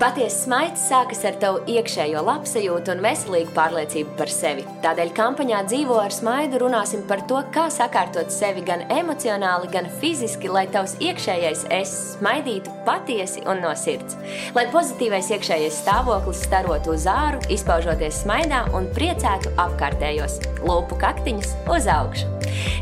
Patiesa 0.00 0.46
smaids 0.46 0.80
sākas 0.88 1.18
ar 1.28 1.34
tavu 1.42 1.58
iekšējo 1.68 2.22
labsajūtu 2.24 2.88
un 2.94 3.02
veselīgu 3.04 3.50
pārliecību 3.52 4.14
par 4.16 4.30
sevi. 4.32 4.62
Tādēļ 4.80 5.10
kampaņā 5.12 5.58
Dzīvo 5.66 5.98
ar 6.00 6.14
smaidu 6.16 6.62
runāsim 6.62 7.02
par 7.10 7.20
to, 7.28 7.42
kā 7.52 7.66
sakārtot 7.68 8.32
sevi 8.32 8.64
gan 8.64 8.86
emocionāli, 8.94 9.68
gan 9.74 9.90
fiziski, 10.00 10.48
lai 10.48 10.62
tavs 10.72 10.94
iekšējais 11.04 11.66
es 11.76 11.92
smaidītu 12.14 12.72
patiesi 12.86 13.44
un 13.44 13.60
no 13.60 13.74
sirds. 13.76 14.16
Lai 14.56 14.64
pozitīvais 14.72 15.28
iekšējais 15.36 15.82
stāvoklis 15.82 16.46
starotu 16.46 16.94
uz 16.96 17.04
āru, 17.04 17.42
izpaužoties 17.52 18.22
smaidā 18.22 18.62
un 18.72 18.88
priecētu 18.96 19.52
apkārtējos 19.66 20.38
lūpu 20.64 20.96
kaktiņus 21.04 21.52
uz 21.76 21.90
augšu. 21.92 22.32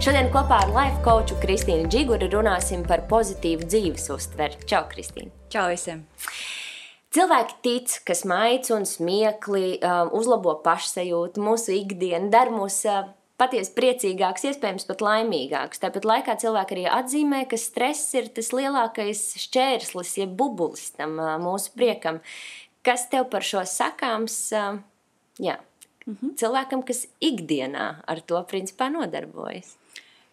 Šodien 0.07 0.31
kopā 0.31 0.63
ar 0.69 0.71
life 0.71 1.03
coachu 1.03 1.43
Kristīnu 1.43 1.91
Čiguri 1.91 2.31
runāsim 2.31 2.87
par 2.87 3.09
pozitīvu 3.11 3.67
dzīves 3.67 4.07
uztveri. 4.15 4.63
Čau, 4.71 4.87
Kristīna! 4.95 5.35
Čau 5.51 5.67
visiem! 5.75 6.07
Cilvēki 7.19 7.55
tic, 7.65 7.93
ka 8.07 8.15
smaids 8.15 8.71
un 8.71 8.85
smiekli 8.87 9.79
um, 9.83 10.11
uzlabo 10.15 10.53
pašsajūtu, 10.63 11.43
mūsu 11.43 11.73
ikdienu, 11.75 12.29
dara 12.31 12.53
mūs 12.55 12.77
uh, 12.87 13.09
patiesi 13.41 13.73
priecīgāks, 13.75 14.45
iespējams, 14.53 14.87
pat 14.87 15.03
laimīgāks. 15.03 15.83
Tāpat 15.83 16.07
laikā 16.07 16.37
cilvēki 16.39 16.77
arī 16.77 16.85
atzīmē, 16.95 17.41
ka 17.51 17.59
stress 17.59 18.15
ir 18.15 18.29
tas 18.37 18.53
lielākais 18.55 19.25
šķērslis, 19.43 20.15
jeb 20.21 20.37
bubulis 20.39 20.93
tam 20.95 21.19
uh, 21.19 21.35
mūsu 21.43 21.75
priekam. 21.75 22.21
Kas 22.87 23.09
tev 23.11 23.27
par 23.33 23.47
šo 23.47 23.65
sakāms? 23.67 24.39
Uh, 24.55 24.79
jā, 25.43 25.59
mm 26.07 26.15
-hmm. 26.15 26.37
cilvēkam, 26.39 26.87
kas 26.87 27.09
ikdienā 27.19 27.89
ar 28.07 28.21
to 28.21 28.47
principā 28.47 28.93
nodarbojas. 28.95 29.75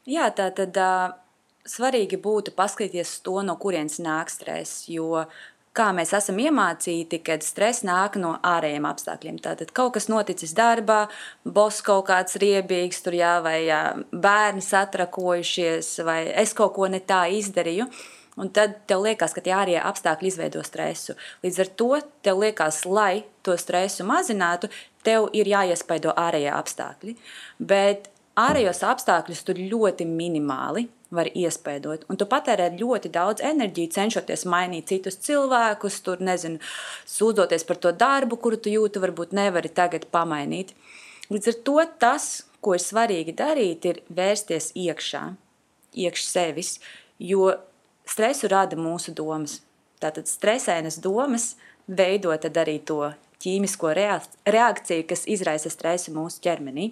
Jā, 0.05 0.29
tā 0.29 0.51
tad 0.53 0.77
uh, 0.77 1.17
svarīgi 1.65 2.21
būtu 2.21 2.53
paskatīties 2.53 3.21
to, 3.25 3.41
no 3.41 3.55
kurienes 3.57 3.97
nāk 3.97 4.29
stress, 4.29 4.85
jo 4.89 5.25
kā 5.75 5.89
mēs 5.95 6.13
esam 6.17 6.39
iemācīti, 6.41 7.19
kad 7.25 7.43
stress 7.45 7.85
nāk 7.87 8.17
no 8.21 8.35
ārējiem 8.45 8.87
apstākļiem. 8.89 9.39
Tātad 9.43 9.73
kaut 9.75 9.95
kas 9.97 10.09
noticis 10.11 10.55
darbā, 10.57 11.05
boss 11.43 11.83
kaut 11.85 12.07
kāds 12.09 12.39
riebīgs, 12.41 13.01
tur 13.05 13.17
jā, 13.17 13.37
vai 13.45 13.57
jā, 13.67 13.81
bērni 14.11 14.63
satrakojušies, 14.65 15.91
vai 16.07 16.21
es 16.43 16.55
kaut 16.57 16.75
ko 16.77 16.89
ne 16.91 17.01
tā 17.03 17.25
izdarīju. 17.35 17.89
Un 18.35 18.49
tad 18.51 18.81
tev 18.89 19.05
liekas, 19.05 19.31
ka 19.31 19.43
tie 19.43 19.53
ārējie 19.55 19.79
apstākļi 19.79 20.27
izveido 20.27 20.63
stresu. 20.67 21.15
Līdz 21.45 21.61
ar 21.63 21.69
to 21.79 21.91
tev 22.25 22.41
liekas, 22.43 22.81
lai 22.83 23.23
to 23.47 23.55
stresu 23.59 24.03
mazinātu, 24.07 24.67
tev 25.07 25.29
ir 25.37 25.47
jāiespaido 25.47 26.11
ārējie 26.19 26.51
apstākļi. 26.51 27.15
Bet 27.63 28.09
ārējos 28.35 28.83
apstākļus 28.83 29.45
tur 29.47 29.61
ļoti 29.71 30.07
minimāli 30.09 30.89
var 31.15 31.29
iespaidot. 31.33 32.05
Un 32.09 32.19
tu 32.19 32.27
patērē 32.29 32.69
ļoti 32.79 33.11
daudz 33.13 33.43
enerģiju, 33.45 33.91
cenšoties 33.95 34.45
mainīt 34.51 34.91
citus 34.91 35.17
cilvēkus, 35.25 36.01
tur 36.05 36.23
nezinu, 36.23 36.59
sūdzoties 37.09 37.65
par 37.67 37.79
to 37.81 37.93
darbu, 37.95 38.39
kuru 38.41 38.59
tu 38.59 38.73
jūti, 38.73 39.01
varbūt 39.03 39.35
nevari 39.35 39.71
tagad 39.71 40.07
pamainīt. 40.13 40.73
Līdz 41.31 41.51
ar 41.51 41.59
to 41.67 41.77
tas, 42.01 42.27
ko 42.61 42.75
ir 42.77 42.83
svarīgi 42.83 43.35
darīt, 43.37 43.85
ir 43.85 44.01
vērsties 44.09 44.71
iekšā, 44.77 45.23
iekš 46.05 46.25
sevis, 46.27 46.75
jo 47.19 47.53
stresu 48.05 48.49
rada 48.51 48.77
mūsu 48.77 49.13
domas. 49.15 49.61
Tātad 50.03 50.27
stresainas 50.29 50.99
domas 51.01 51.55
veido 51.87 52.33
arī 52.35 52.77
to 52.83 53.13
ķīmisko 53.41 53.93
reakciju, 53.95 55.07
kas 55.09 55.25
izraisa 55.29 55.71
stresu 55.71 56.13
mūsu 56.13 56.43
ķermenī 56.43 56.91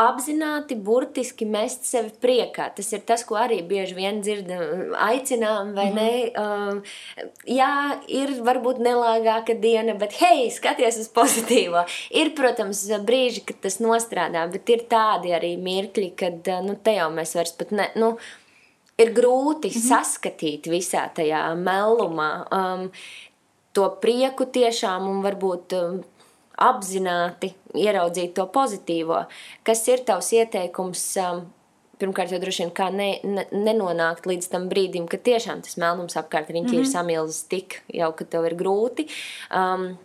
apzināti, 0.00 0.76
burtiski 0.76 1.46
mest 1.48 1.86
sevi 1.88 2.12
priekā. 2.22 2.68
Tas 2.76 2.90
ir 2.92 3.04
tas, 3.06 3.24
ko 3.26 3.38
arī 3.40 3.60
bieži 3.66 3.96
vien 3.98 4.20
dzirdam, 4.24 4.94
aicinām, 5.08 5.74
vai 5.74 5.86
mm 5.90 5.96
-hmm. 5.96 6.00
ne? 6.00 6.42
Um, 6.42 6.82
jā, 7.46 8.00
ir 8.08 8.34
varbūt 8.48 8.78
nelāgāka 8.78 9.60
diena, 9.60 9.94
bet 9.94 10.12
hei, 10.20 10.50
skaties 10.50 10.98
uz 10.98 11.08
pozitīvo. 11.08 11.84
Ir, 12.10 12.34
protams, 12.34 12.84
brīži, 13.06 13.44
kad 13.44 13.60
tas 13.60 13.80
nostrādā, 13.80 14.50
bet 14.52 14.68
ir 14.68 14.84
tādi 14.88 15.34
arī 15.34 15.56
mirkļi, 15.58 16.12
kad 16.16 16.46
nu, 16.62 16.76
te 16.82 16.94
jau 16.94 17.10
mēs 17.10 17.34
vairs 17.34 17.52
pat 17.52 17.70
ne. 17.70 17.90
Nu, 17.94 18.16
Ir 19.00 19.14
grūti 19.16 19.68
mm 19.68 19.72
-hmm. 19.72 19.88
saskatīt 19.88 20.66
visā 20.68 21.08
tajā 21.14 21.54
melumā 21.56 22.44
um, 22.52 22.90
to 23.72 23.86
prieku 24.02 24.44
tiešām 24.44 25.06
un 25.08 25.22
varbūt 25.24 25.76
um, 25.78 26.00
apzināti 26.60 27.54
ieraudzīt 27.74 28.34
to 28.36 28.46
pozitīvo. 28.52 29.24
Kas 29.66 29.86
ir 29.88 30.04
tavs 30.08 30.32
ieteikums? 30.36 31.06
Um, 31.24 31.46
pirmkārt, 32.00 32.32
jau 32.32 32.40
droši 32.40 32.64
vien 32.64 32.74
kā 32.76 32.88
ne, 32.94 33.10
ne, 33.24 33.46
nenonākt 33.52 34.28
līdz 34.28 34.50
tam 34.52 34.68
brīdim, 34.70 35.08
kad 35.10 35.24
tiešām 35.26 35.64
tas 35.66 35.76
melnums 35.80 36.16
apkārt 36.16 36.48
riņķī 36.48 36.62
mm 36.62 36.70
-hmm. 36.70 36.78
ir 36.80 36.86
mhm. 36.86 36.92
samilzis 36.92 37.42
tik 37.52 37.82
jau, 37.92 38.12
ka 38.16 38.24
tev 38.24 38.46
ir 38.48 38.56
grūti. 38.56 39.08
Um, 39.50 39.98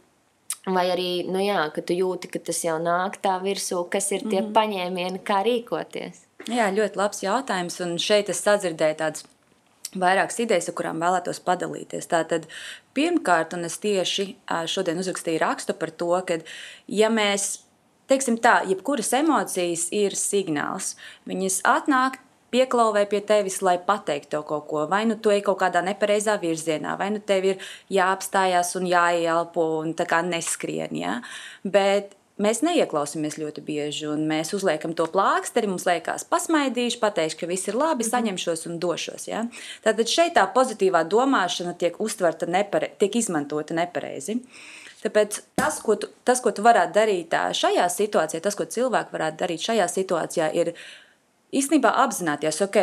vai 0.66 0.89
arī, 0.89 1.09
nu 1.29 1.39
jā, 1.39 1.61
ka 1.73 1.81
tu 1.81 1.93
jūti, 1.93 2.31
ka 2.31 2.39
tas 2.39 2.63
jau 2.63 2.77
nāk 2.81 3.19
tā 3.22 3.37
virsū, 3.41 3.85
kas 3.89 4.11
ir 4.11 4.22
tie 4.22 4.41
mm 4.41 4.47
-hmm. 4.47 4.53
paņēmieni, 4.53 5.19
kā 5.23 5.43
rīkoties? 5.45 6.25
Jā, 6.47 6.72
ļoti 6.73 6.95
labs 6.95 7.23
jautājums, 7.23 7.79
un 7.81 7.97
šeit 7.97 8.29
es 8.29 8.43
sadzirdēju 8.43 8.95
tādas 8.95 9.23
vairākas 9.95 10.39
idejas, 10.39 10.69
ar 10.69 10.75
kurām 10.75 10.99
vēlētos 10.99 11.39
padalīties. 11.45 12.07
Tātad, 12.07 12.47
pirmkārt, 12.95 13.53
un 13.57 13.67
es 13.67 13.78
tieši 13.83 14.31
šodien 14.72 15.00
uzrakstīju 15.01 15.44
rakstu 15.44 15.75
par 15.78 15.91
to, 15.91 16.11
ka, 16.28 16.39
ja 16.88 17.11
mēs, 17.13 17.66
teiksim 18.11 18.39
tā, 18.41 18.61
jebkuras 18.69 19.11
emocijas 19.17 19.89
ir 19.95 20.16
signāls, 20.19 20.94
viņas 21.29 21.61
atnāk, 21.67 22.22
pieklauvē 22.55 23.05
pie 23.11 23.22
tevis, 23.25 23.59
lai 23.66 23.75
pateiktu 23.81 24.35
tev 24.35 24.45
kaut 24.47 24.67
ko. 24.69 24.85
Vai 24.91 25.03
nu 25.09 25.17
tu 25.19 25.34
ej 25.34 25.41
kaut 25.45 25.59
kādā 25.59 25.81
nepareizā 25.84 26.38
virzienā, 26.41 26.95
vai 27.00 27.09
nu 27.16 27.19
tev 27.19 27.50
ir 27.51 27.72
jāapstājās 27.91 28.75
un 28.79 28.88
jāielpo 28.89 29.66
un 29.81 29.95
tā 29.97 30.07
kā 30.09 30.22
neskrien. 30.25 30.94
Ja? 30.95 31.17
Bet 31.63 32.16
mēs 32.41 32.62
neieklausāmies 32.66 33.38
ļoti 33.40 33.63
bieži, 33.66 34.07
un 34.12 34.25
mēs 34.29 34.53
uzliekam 34.57 34.96
to 34.97 35.07
plāksteri. 35.12 35.69
Mums 35.72 35.88
liekas, 35.88 36.28
pasmaidīšu, 36.31 37.00
pateikšu, 37.03 37.41
ka 37.41 37.50
viss 37.51 37.69
ir 37.72 37.79
labi, 37.79 38.03
mhm. 38.03 38.12
saņemšos 38.12 38.66
un 38.69 38.79
došos. 38.84 39.28
Ja? 39.31 39.46
Tātad 39.85 40.12
šeit 40.12 40.35
tā 40.38 40.46
pozitīvā 40.56 41.06
domāšana 41.12 41.75
tiek 41.79 42.00
uztverta 42.03 42.50
nepare, 42.50 42.91
tiek 43.00 43.16
izmantota 43.22 43.78
nepareizi. 43.78 44.40
Tāpēc 45.06 45.41
tas, 45.59 45.78
ko 45.85 46.00
tu, 46.01 46.09
tas, 46.25 46.40
ko 46.41 46.50
tu 46.56 46.63
varētu 46.66 46.96
darīt 46.96 47.34
šajā 47.53 47.85
situācijā, 47.94 48.41
tas, 48.41 48.56
ko 48.57 48.66
cilvēki 48.66 49.13
varētu 49.13 49.38
darīt 49.38 49.62
šajā 49.67 49.85
situācijā, 49.91 50.47
ir 50.57 50.72
īstenībā 51.53 51.91
apzināties, 52.02 52.57
ok, 52.66 52.79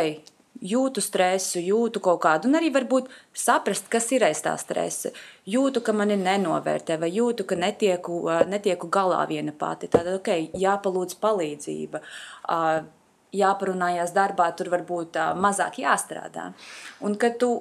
jūtu 0.61 1.01
stresu, 1.01 1.59
jūtu 1.63 2.01
kaut 2.03 2.21
kādu, 2.23 2.49
un 2.49 2.57
arī 2.59 2.69
varbūt 2.73 3.09
saprast, 3.37 3.89
kas 3.91 4.11
ir 4.15 4.25
aiz 4.27 4.43
tā 4.45 4.53
stresa. 4.59 5.11
Jūtu, 5.49 5.81
ka 5.83 5.95
mani 5.95 6.17
nenovērtē, 6.19 6.99
vai 7.01 7.09
jūtu, 7.13 7.47
ka 7.49 7.57
netieku, 7.59 8.21
netieku 8.49 8.89
galā 8.93 9.23
viena 9.29 9.53
pati. 9.55 9.89
Tad, 9.91 10.07
ok, 10.19 10.29
jāpalūdz 10.59 11.17
palīdzība. 11.23 12.03
Jāparunājās 13.33 14.13
darbā, 14.13 14.51
tur 14.53 14.69
varbūt 14.69 15.17
mazāk 15.41 15.81
jāstrādā. 15.81 16.51
Un 17.01 17.17
kad 17.17 17.39
tu 17.41 17.55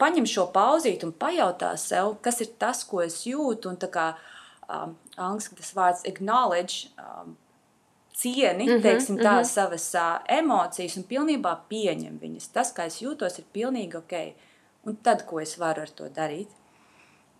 paņem 0.00 0.26
šo 0.28 0.48
pauzīti 0.54 1.04
un 1.06 1.12
pajautā 1.12 1.74
sev, 1.80 2.16
kas 2.24 2.40
ir 2.40 2.54
tas, 2.62 2.82
ko 2.88 3.02
es 3.04 3.20
jūtu, 3.28 3.68
un 3.68 3.76
tā 3.80 3.90
kā 3.92 4.06
um, 4.64 4.96
angļuiski 5.20 5.60
tas 5.60 5.74
vārds 5.76 6.06
acknowledge, 6.08 6.88
um, 6.96 7.36
cieni 8.20 8.66
mm 8.66 8.70
-hmm, 8.70 8.82
teiksim, 8.82 9.16
tā, 9.16 9.32
mm 9.32 9.40
-hmm. 9.40 9.44
savas 9.44 9.94
uh, 9.94 10.38
emocijas 10.38 10.96
un 10.96 11.04
pilnībā 11.04 11.56
pieņem 11.70 12.18
viņas. 12.22 12.52
Tas, 12.52 12.74
kā 12.74 12.86
es 12.86 13.02
jūtos, 13.02 13.38
ir 13.38 13.44
pilnīgi 13.52 13.96
ok. 13.96 14.34
Un 14.84 14.96
tad, 14.96 15.26
ko 15.26 15.40
es 15.40 15.58
varu 15.58 15.82
ar 15.82 15.88
to 15.88 16.04
darīt? 16.04 16.48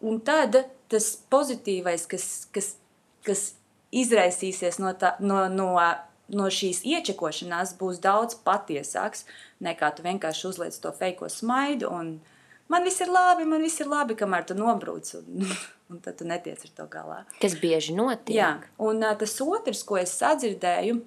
Un 0.00 0.20
tad 0.20 0.64
tas 0.88 1.19
pozitīvais, 1.30 2.06
kas, 2.08 2.46
kas, 2.52 2.76
kas 3.22 3.54
izraisīsies 3.92 4.78
no, 4.78 4.92
tā, 4.92 5.14
no, 5.20 5.48
no, 5.48 5.94
no 6.28 6.44
šīs 6.44 6.82
iečekošanās, 6.84 7.74
būs 7.78 8.00
daudz 8.00 8.34
patiesāks 8.44 9.24
nekā 9.60 9.94
tu 9.96 10.02
vienkārši 10.02 10.46
uzliec 10.48 10.78
to 10.78 10.92
feiko 10.92 11.28
smaidu 11.28 11.90
un 11.90 12.20
man 12.69 12.86
viss 12.86 13.00
ir 13.00 13.08
labi, 13.08 13.44
man 13.44 13.62
viss 13.62 13.80
ir 13.80 13.90
labi, 13.90 14.14
kamēr 14.14 14.46
tu 14.46 14.54
nobrūc. 14.54 15.14
Un, 15.19 15.46
un 15.90 16.00
tad 16.00 16.16
tu 16.20 16.26
netiec 16.28 16.62
ar 16.64 16.72
to 16.76 16.87
galā. 16.90 17.19
Kas 17.42 17.56
bieži 17.60 17.96
notiek. 17.96 18.37
Jā, 18.37 18.50
un 18.78 19.02
uh, 19.02 19.16
tas 19.19 19.34
otrs, 19.44 19.82
ko 19.87 19.98
es 20.00 20.14
sadzirdēju, 20.20 21.00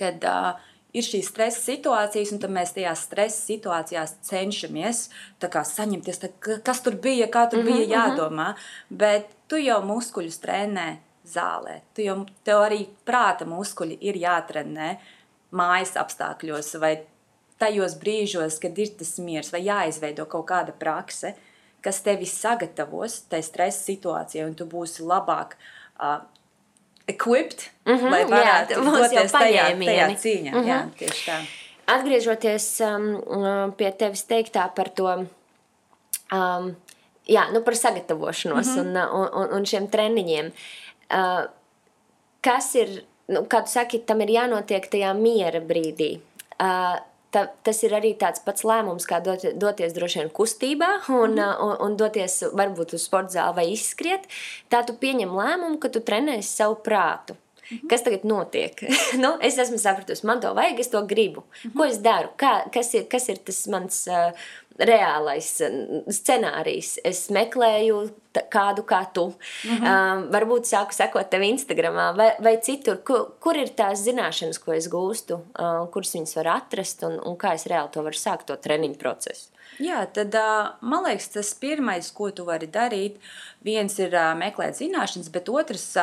kad 0.00 0.24
uh, 0.24 0.68
ir 0.96 1.04
šīs 1.04 1.28
stresa 1.32 1.60
situācijas, 1.60 2.32
un 2.34 2.54
mēs 2.54 2.72
tajās 2.76 3.04
stresa 3.08 3.42
situācijās 3.50 4.14
cenšamies 4.28 5.04
saņemties, 5.42 6.22
tā, 6.22 6.32
kas 6.64 6.82
tur 6.84 6.96
bija, 6.96 7.28
kā 7.28 7.48
tur 7.50 7.62
mm 7.62 7.68
-hmm, 7.68 7.76
bija 7.76 7.86
mhm. 7.86 7.94
jādomā. 7.96 8.48
Mm 8.48 8.54
-hmm. 8.54 8.96
Bet 9.02 9.36
tu 9.48 9.56
jau 9.56 9.82
muskuļus 9.82 10.40
trenē 10.40 10.96
zālē. 11.26 11.80
Tu 11.94 12.02
jau, 12.02 12.26
tev 12.44 12.64
arī 12.64 12.86
prāta 13.04 13.44
muskuļi 13.46 13.98
ir 14.00 14.16
jātrenē 14.16 14.96
mājas 15.50 15.96
apstākļos 15.96 16.80
vai 16.80 16.98
tajos 17.58 17.98
brīžos, 17.98 18.60
kad 18.60 18.78
ir 18.78 18.88
tas 18.98 19.18
miers 19.18 19.52
vai 19.52 19.64
jāizveido 19.64 20.26
kaut 20.26 20.46
kāda 20.46 20.72
praksa 20.72 21.34
kas 21.80 22.00
tevi 22.02 22.26
sagatavos 22.26 23.20
tai 23.30 23.42
stresa 23.42 23.84
situācijai, 23.84 24.46
un 24.48 24.54
tu 24.58 24.66
būsi 24.66 25.06
labāk 25.06 25.54
uh, 26.00 26.20
equipped, 27.08 27.70
mm 27.84 27.94
-hmm, 27.94 28.10
lai 28.10 28.24
varētu 28.24 28.74
jā, 28.74 28.84
doties 28.84 29.32
tajā, 29.32 29.64
tajā 29.84 30.08
cīņā. 30.24 30.52
Mm 30.52 30.58
-hmm. 30.58 30.68
jā, 30.68 30.88
tieši 30.98 31.30
tā. 31.30 31.38
Atgriežoties 31.86 32.80
um, 32.80 33.72
pie 33.76 33.92
tevis 33.92 34.24
teiktā 34.28 34.68
par 34.74 34.88
to 34.88 35.24
um, 36.32 36.76
jā, 37.28 37.44
nu 37.52 37.62
par 37.62 37.76
sagatavošanos 37.76 38.66
mm 38.66 38.82
-hmm. 38.82 39.12
un, 39.12 39.28
un, 39.34 39.52
un 39.52 39.66
šiem 39.66 39.88
treniņiem. 39.88 40.52
Uh, 41.10 41.44
kas 42.40 42.74
ir, 42.74 43.04
nu, 43.28 43.40
kā 43.40 43.62
tu 43.64 43.70
saki, 43.70 43.98
tam 43.98 44.20
ir 44.20 44.28
jānotiek 44.28 44.90
tajā 44.90 45.14
miera 45.14 45.60
brīdī. 45.60 46.20
Uh, 46.60 46.98
ta, 47.30 47.46
tas 47.64 47.82
ir 47.86 47.94
arī 47.96 48.14
tāds 48.18 48.42
pats 48.44 48.64
lēmums, 48.66 49.06
kā 49.08 49.20
dot, 49.24 49.44
doties 49.60 49.94
droši 49.96 50.22
vien 50.22 50.30
kustībā 50.34 50.90
un, 51.08 51.36
mm. 51.36 51.64
un, 51.64 51.74
un 51.86 51.98
doties 52.00 52.40
varbūt 52.56 52.94
uz 52.98 53.04
sporta 53.08 53.38
zāli 53.38 53.58
vai 53.60 53.66
izskriet. 53.74 54.28
Tā 54.72 54.84
tu 54.86 54.96
pieņem 55.00 55.34
lēmumu, 55.36 55.78
ka 55.82 55.92
tu 55.92 56.04
trenēsi 56.04 56.48
savu 56.48 56.80
prātu. 56.84 57.36
Mm 57.68 57.76
-hmm. 57.76 57.88
Kas 57.88 58.02
tagad 58.02 58.24
notiek? 58.24 58.82
nu, 59.22 59.36
es 59.40 59.58
esmu 59.58 59.78
sapratusi, 59.78 60.26
man 60.26 60.40
to 60.40 60.54
vajag, 60.54 60.80
es 60.80 60.88
to 60.88 61.02
gribu. 61.06 61.40
Mm 61.40 61.70
-hmm. 61.70 61.76
Ko 61.76 61.84
es 61.84 61.98
daru? 61.98 62.28
Kā, 62.36 62.70
kas, 62.72 62.94
ir, 62.94 63.04
kas 63.08 63.28
ir 63.28 63.36
tas 63.36 63.66
mans 63.66 64.06
uh, 64.06 64.32
reālais 64.78 65.48
scenārijs. 66.14 66.96
Es 67.06 67.26
meklēju 67.34 68.02
kādu 68.52 68.84
kā 68.86 69.00
tu. 69.12 69.24
Mm 69.64 69.76
-hmm. 69.76 69.86
um, 69.88 70.30
varbūt 70.30 70.70
sāku 70.70 70.94
sekot 70.94 71.30
tev 71.30 71.42
Instagram 71.42 72.16
vai, 72.16 72.30
vai 72.38 72.56
citur, 72.62 73.02
kur, 73.04 73.34
kur 73.40 73.56
ir 73.56 73.68
tās 73.68 74.04
zināšanas, 74.06 74.58
ko 74.64 74.72
es 74.72 74.88
gūstu, 74.88 75.34
uh, 75.34 75.88
kuras 75.90 76.14
viņas 76.14 76.36
var 76.36 76.46
atrast 76.46 77.02
un, 77.02 77.18
un 77.24 77.36
kā 77.36 77.54
es 77.54 77.66
reāli 77.66 77.90
to 77.90 78.02
varu 78.02 78.14
sākt, 78.16 78.46
to 78.46 78.56
treniņu 78.56 78.96
procesu. 78.98 79.48
Jā, 79.78 80.06
tad 80.12 80.34
man 80.80 81.04
liekas, 81.04 81.28
tas 81.28 81.54
pirmais, 81.54 82.10
ko 82.10 82.30
tu 82.30 82.44
vari 82.44 82.66
darīt, 82.66 83.16
viens 83.62 83.98
ir 83.98 84.10
meklēt 84.34 84.74
zināšanas, 84.74 85.30
bet 85.30 85.48
otrs 85.48 85.96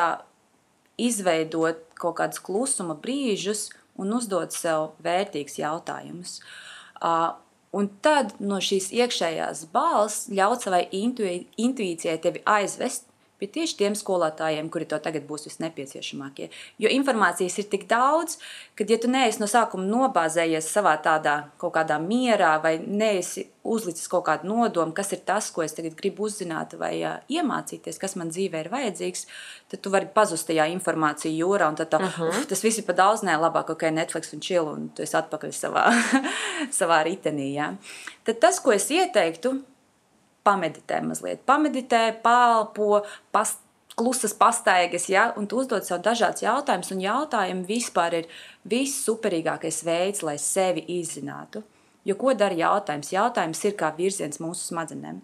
izveidot 0.96 1.76
kaut 1.94 2.16
kādus 2.16 2.40
klusuma 2.40 2.94
brīžus 2.94 3.70
un 4.00 4.12
uzdot 4.12 4.52
sev 4.52 4.90
vērtīgus 5.04 5.58
jautājumus. 5.58 6.40
Un 7.74 7.88
tad 8.02 8.36
no 8.40 8.60
šīs 8.62 8.92
iekšējās 8.94 9.66
balss 9.74 10.28
ļaut 10.32 10.62
savai 10.66 10.84
intuīcijai 10.94 12.18
tevi 12.22 12.42
aizvest 12.46 13.08
pie 13.40 13.48
tieši 13.52 13.76
tiem 13.80 13.96
skolotājiem, 13.98 14.70
kuri 14.72 14.88
to 14.88 14.98
tagad 15.02 15.26
būs 15.28 15.46
visnepieciešamākie. 15.48 16.48
Jo 16.82 16.92
informācijas 16.92 17.58
ir 17.60 17.68
tik 17.72 17.86
daudz, 17.90 18.38
ka, 18.78 18.86
ja 18.88 18.98
tu 19.00 19.10
neesi 19.12 19.42
no 19.42 19.48
sākuma 19.50 19.84
nobāzējies 19.90 20.70
savā 20.72 20.96
tādā 21.04 21.36
kaut 21.60 21.74
kādā 21.76 21.98
mierā, 22.02 22.56
vai 22.62 22.78
neesi 22.80 23.46
uzlicis 23.66 24.08
kaut 24.08 24.26
kādu 24.28 24.48
nodomu, 24.48 24.94
kas 24.96 25.12
ir 25.16 25.22
tas, 25.26 25.50
ko 25.52 25.64
es 25.64 25.74
tagad 25.76 25.96
gribu 25.98 26.28
uzzināt 26.28 26.76
vai 26.78 26.92
uh, 27.02 27.18
iemācīties, 27.32 27.98
kas 28.00 28.16
man 28.18 28.30
dzīvē 28.32 28.62
ir 28.64 28.72
vajadzīgs, 28.72 29.26
tad 29.72 29.82
tu 29.82 29.92
vari 29.92 30.08
pazust 30.14 30.48
tajā 30.50 30.68
informāciju 30.72 31.34
jūrā, 31.34 31.68
un 31.72 31.78
tad 31.78 31.90
tā, 31.92 32.00
uh 32.00 32.18
-huh. 32.18 32.30
uf, 32.30 32.46
tas 32.46 32.62
viss 32.64 32.78
ir 32.78 32.86
pa 32.86 32.92
daudz, 32.92 33.24
nē, 33.26 33.36
labāk, 33.42 33.70
ok, 33.74 33.90
Netflix 33.90 34.32
un 34.32 34.40
chill, 34.40 34.68
un 34.68 34.88
tu 34.88 35.02
esi 35.02 35.16
atpakaļ 35.16 35.52
savā, 35.52 35.86
savā 36.80 37.02
ritenī, 37.04 37.54
jā. 37.54 37.74
Tad 38.24 38.38
tas, 38.40 38.60
ko 38.60 38.72
es 38.72 38.90
ieteiktu, 38.90 39.62
pameditē 40.46 41.02
mazliet. 41.04 41.42
Pameditē, 41.48 42.02
pālpo, 42.22 43.02
past, 43.34 43.60
klusas 43.96 44.34
pastaigas, 44.36 45.08
ja, 45.08 45.30
un 45.36 45.48
tu 45.48 45.62
uzdod 45.62 45.86
sev 45.86 46.02
dažādas 46.04 46.44
jautājumus, 46.44 46.92
un 46.92 47.00
jautājumi 47.00 47.64
vispār 47.68 48.20
ir 48.20 48.28
viss 48.68 49.00
superīgākais 49.06 49.80
veids, 49.86 50.22
lai 50.26 50.36
sevi 50.42 50.84
izzinātu. 50.98 51.64
Jo 52.06 52.14
ko 52.20 52.34
dara 52.38 52.54
jautājums? 52.54 53.10
Jautājums 53.14 53.64
ir 53.64 53.74
kā 53.80 53.90
virziens 53.96 54.38
mūsu 54.42 54.68
smadzenēm. 54.68 55.22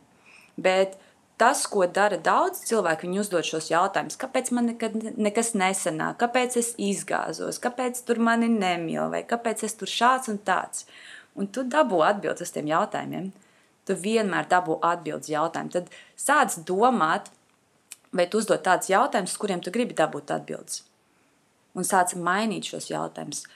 Bet 0.57 0.97
tas, 1.39 1.67
ko 1.71 1.85
dara 1.87 2.17
daudz 2.17 2.65
cilvēku, 2.71 3.07
viņi 3.07 3.21
uzdod 3.23 3.47
šos 3.47 3.69
jautājumus. 3.71 4.19
Kāpēc 4.19 4.51
man 4.57 4.73
nekad 4.73 4.97
nekas 5.21 5.53
nesanāk, 5.59 6.19
kāpēc 6.25 6.57
es 6.59 6.73
izgāzos, 6.81 7.61
kāpēc 7.63 8.03
tur 8.09 8.23
mani 8.25 8.49
nemīl, 8.51 9.05
vai 9.13 9.23
kāpēc 9.29 9.67
es 9.69 9.77
tur 9.79 9.91
šāds 9.91 10.33
un 10.33 10.41
tāds. 10.43 10.89
Un 11.37 11.49
tu 11.49 11.65
dabū 11.65 12.03
atbildes 12.09 12.49
uz 12.49 12.57
tiem 12.57 12.73
jautājumiem 12.73 13.31
tu 13.89 13.97
vienmēr 13.99 14.49
dabū 14.51 14.79
atbildes 14.87 15.31
jautājumu. 15.33 15.73
Tad 15.75 15.91
sāc 16.19 16.59
domāt, 16.69 17.31
vai 18.13 18.29
tu 18.31 18.43
uzdod 18.43 18.63
tādus 18.67 18.93
jautājumus, 18.93 19.39
kuriem 19.41 19.63
tu 19.65 19.73
gribi 19.75 19.97
dabūt 19.99 20.35
atbildes. 20.35 20.83
Un 21.75 21.89
sāc 21.89 22.15
mainīt 22.19 22.69
šos 22.69 22.91
jautājumus. 22.93 23.47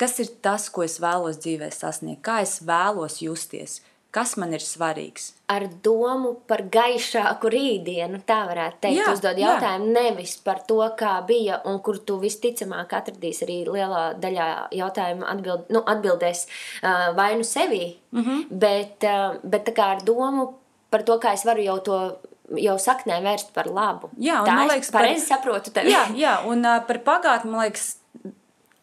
Kas 0.00 0.18
ir 0.18 0.32
tas, 0.42 0.66
ko 0.72 0.82
es 0.82 0.98
vēlos 1.02 1.38
dzīvē 1.44 1.68
sasniegt, 1.70 2.24
kā 2.26 2.40
es 2.42 2.58
vēlos 2.66 3.20
justies, 3.22 3.80
Kas 4.12 4.34
man 4.36 4.50
ir 4.52 4.60
svarīgs? 4.60 5.30
Ar 5.48 5.64
domu 5.84 6.34
par 6.48 6.60
gaišāku 6.72 7.48
rītdienu, 7.52 8.18
tā 8.28 8.42
varētu 8.50 8.82
teikt. 8.84 8.98
Jā, 8.98 9.06
uzdod 9.16 9.38
jautājumu 9.40 9.86
jā. 9.88 9.94
nevis 9.96 10.34
par 10.44 10.60
to, 10.68 10.82
kā 11.00 11.14
bija 11.24 11.62
un 11.68 11.78
kur 11.84 11.96
tu 11.96 12.18
visticamāk 12.20 12.92
atradīsi 12.98 13.46
arī 13.46 13.56
lielā 13.72 14.02
daļā 14.20 14.48
jautājumu 14.76 15.24
atbild, 15.32 15.72
nu, 15.72 15.80
atbildēs 15.94 16.44
uh, 16.44 17.06
vai 17.16 17.30
nu 17.40 17.48
sevī, 17.48 17.96
mm 18.12 18.22
-hmm. 18.26 18.44
bet, 18.50 19.08
uh, 19.08 19.40
bet 19.42 19.64
tā 19.70 19.72
kā 19.80 19.88
ar 19.96 20.04
domu 20.04 20.52
par 20.90 21.02
to, 21.08 21.16
kā 21.16 21.32
es 21.32 21.44
varu 21.48 21.64
jau 21.64 21.78
to 21.80 21.98
jau 22.56 22.78
saknē 22.78 23.22
vērst 23.22 23.54
par 23.54 23.66
labu. 23.66 24.10
Jā, 24.18 24.42
un, 24.42 24.48
tā 24.48 24.54
man 24.54 24.68
liekas, 24.68 24.90
pareizi 24.90 25.28
par... 25.28 25.38
saprotu 25.38 25.70
tevi. 25.70 25.90
Jā, 25.90 26.06
jā 26.14 26.36
un 26.44 26.64
uh, 26.64 26.84
par 26.86 26.98
pagātni, 26.98 27.50
man 27.50 27.64
liekas, 27.64 27.96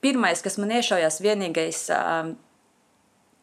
pirmais, 0.02 0.42
kas 0.42 0.58
man 0.58 0.72
iešaujās, 0.72 1.22
vienīgais 1.22 1.90
uh, 1.94 2.34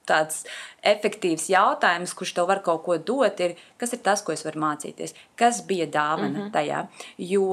tāds 0.07 0.45
efektīvs 0.87 1.49
jautājums, 1.51 2.15
kurš 2.17 2.35
tev 2.37 2.49
var 2.51 2.63
kaut 2.65 2.85
ko 2.87 2.97
dot, 2.99 3.41
ir, 3.43 3.57
kas 3.81 3.95
ir 3.97 4.03
tas, 4.07 4.23
ko 4.25 4.35
es 4.35 4.45
varu 4.47 4.63
mācīties, 4.63 5.15
kas 5.39 5.63
bija 5.67 5.87
dāvana 5.87 6.31
mm 6.31 6.41
-hmm. 6.41 6.53
tajā. 6.55 6.87
Jo, 7.19 7.47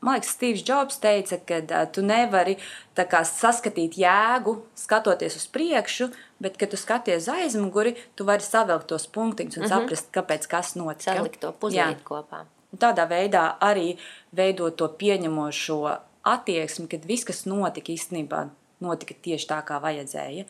man 0.00 0.14
liekas, 0.14 0.34
Steve's 0.34 0.64
Jobs 0.68 0.98
teica, 0.98 1.38
ka 1.46 1.58
uh, 1.62 1.92
tu 1.92 2.02
nevari 2.02 2.56
kā, 2.96 3.22
saskatīt 3.24 3.98
jēgu, 3.98 4.56
skatoties 4.74 5.36
uz 5.36 5.46
priekšu, 5.46 6.10
bet, 6.38 6.56
kad 6.56 6.70
tu 6.70 6.76
skaties 6.76 7.28
aizmuguri, 7.28 7.94
tu 8.14 8.24
vari 8.24 8.42
savilkt 8.42 8.86
tos 8.86 9.06
punktiņus 9.06 9.56
un 9.56 9.62
mm 9.62 9.68
-hmm. 9.68 9.80
saprast, 9.80 10.08
kāpēc 10.12 10.48
kas 10.48 10.74
notika. 10.74 11.14
Salikt 11.14 11.40
to 11.40 11.52
puzlīt 11.60 12.02
kopā. 12.04 12.44
Un 12.72 12.78
tādā 12.78 13.08
veidā 13.08 13.58
arī 13.60 13.96
veidot 14.32 14.76
to 14.76 14.88
pieņemošo 14.88 15.98
attieksmi, 16.22 16.88
kad 16.88 17.04
viss, 17.04 17.24
kas 17.24 17.44
notika 17.44 17.92
īstenībā, 17.92 18.48
notika 18.80 19.14
tieši 19.22 19.46
tā, 19.46 19.62
kā 19.64 19.80
vajadzēja 19.80 20.44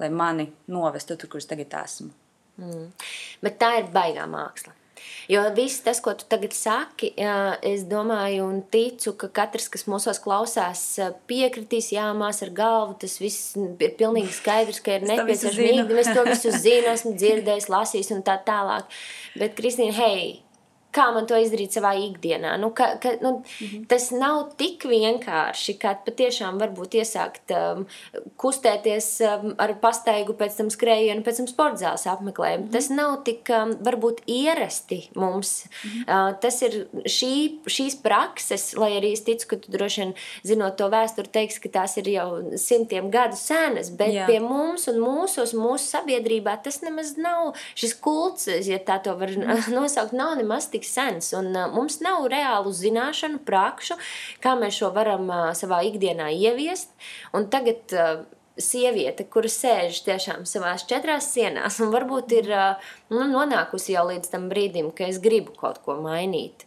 lai 0.00 0.10
mani 0.12 0.50
novestu 0.72 1.16
tur, 1.16 1.30
kur 1.32 1.42
es 1.42 1.48
tagad 1.50 1.74
esmu. 1.84 2.10
Mm. 2.60 2.90
Bet 3.44 3.60
tā 3.60 3.76
ir 3.80 3.92
baigā 3.92 4.24
māksla. 4.30 4.74
Jo 5.30 5.42
viss 5.54 5.82
tas, 5.82 5.98
ko 6.02 6.14
tu 6.18 6.26
tagad 6.30 6.54
saki, 6.54 7.10
es 7.66 7.82
domāju 7.90 8.46
un 8.46 8.60
ticu, 8.72 9.12
ka 9.18 9.28
katrs, 9.40 9.66
kas 9.72 9.84
mūsos 9.90 10.20
klausās, 10.22 10.82
piekritīs, 11.30 11.90
jāmās 11.94 12.42
ar 12.46 12.52
galvu. 12.56 12.96
Tas 13.02 13.18
viss 13.20 13.56
ir 13.58 13.94
pilnīgi 13.98 14.32
skaidrs, 14.36 14.80
ka 14.84 14.96
ir 14.96 15.06
nepieciešams. 15.10 15.92
Es 16.02 16.12
to 16.14 16.26
visu 16.30 16.54
zinu, 16.54 16.92
esmu 16.94 17.14
dzirdējis, 17.18 17.70
lasījis 17.72 18.12
un 18.16 18.24
tā 18.26 18.38
tālāk. 18.46 18.88
Bet, 19.36 19.56
Kristīna, 19.58 19.94
hei, 19.98 20.36
kā 20.96 21.06
man 21.14 21.28
to 21.28 21.38
izdarīt 21.40 21.76
savā 21.76 21.92
ikdienā. 22.00 22.56
Nu, 22.60 22.70
ka, 22.76 22.96
ka, 23.02 23.16
nu, 23.20 23.30
mm 23.38 23.66
-hmm. 23.66 23.86
Tas 23.88 24.10
nav 24.10 24.56
tik 24.56 24.84
vienkārši, 24.84 25.76
kā 25.78 25.94
patiešām 26.06 26.58
varbūt 26.60 26.96
iesākt 27.00 27.52
um, 27.54 27.86
kustēties 28.36 29.08
um, 29.20 29.54
ar 29.58 29.74
pastaigu, 29.80 30.32
pēc 30.32 30.56
tam 30.56 30.70
skrējienu, 30.70 31.22
pēc 31.22 31.36
tam 31.36 31.46
sporta 31.46 31.76
zāles 31.76 32.06
apmeklējumu. 32.06 32.64
Mm 32.64 32.68
-hmm. 32.68 32.72
Tas 32.72 32.88
nav 32.90 33.24
tik 33.24 33.48
um, 33.50 33.76
varbūt 33.88 34.22
ierasti 34.26 35.08
mums. 35.14 35.64
Mm 35.64 35.90
-hmm. 35.90 36.28
uh, 36.28 36.40
tas 36.40 36.62
ir 36.62 36.86
šī, 37.04 37.34
šīs 37.66 38.02
prakses, 38.02 38.76
lai 38.76 38.90
arī 38.98 39.12
es 39.12 39.24
ticu, 39.24 39.46
ka 39.48 39.56
tu 39.56 39.70
droši 39.70 40.00
vien 40.00 40.14
zinot 40.42 40.76
to 40.76 40.88
vēsturi, 40.88 41.28
teiks, 41.28 41.58
ka 41.58 41.68
tās 41.68 41.96
ir 41.96 42.08
jau 42.08 42.28
simtiem 42.56 43.10
gadu 43.10 43.36
senas, 43.36 43.90
bet 43.90 44.14
Jā. 44.14 44.26
pie 44.26 44.40
mums 44.40 44.88
un 44.88 44.96
mūsos, 45.00 45.54
mūsu 45.54 45.84
sabiedrībā 45.96 46.62
tas 46.62 46.82
nemaz 46.82 47.16
nav 47.16 47.54
šis 47.74 47.94
kults, 47.94 48.46
ja 48.46 48.78
tā 48.78 49.02
to 49.02 49.16
var 49.16 49.28
-hmm. 49.28 49.70
nosaukt, 49.78 50.12
nav 50.12 50.36
nemaz 50.36 50.70
tik 50.70 50.85
sens. 50.88 51.32
Un, 51.36 51.50
uh, 51.54 51.66
mums 51.72 52.00
nav 52.04 52.26
reālu 52.32 52.72
zināšanu, 52.74 53.42
prakšu, 53.46 53.98
kā 54.44 54.56
mēs 54.58 54.80
šo 54.80 54.92
varam 54.96 55.28
uh, 55.30 55.50
savā 55.58 55.82
ikdienā 55.88 56.30
ieviest. 56.34 56.92
Un 57.36 57.48
tagad 57.52 57.94
uh, 57.96 58.24
sieviete, 58.56 59.26
kura 59.28 59.50
sēž 59.52 60.00
tiešām 60.06 60.46
savās 60.48 60.86
četrās 60.88 61.28
sienās, 61.34 61.80
un 61.84 61.92
varbūt 61.92 62.32
ir 62.38 62.48
nu, 63.12 63.26
nonākusi 63.28 63.92
jau 63.92 64.06
līdz 64.08 64.32
tam 64.32 64.48
brīdim, 64.52 64.94
ka 64.96 65.10
es 65.10 65.20
gribu 65.20 65.52
kaut 65.60 65.82
ko 65.84 65.98
mainīt. 66.00 66.64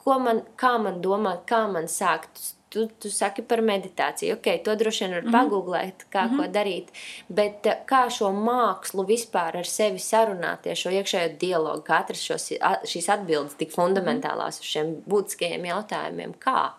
Ko 0.00 0.16
man, 0.22 0.44
kā 0.56 0.76
man 0.80 1.02
domāt, 1.04 1.44
kā 1.50 1.66
man 1.68 1.90
sākt 1.92 2.55
tu, 2.76 2.86
tu 3.00 3.10
saki 3.12 3.42
par 3.48 3.62
meditāciju. 3.64 4.36
Okay, 4.36 4.60
to 4.64 4.74
droši 4.76 5.04
vien 5.04 5.14
var 5.16 5.24
-hmm. 5.24 5.36
pagūglēt, 5.36 6.06
kā 6.12 6.24
mm 6.24 6.30
-hmm. 6.30 6.36
ko 6.36 6.42
mhm. 6.42 6.52
darīt. 6.52 6.88
Bet 7.28 7.66
eh, 7.66 7.76
kā 7.86 8.02
šo 8.10 8.30
mākslu 8.32 9.06
vispār 9.06 9.56
ar 9.56 9.66
sevi 9.66 9.98
sarunāties, 9.98 10.78
šo 10.78 10.90
iekšējo 10.90 11.38
dialogu, 11.40 11.82
kā 11.88 12.00
atrast 12.00 12.22
šos, 12.22 12.52
šīs 12.92 13.12
atbildes 13.12 13.54
tik 13.54 13.72
fundamentālās 13.72 14.60
uz 14.60 14.66
šiem 14.66 14.96
būtiskajiem 15.08 15.64
jautājumiem? 15.64 16.34
Kā? 16.38 16.72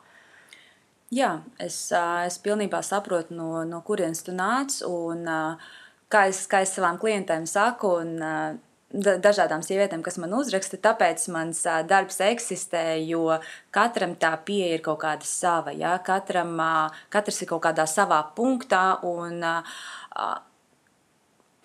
Jā, 1.09 1.39
es, 1.59 1.91
es 2.25 2.39
pilnībā 2.39 2.81
saprotu, 2.83 3.33
no, 3.33 3.63
no 3.63 3.81
kurienes 3.81 4.23
tu 4.23 4.31
nāc. 4.31 4.81
Un, 4.87 5.23
kā, 6.09 6.27
es, 6.27 6.47
kā 6.47 6.61
es 6.61 6.75
savām 6.75 6.97
klientēm 6.99 7.45
saku, 7.45 7.87
un, 7.87 8.19
dažādām 8.93 9.63
sievietēm, 9.65 10.01
kas 10.03 10.17
man 10.21 10.33
uzraksta, 10.37 10.79
tāpēc 10.79 11.27
mans 11.33 11.59
darbs 11.89 12.21
eksistē, 12.23 12.95
jo 13.03 13.39
katram 13.75 14.15
tā 14.15 14.31
pieeja 14.47 14.77
ir 14.77 14.83
kaut 14.85 15.01
kāda 15.03 15.27
sava. 15.27 15.73
Ja? 15.75 15.97
Katram, 15.99 16.55
katrs 17.09 17.41
ir 17.41 17.51
kaut 17.51 17.65
kādā 17.67 17.87
savā 17.87 18.21
punktā, 18.35 18.99
un 19.03 19.43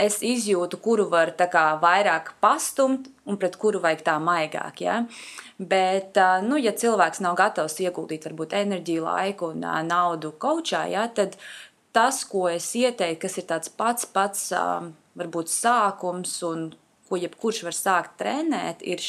es 0.02 0.18
izjūtu, 0.26 0.80
kuru 0.82 1.06
var 1.12 1.30
kā, 1.38 1.66
vairāk 1.78 2.34
pastumt 2.42 3.06
un 3.24 3.38
pret 3.38 3.54
kuru 3.56 3.78
vajag 3.84 4.02
tā 4.02 4.18
maigāk. 4.18 4.82
Ja? 4.82 5.04
Bet, 5.58 6.18
nu, 6.42 6.58
ja 6.58 6.74
cilvēks 6.74 7.22
nav 7.22 7.38
gatavs 7.38 7.78
ieguldīt 7.78 8.26
varbūt 8.26 8.58
enerģiju, 8.64 9.06
laiku 9.06 9.52
un 9.54 9.62
naudu 9.86 10.34
kočā, 10.42 10.88
ja, 10.90 11.06
tad 11.06 11.38
tas, 11.94 12.24
ko 12.26 12.48
es 12.50 12.66
ieteiktu, 12.74 13.28
kas 13.28 13.38
ir 13.38 13.46
tāds 13.46 13.70
pats 13.70 14.10
pats 14.10 14.50
varbūt 15.14 15.52
sākums 15.52 16.38
un 16.48 16.72
ko 17.12 17.20
jebkurš 17.20 17.66
var 17.66 17.76
sākt 17.76 18.16
trenēt, 18.22 18.80
ir 18.88 19.02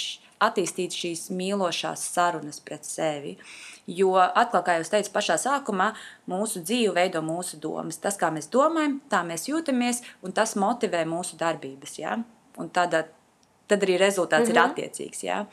attīstīt 0.44 0.96
šīs 0.98 1.30
mīlošās 1.32 2.04
sarunas 2.12 2.60
pret 2.64 2.84
sevi. 2.84 3.38
Jo, 3.88 4.18
atkal, 4.20 4.64
kā 4.64 4.78
jau 4.78 4.90
teicu, 4.92 5.12
pašā 5.16 5.38
sākumā 5.40 5.90
mūsu 6.32 6.64
dzīve 6.64 6.98
veido 6.98 7.24
mūsu 7.24 7.60
domas. 7.64 8.00
Tas, 8.04 8.20
kā 8.20 8.28
mēs 8.36 8.50
domājam, 8.52 9.00
tā 9.12 9.24
mēs 9.28 9.48
jūtamies, 9.48 10.04
un 10.24 10.36
tas 10.36 10.58
motivē 10.60 11.04
mūsu 11.08 11.40
darbības. 11.40 11.98
Ja? 12.00 12.18
Un 12.60 12.72
tādā, 12.76 13.06
tad 13.72 13.88
arī 13.88 13.98
rezultāts 14.00 14.50
mm 14.50 14.52
-hmm. 14.52 14.56
ir 14.56 14.62
mhm. 14.62 14.72
attiecīgs. 14.72 15.24
Ja? 15.24 15.46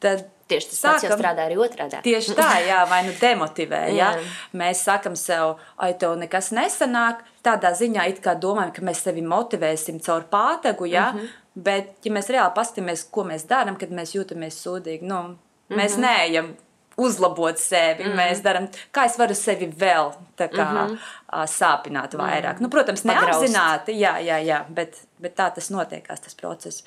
Tad 0.00 0.26
Tieši 0.48 0.70
tas 0.70 0.80
pats 0.80 1.04
strādā 1.04 1.44
arī 1.44 1.58
otrādi. 1.60 1.98
Tieši 2.02 2.34
tā, 2.38 2.48
jā, 2.64 2.80
vai 2.88 3.02
nu 3.04 3.12
demotivē. 3.20 3.82
jā. 3.92 4.14
Mēs 4.56 4.84
sakam 4.88 5.16
sev, 5.16 5.58
ai, 5.76 5.92
tev 5.94 6.16
nekas 6.16 6.50
nesanāk. 6.56 7.20
Tādā 7.44 7.74
ziņā 7.76 8.08
it 8.08 8.22
kā 8.24 8.34
domājam, 8.40 8.72
ka 8.72 8.82
mēs 8.82 9.02
sevi 9.04 9.22
motivēsim 9.22 10.00
caur 10.00 10.24
pātagu, 10.32 10.88
jā. 10.88 11.12
Mm 11.12 11.18
-hmm. 11.18 11.28
Bet, 11.58 11.96
ja 12.06 12.12
mēs 12.14 12.28
reāli 12.30 12.54
paskatāmies, 12.54 13.06
ko 13.10 13.24
mēs 13.26 13.48
darām, 13.50 13.78
kad 13.80 13.90
mēs 13.90 14.14
jūtamies 14.14 14.60
sūdīgi, 14.62 15.06
nu, 15.08 15.38
mēs 15.72 15.96
mm 15.96 16.02
-hmm. 16.02 16.06
neejam 16.06 16.56
uzlabot 16.98 17.58
sevi. 17.58 18.04
Mm 18.04 18.10
-hmm. 18.10 18.16
Mēs 18.16 18.42
darām, 18.42 18.68
kā 18.92 19.04
es 19.06 19.18
varu 19.18 19.34
sevi 19.34 19.66
vēl 19.66 20.12
kā, 20.36 20.48
mm 20.48 20.76
-hmm. 20.76 20.98
sāpināt 21.46 22.14
vairāk. 22.14 22.52
Mm 22.52 22.56
-hmm. 22.56 22.60
nu, 22.60 22.68
protams, 22.68 23.04
neapzināti, 23.04 23.92
jā, 23.92 24.14
jā, 24.18 24.38
jā, 24.44 24.64
bet, 24.68 25.02
bet 25.18 25.36
tā 25.38 25.54
tas 25.54 25.70
notiekās, 25.70 26.20
tas 26.20 26.34
process. 26.34 26.84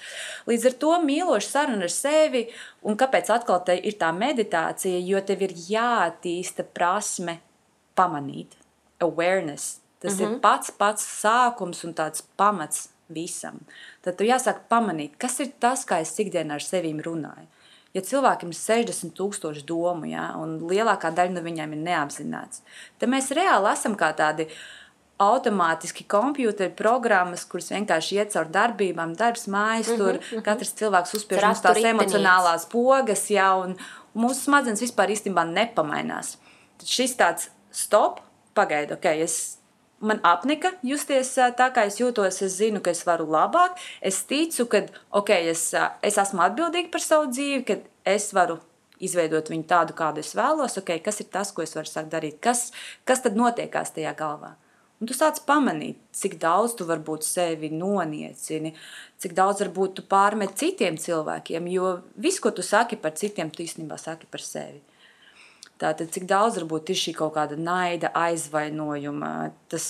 Līdz 0.47 0.65
ar 0.65 0.73
to 0.73 0.91
mīloša 1.03 1.49
saruna 1.49 1.83
ar 1.83 1.89
sevi, 1.89 2.47
un 2.81 2.97
kāpēc 2.97 3.33
atkal 3.33 3.59
te 3.59 3.79
ir 3.83 3.93
tā 3.93 4.11
meditācija, 4.13 4.99
jo 5.05 5.21
tev 5.21 5.41
ir 5.41 5.51
jāattīsta 5.69 6.63
prasme 6.63 7.39
pamanīt, 7.95 8.51
awareness. 8.99 9.79
Tas 9.99 10.13
mm 10.13 10.19
-hmm. 10.19 10.23
ir 10.23 10.29
mhm. 10.29 10.39
pats 10.39 10.71
pats 10.71 11.23
sākums 11.23 11.85
un 11.85 11.93
tāds 11.93 12.23
pamats 12.37 12.89
visam. 13.13 13.59
Tad 14.01 14.17
tu 14.17 14.27
jāsāk 14.27 14.67
pamanīt, 14.69 15.17
kas 15.17 15.39
ir 15.39 15.53
tas, 15.59 15.85
kā 15.85 16.01
es 16.01 16.13
ikdienā 16.19 16.59
ar 16.59 16.65
sevi 16.65 16.93
runāju 16.97 17.47
ja 17.95 18.03
cilvēkam 18.05 18.51
ir 18.53 18.57
60 18.57 19.15
tūkstoši 19.17 19.65
domu, 19.67 20.09
ja, 20.11 20.31
un 20.39 20.59
lielākā 20.69 21.11
daļa 21.15 21.35
no 21.35 21.43
viņiem 21.45 21.75
ir 21.75 21.81
neapzināts, 21.89 22.63
tad 22.99 23.11
mēs 23.11 23.31
reāli 23.35 23.71
esam 23.73 23.97
kā 23.99 24.13
tādi 24.17 24.47
automātiski 25.21 26.07
kompjuteri 26.09 26.71
programmas, 26.73 27.43
kuras 27.45 27.69
vienkārši 27.73 28.17
iet 28.17 28.31
caur 28.33 28.49
darbībām, 28.49 29.13
darbs 29.17 29.45
mājas, 29.45 29.91
mm 29.91 29.93
-hmm, 29.93 29.97
tur 29.97 30.13
mm 30.13 30.23
-hmm. 30.31 30.43
katrs 30.47 30.73
cilvēks 30.79 31.15
uzspiež 31.17 31.45
mums 31.45 31.61
tās 31.61 31.77
emocionālās 31.77 32.65
pogas, 32.71 33.29
ja, 33.29 33.53
un, 33.55 33.77
un 34.15 34.23
mūsu 34.23 34.47
smadzenes 34.47 34.81
vispār 34.81 35.13
īstenībā 35.13 35.45
nepamainās. 35.45 36.37
Tad 36.77 36.87
šis 36.87 37.17
tāds 37.17 37.49
stop, 37.71 38.19
pagaidi, 38.53 38.93
ok, 38.93 39.05
es 39.05 39.57
man 40.01 40.19
apnika 40.27 40.73
justies 40.85 41.33
tā, 41.37 41.69
kā 41.73 41.85
es 41.89 41.99
jūtos. 42.01 42.41
Es 42.45 42.57
zinu, 42.57 42.81
ka 42.83 42.93
es 42.93 43.03
varu 43.07 43.29
labāk. 43.31 43.77
Es 44.01 44.23
ticu, 44.29 44.67
ka 44.71 44.85
okay, 45.21 45.49
es, 45.53 45.69
es 46.03 46.19
esmu 46.21 46.43
atbildīga 46.47 46.91
par 46.93 47.05
savu 47.05 47.29
dzīvi, 47.31 47.63
ka 47.67 47.79
es 48.09 48.31
varu 48.35 48.59
izveidot 49.01 49.49
viņu 49.49 49.67
tādu, 49.69 49.95
kādu 49.97 50.21
es 50.21 50.33
vēlos. 50.37 50.77
Okay, 50.81 51.01
kas 51.03 51.21
ir 51.23 51.31
tas, 51.33 51.53
ko 51.53 51.65
es 51.65 51.75
varu 51.77 51.89
sākt 51.89 52.11
darīt? 52.13 52.41
Kas, 52.43 52.69
kas 53.07 53.23
tad 53.25 53.39
notiekās 53.39 53.95
tajā 53.95 54.13
galvā? 54.17 54.55
Un 55.01 55.09
tu 55.09 55.15
sāc 55.17 55.39
pamanīt, 55.47 55.97
cik 56.13 56.35
daudz 56.41 56.75
tu 56.77 56.85
varbūt 56.85 57.25
sevi 57.25 57.71
noniecini, 57.73 58.75
cik 59.17 59.33
daudz 59.33 59.63
varbūt 59.63 59.95
tu 59.97 60.03
pārmet 60.05 60.53
citiem 60.59 60.99
cilvēkiem, 61.01 61.69
jo 61.73 61.95
viss, 62.21 62.37
ko 62.37 62.51
tu 62.53 62.61
saki 62.61 62.99
par 63.01 63.15
citiem, 63.17 63.49
tu 63.49 63.65
īstenībā 63.65 63.97
saki 63.97 64.29
par 64.29 64.45
sevi. 64.45 64.77
Tātad, 65.81 66.11
cik 66.13 66.27
daudz 66.29 66.59
varbūt 66.59 66.91
ir 66.93 66.99
šī 66.99 67.15
kaut 67.17 67.33
kāda 67.33 67.55
naida, 67.57 68.11
aizvainojuma, 68.13 69.31
tas, 69.71 69.87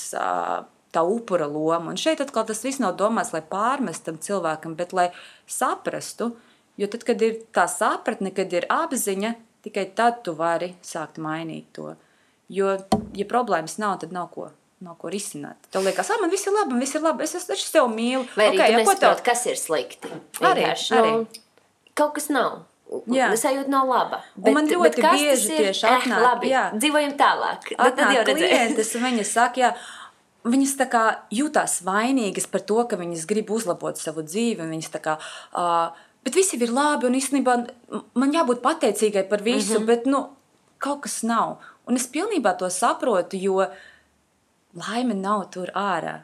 tā 0.95 1.03
upura 1.03 1.50
loma. 1.51 1.91
Un 1.91 2.00
šeit 2.00 2.21
atkal 2.24 2.45
tas 2.48 2.63
viss 2.63 2.79
nav 2.79 2.95
domāts, 3.00 3.33
lai 3.36 3.43
pārmestam 3.43 4.19
cilvēkam, 4.24 4.77
bet 4.79 4.95
lai 4.95 5.10
saprastu, 5.51 6.31
jo 6.79 6.88
tad, 6.91 7.03
kad 7.07 7.24
ir 7.25 7.41
tā 7.55 7.67
sapratne, 7.71 8.31
kad 8.36 8.55
ir 8.55 8.69
apziņa, 8.71 9.33
tikai 9.67 9.89
tad 9.98 10.24
tu 10.25 10.36
vari 10.38 10.74
sākt 10.86 11.19
mainīt 11.21 11.67
to. 11.75 11.95
Jo, 12.51 12.77
ja 13.15 13.27
problēmas 13.27 13.77
nav, 13.79 14.00
tad 14.01 14.15
nav 14.15 14.31
ko. 14.31 14.50
Nav 14.81 14.95
ko 14.98 15.12
risināt. 15.13 15.60
Tev 15.69 15.83
liekas, 15.86 16.10
ah, 16.10 16.17
man 16.24 16.31
viss 16.33 16.48
ir 16.50 16.55
labi, 16.55 16.79
viss 16.81 16.98
ir 16.98 17.03
labi. 17.05 17.27
Es, 17.27 17.36
es 17.38 17.67
tevi 17.69 17.86
mīlu. 17.93 18.24
Vai 18.33 18.48
arī 18.50 18.57
okay, 18.57 18.74
ja, 18.74 18.95
tev... 18.98 19.19
kas 19.27 19.43
ir 19.45 19.60
slikti? 19.60 20.10
Arī, 20.41 20.63
arī. 20.74 21.12
Nu, 21.21 21.43
kaut 21.93 22.15
kas 22.15 22.31
nav. 22.33 22.63
Jā. 23.12 23.29
Sajūta 23.39 23.71
nav 23.71 23.88
laba. 23.88 24.19
Bet, 24.36 24.51
man 24.55 24.67
ļoti 24.67 25.00
bieži 25.00 25.55
tieši 25.55 25.86
eh, 25.88 25.93
atnāk, 25.95 26.24
labi, 26.25 26.50
jā. 26.51 26.63
dzīvojam 26.75 27.13
tālāk. 27.19 27.69
Atnāk 27.77 27.95
tad 27.95 28.17
jau 28.17 28.24
klientes, 28.27 28.91
un 28.98 29.05
viņas 29.07 29.31
saka, 29.31 29.62
jā, 29.62 29.69
viņas 30.51 30.74
tā 30.81 30.88
kā 30.91 31.03
jūtās 31.31 31.77
vainīgas 31.88 32.50
par 32.51 32.65
to, 32.67 32.81
ka 32.91 33.00
viņas 33.00 33.24
grib 33.29 33.53
uzlabot 33.55 34.00
savu 34.01 34.25
dzīvi, 34.27 34.67
viņas 34.74 34.91
tā 34.91 35.00
kā, 35.05 35.15
uh, 35.55 36.03
bet 36.27 36.36
visi 36.36 36.60
ir 36.60 36.74
labi, 36.75 37.07
un 37.07 37.15
īstenībā 37.15 37.55
man 38.19 38.36
jābūt 38.36 38.60
pateicīgai 38.65 39.24
par 39.29 39.45
visu, 39.45 39.77
mm 39.77 39.83
-hmm. 39.83 39.88
bet, 39.88 40.05
nu, 40.12 40.25
kaut 40.81 41.05
kas 41.07 41.21
nav. 41.24 41.62
Un 41.88 41.95
es 41.95 42.10
pilnībā 42.12 42.57
to 42.57 42.69
saprotu, 42.69 43.38
jo 43.38 43.63
laime 44.74 45.13
nav 45.13 45.48
tur 45.53 45.71
ārā. 45.75 46.21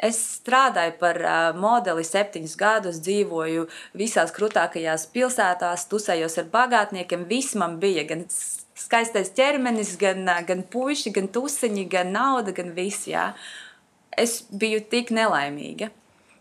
Es 0.00 0.18
strādāju 0.38 0.94
par 1.00 1.18
modeli 1.60 2.04
septiņus 2.08 2.56
gadus, 2.56 3.00
dzīvoju 3.04 3.66
visās 4.00 4.32
krūtākajās 4.32 5.04
pilsētās, 5.12 5.84
tusējos 5.90 6.38
ar 6.40 6.48
bagātniekiem. 6.54 7.26
Viss 7.28 7.58
man 7.60 7.76
bija 7.82 8.06
gan 8.08 8.24
skaistais 8.30 9.32
ķermenis, 9.36 9.98
gan, 10.00 10.24
gan 10.48 10.64
puiši, 10.72 11.12
gan 11.18 11.28
tusiņi, 11.28 11.84
gan 11.92 12.14
nauda, 12.16 12.54
gan 12.56 12.72
viss. 12.76 13.10
Jā. 13.10 13.34
Es 14.16 14.40
biju 14.48 14.80
tik 14.90 15.12
nelaimīga, 15.12 15.90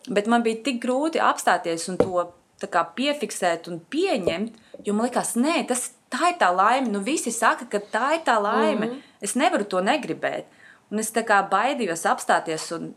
bet 0.08 0.32
man 0.32 0.46
bija 0.46 0.64
tik 0.70 0.80
grūti 0.86 1.20
apstāties 1.20 1.90
un 1.92 2.00
to 2.00 2.24
kā, 2.72 2.86
piefiksēt 2.96 3.68
un 3.72 3.84
pieņemt, 3.92 4.56
jo 4.88 4.96
man 4.96 5.08
liekas, 5.08 5.36
nē, 5.40 5.62
tas 5.68 5.90
tā 6.12 6.32
ir 6.32 6.40
tā 6.40 6.50
laime. 6.56 6.90
Nu, 6.92 7.04
visi 7.06 7.32
saka, 7.32 7.68
ka 7.70 7.84
tā 7.92 8.16
ir 8.18 8.24
tā 8.28 8.40
laime. 8.42 8.86
Mm 8.86 8.92
-hmm. 8.92 9.02
Es 9.22 9.36
nevaru 9.36 9.64
to 9.64 9.82
negribēt. 9.82 10.46
Un 10.92 11.00
es 11.00 11.12
tā 11.14 11.24
kā 11.24 11.44
baidījos 11.50 12.06
apstāties 12.06 12.72
un 12.72 12.96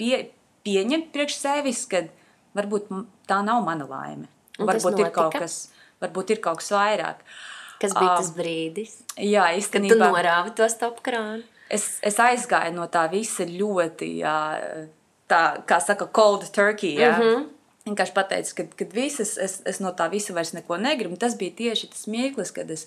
pie, 0.00 0.30
pieņemt 0.66 1.12
priekš 1.14 1.38
sevis, 1.42 1.84
ka 1.90 2.06
varbūt 2.58 2.90
tā 3.28 3.42
nav 3.44 3.62
mana 3.66 3.86
laime. 3.88 4.28
Un 4.58 4.66
varbūt 4.70 5.04
ir 5.04 5.12
kaut 5.14 5.36
kas, 5.38 5.68
varbūt 6.02 6.34
ir 6.34 6.42
kaut 6.42 6.62
kas 6.62 6.72
vairāk. 6.74 7.22
Kas 7.78 7.94
bija 7.94 8.16
tas 8.18 8.32
brīdis? 8.34 8.96
Jā, 9.14 9.52
īstenībā. 9.54 9.94
Kad 9.94 10.02
tu 10.02 10.16
norāvi 10.16 10.54
to 10.58 10.66
stopkrānu? 10.72 11.44
Es, 11.70 11.98
es 12.02 12.16
aizgāju 12.18 12.74
no 12.74 12.88
tā 12.90 13.04
visa 13.12 13.46
ļoti, 13.46 14.08
jā, 14.22 14.38
tā, 15.30 15.42
kā 15.68 15.78
saka, 15.84 16.08
cold 16.10 16.48
turkey, 16.54 16.96
jā. 16.98 17.12
Mm 17.12 17.22
-hmm. 17.22 17.46
Vienkārši 17.88 18.12
pateicu, 18.12 18.54
ka, 18.56 18.64
kad 18.76 18.92
visas, 18.92 19.38
es, 19.38 19.62
es 19.64 19.80
no 19.80 19.92
tā 19.92 20.10
visa 20.10 20.32
vairs 20.32 20.52
neko 20.52 20.76
negribu. 20.76 21.16
Tas 21.16 21.36
bija 21.36 21.52
tieši 21.56 21.86
tas 21.86 22.06
mirklis, 22.06 22.50
kad 22.50 22.70
es 22.70 22.86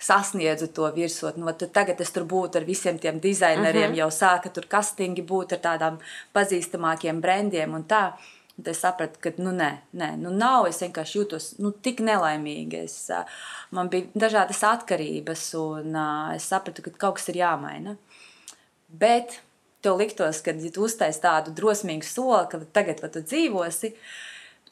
sasniedzu 0.00 0.70
to 0.74 0.88
virsotni. 0.96 1.44
Nu, 1.44 1.52
tagad 1.52 2.00
es 2.00 2.12
tur 2.14 2.24
būtu 2.28 2.60
ar 2.60 2.66
visiem 2.68 2.98
tiem 2.98 3.20
dizaineriem, 3.20 3.90
uh 3.90 3.90
mhm. 3.90 3.94
-huh. 3.94 4.02
jau 4.02 4.10
sāka 4.10 4.52
tur 4.52 4.66
kastingi 4.66 5.22
būt 5.22 5.52
ar 5.52 5.60
tādām 5.68 5.98
pazīstamākiem 6.34 7.20
brandiem 7.20 7.74
un 7.74 7.84
tā. 7.84 8.12
Un 8.58 8.64
es 8.70 8.80
sapratu, 8.80 9.18
ka 9.20 9.30
nu, 9.36 9.50
nē, 9.50 9.70
nē, 9.96 10.16
nu, 10.16 10.30
nav. 10.30 10.66
Es 10.66 10.82
vienkārši 10.82 11.18
jūtos 11.18 11.58
nu, 11.58 11.70
tik 11.70 12.00
nelaimīgi. 12.00 12.84
Es, 12.84 13.10
man 13.70 13.88
bija 13.88 14.06
dažādas 14.14 14.62
atkarības, 14.62 15.54
un 15.54 15.96
es 16.34 16.44
sapratu, 16.44 16.82
ka 16.82 16.90
kaut 16.90 17.14
kas 17.14 17.28
ir 17.28 17.36
jāmaina. 17.36 17.96
Bet 18.88 19.40
tev 19.80 19.96
liktos, 19.96 20.42
ka, 20.44 20.52
ja 20.52 20.70
tu 20.74 20.84
uztaisīsi 20.84 21.24
tādu 21.24 21.54
drosmīgu 21.56 22.04
soli, 22.04 22.48
ka 22.50 22.60
tagad 22.72 23.00
tu 23.00 23.22
dzīvosi, 23.24 23.94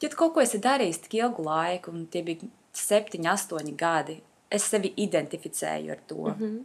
ja 0.01 0.09
tu 0.09 0.15
kaut 0.15 0.35
ko 0.35 0.41
esi 0.41 0.61
darījis 0.61 1.03
tik 1.05 1.13
ilgu 1.23 1.45
laiku, 1.47 1.91
un 1.91 2.05
tie 2.05 2.21
bija 2.23 2.49
septiņi, 2.75 3.29
astoņi 3.33 3.75
gadi, 3.79 4.19
es 4.51 4.65
sevi 4.69 4.93
identificēju 4.97 5.91
ar 5.91 5.99
to. 6.07 6.15
Mm 6.15 6.35
-hmm. 6.39 6.63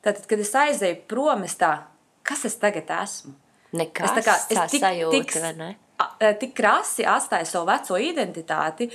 Tad, 0.00 0.26
kad 0.26 0.38
es 0.38 0.54
aizēju 0.54 0.96
prom, 1.08 1.42
es 1.42 1.58
tā, 1.58 1.78
kas 2.22 2.44
es 2.44 2.56
tagad 2.56 2.90
esmu? 3.02 3.32
Nekas, 3.72 4.10
es 4.10 4.16
tā 4.16 4.22
kā, 4.30 4.34
es 4.50 4.70
tik, 4.70 4.82
sajūta, 4.82 5.10
tik, 5.10 5.76
a, 5.98 6.32
tik 6.32 6.54
krasi 6.54 7.04
atstāju 7.04 7.44
savu 7.44 7.66
veco 7.66 7.98
identitāti, 7.98 8.90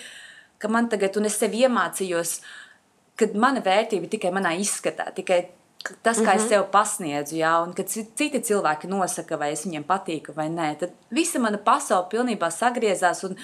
ka 0.58 0.68
man 0.68 0.90
tagad, 0.90 1.18
un 1.18 1.26
es 1.26 1.38
sev 1.38 1.52
iemācījos, 1.52 2.42
ka 3.16 3.26
mana 3.34 3.60
vērtība 3.60 4.08
tikai 4.08 4.32
manā 4.32 4.54
izskatā, 4.60 5.12
tikai 5.14 5.50
tas, 6.04 6.18
kā 6.18 6.22
mm 6.22 6.28
-hmm. 6.28 6.36
es 6.36 6.42
mhm. 6.42 6.50
sev 6.50 6.64
pasniedzu, 6.72 7.36
jā, 7.36 7.64
un 7.64 7.74
kad 7.74 7.88
citi 7.88 8.40
cilvēki 8.40 8.88
nosaka, 8.88 9.38
vai 9.38 9.52
es 9.52 9.66
viņiem 9.66 9.84
patīku 9.84 10.36
vai 10.36 10.48
nē, 10.50 10.76
tad 10.80 10.90
visa 11.10 11.40
mana 11.40 11.58
pasaule 11.58 12.08
pilnībā 12.10 12.52
sagriezās, 12.52 13.24
un 13.24 13.36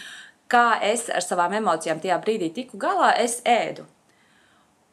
kā 0.49 0.79
es 0.81 1.09
ar 1.09 1.21
savām 1.21 1.53
emocijām 1.53 1.99
tajā 1.99 2.21
brīdī 2.21 2.53
tiku 2.53 2.77
galā, 2.77 3.13
es 3.17 3.41
ēdu. 3.45 3.85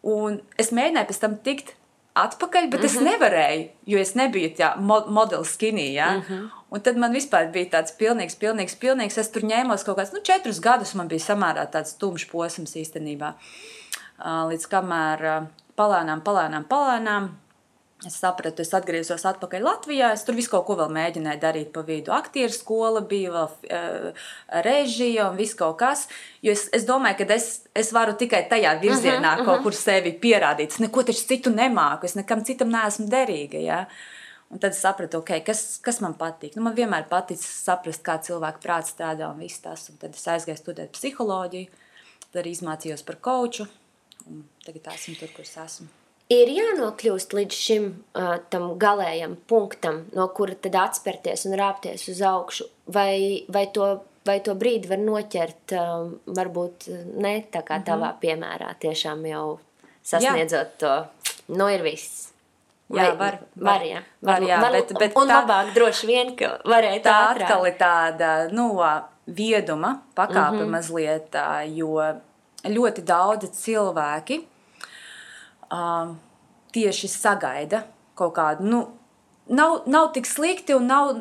Un 0.05 0.41
es 0.61 0.71
mēģināju 0.77 1.09
pēc 1.09 1.21
tam 1.23 1.39
tikt 1.47 1.75
atpakaļ, 2.15 2.69
bet 2.71 2.81
mm 2.81 2.87
-hmm. 2.87 2.91
es 2.91 2.95
mhm. 2.95 3.05
nevarēju, 3.05 3.69
jo 3.87 3.99
es 3.99 4.15
nebiju 4.15 4.51
tā 4.59 4.75
mo 4.77 5.01
modelis 5.09 5.57
skinī. 5.57 5.93
Ja? 5.93 6.11
Mm 6.11 6.23
-hmm. 6.29 6.51
Un 6.71 6.81
tad 6.81 6.97
man 6.97 7.13
vispār 7.13 7.53
bija 7.53 7.71
tāds 7.71 7.93
pilnīgs, 7.99 8.37
pilnīgs, 8.39 8.77
pilnīgs. 8.79 9.19
Es 9.19 9.29
tur 9.31 9.43
ņēmos 9.43 9.85
kaut 9.85 9.99
kādus 9.99 10.13
nu, 10.13 10.21
četrus 10.21 10.61
gadus, 10.61 10.95
man 10.95 11.09
bija 11.09 11.21
samērā 11.21 11.71
tāds 11.71 11.99
tumšs 11.99 12.27
posms 12.31 12.77
īstenībā. 12.77 13.33
Līdz 14.25 14.67
kamēr 14.67 15.47
palēnām, 15.77 16.21
palēnām, 16.21 16.65
palēnām 16.65 17.29
Es 18.05 18.17
sapratu, 18.21 18.61
es 18.61 18.73
atgriezos 18.77 19.23
atpakaļ 19.29 19.63
Latvijā. 19.65 20.11
Es 20.13 20.25
tur 20.27 20.37
visu 20.37 20.51
kaut 20.53 20.67
ko 20.69 20.77
vēl 20.77 20.91
mēģināju 20.93 21.41
darīt 21.41 21.71
pa 21.73 21.85
vidu. 21.87 22.13
Aktieru 22.13 22.53
skola 22.53 23.01
bija, 23.09 23.31
vēl 23.33 23.47
uh, 23.49 24.27
režija 24.67 25.31
un 25.31 25.39
viss 25.41 25.57
kaut 25.59 25.79
kas. 25.81 26.05
Jo 26.45 26.53
es, 26.53 26.67
es 26.77 26.85
domāju, 26.89 27.23
ka 27.23 27.39
es, 27.39 27.49
es 27.77 27.93
varu 27.97 28.17
tikai 28.21 28.45
tajā 28.51 28.75
virzienā 28.83 29.21
uh 29.21 29.41
-huh, 29.41 29.45
kaut 29.45 29.55
uh 29.55 29.59
-huh. 29.61 29.63
kur 29.63 29.75
sevi 29.79 30.13
pierādīt. 30.27 30.77
Es 30.77 30.79
neko 30.79 31.03
taču 31.03 31.25
citu 31.29 31.51
nemāku, 31.51 32.05
es 32.05 32.15
nekam 32.15 32.45
citam 32.45 32.69
neesmu 32.69 33.09
derīga. 33.09 33.59
Ja? 33.63 33.87
Un 34.51 34.59
tad 34.59 34.71
es 34.71 34.81
sapratu, 34.81 35.19
okay, 35.19 35.41
kas, 35.45 35.79
kas 35.83 36.01
man 36.01 36.15
patīk. 36.15 36.57
Nu, 36.57 36.63
man 36.63 36.75
vienmēr 36.75 37.09
patīk 37.09 37.39
saprast, 37.41 38.03
kā 38.03 38.19
cilvēka 38.19 38.59
prāts 38.61 38.93
strādā 38.93 39.31
un 39.31 39.39
viss 39.39 39.61
tas. 39.61 39.89
Un 39.89 39.97
tad 39.97 40.15
es 40.15 40.27
aizgāju 40.27 40.57
studēt 40.57 40.93
psiholoģiju, 40.93 41.67
tad 42.31 42.43
arī 42.43 42.51
izmācījos 42.51 43.03
par 43.03 43.17
koču. 43.17 43.67
Tagad 44.65 44.95
esmu 44.95 45.15
tur, 45.19 45.29
kur 45.29 45.45
es 45.45 45.57
esmu 45.57 46.04
ir 46.33 46.51
jānokļūst 46.55 47.37
līdz 47.37 47.61
šim 47.67 47.87
uh, 47.93 48.37
tam 48.53 48.73
galējam 48.81 49.37
punktam, 49.51 50.05
no 50.17 50.29
kura 50.37 50.57
tad 50.57 50.79
atspērties 50.81 51.47
un 51.49 51.57
rāpties 51.61 52.09
uz 52.13 52.23
augšu, 52.25 52.69
vai, 52.87 53.45
vai, 53.53 53.67
to, 53.75 53.91
vai 54.27 54.39
to 54.45 54.57
brīdi 54.59 54.91
var 54.91 55.03
noķert, 55.03 55.77
uh, 55.77 56.11
varbūt 56.37 56.89
ne 57.21 57.37
tā 57.51 57.65
kā 57.67 57.81
mhm. 57.81 57.89
tavā 57.91 58.13
piemērā, 58.23 58.75
tiešām 58.85 59.25
jau 59.31 59.47
sasniedzot 60.05 60.77
jā. 60.77 60.79
to, 60.85 60.95
nu 61.57 61.69
ir 61.73 61.85
viss. 61.85 62.31
Vai, 62.95 63.07
jā, 63.09 63.15
var, 63.17 63.39
var, 63.57 63.65
var, 63.65 63.85
jā, 63.89 64.01
var, 64.21 64.35
var, 64.35 64.49
jā, 64.49 64.57
var, 64.61 64.75
bet, 64.77 64.91
bet 65.01 65.15
un 65.17 65.31
tā, 65.31 65.39
labāk 65.41 65.71
droši 65.75 66.09
vien, 66.09 66.35
ka 66.37 66.51
varēja 66.69 67.01
tā 67.07 67.15
ātrāk. 67.31 67.47
atkal 67.47 67.69
ir 67.71 67.77
tāda, 67.81 68.33
nu, 68.53 68.67
vieduma 69.25 70.03
pakāpe 70.15 70.59
mm 70.59 70.61
-hmm. 70.61 70.71
mazliet, 70.71 71.37
jo 71.73 71.97
ļoti 72.65 73.03
daudzi 73.03 73.49
cilvēki 73.49 74.43
um, 75.73 76.17
tieši 76.75 77.09
sagaida 77.09 77.85
kaut 78.19 78.35
kādu. 78.37 78.67
Nu, 78.69 78.83
nav, 79.49 79.85
nav 79.91 80.13
tik 80.15 80.29
slikti 80.29 80.75
un, 80.77 80.87
nav, 80.91 81.15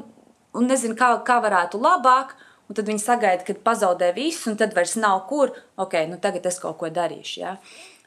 un 0.54 0.70
nezinu, 0.70 0.98
kā, 1.00 1.16
kā 1.26 1.40
varētu 1.44 1.82
labāk. 1.82 2.36
Un 2.70 2.78
tad 2.78 2.88
viņi 2.88 3.04
sagaida, 3.04 3.44
ka 3.44 3.56
pazaudē 3.60 4.14
visu, 4.16 4.48
un 4.50 4.58
tad 4.58 4.72
vairs 4.76 4.96
nav 4.98 5.26
kur. 5.30 5.52
Ok, 5.78 5.98
nu 6.10 6.18
tagad 6.22 6.46
es 6.48 6.62
kaut 6.64 6.78
ko 6.80 6.90
darīšu. 6.94 7.36
Ja? 7.42 7.58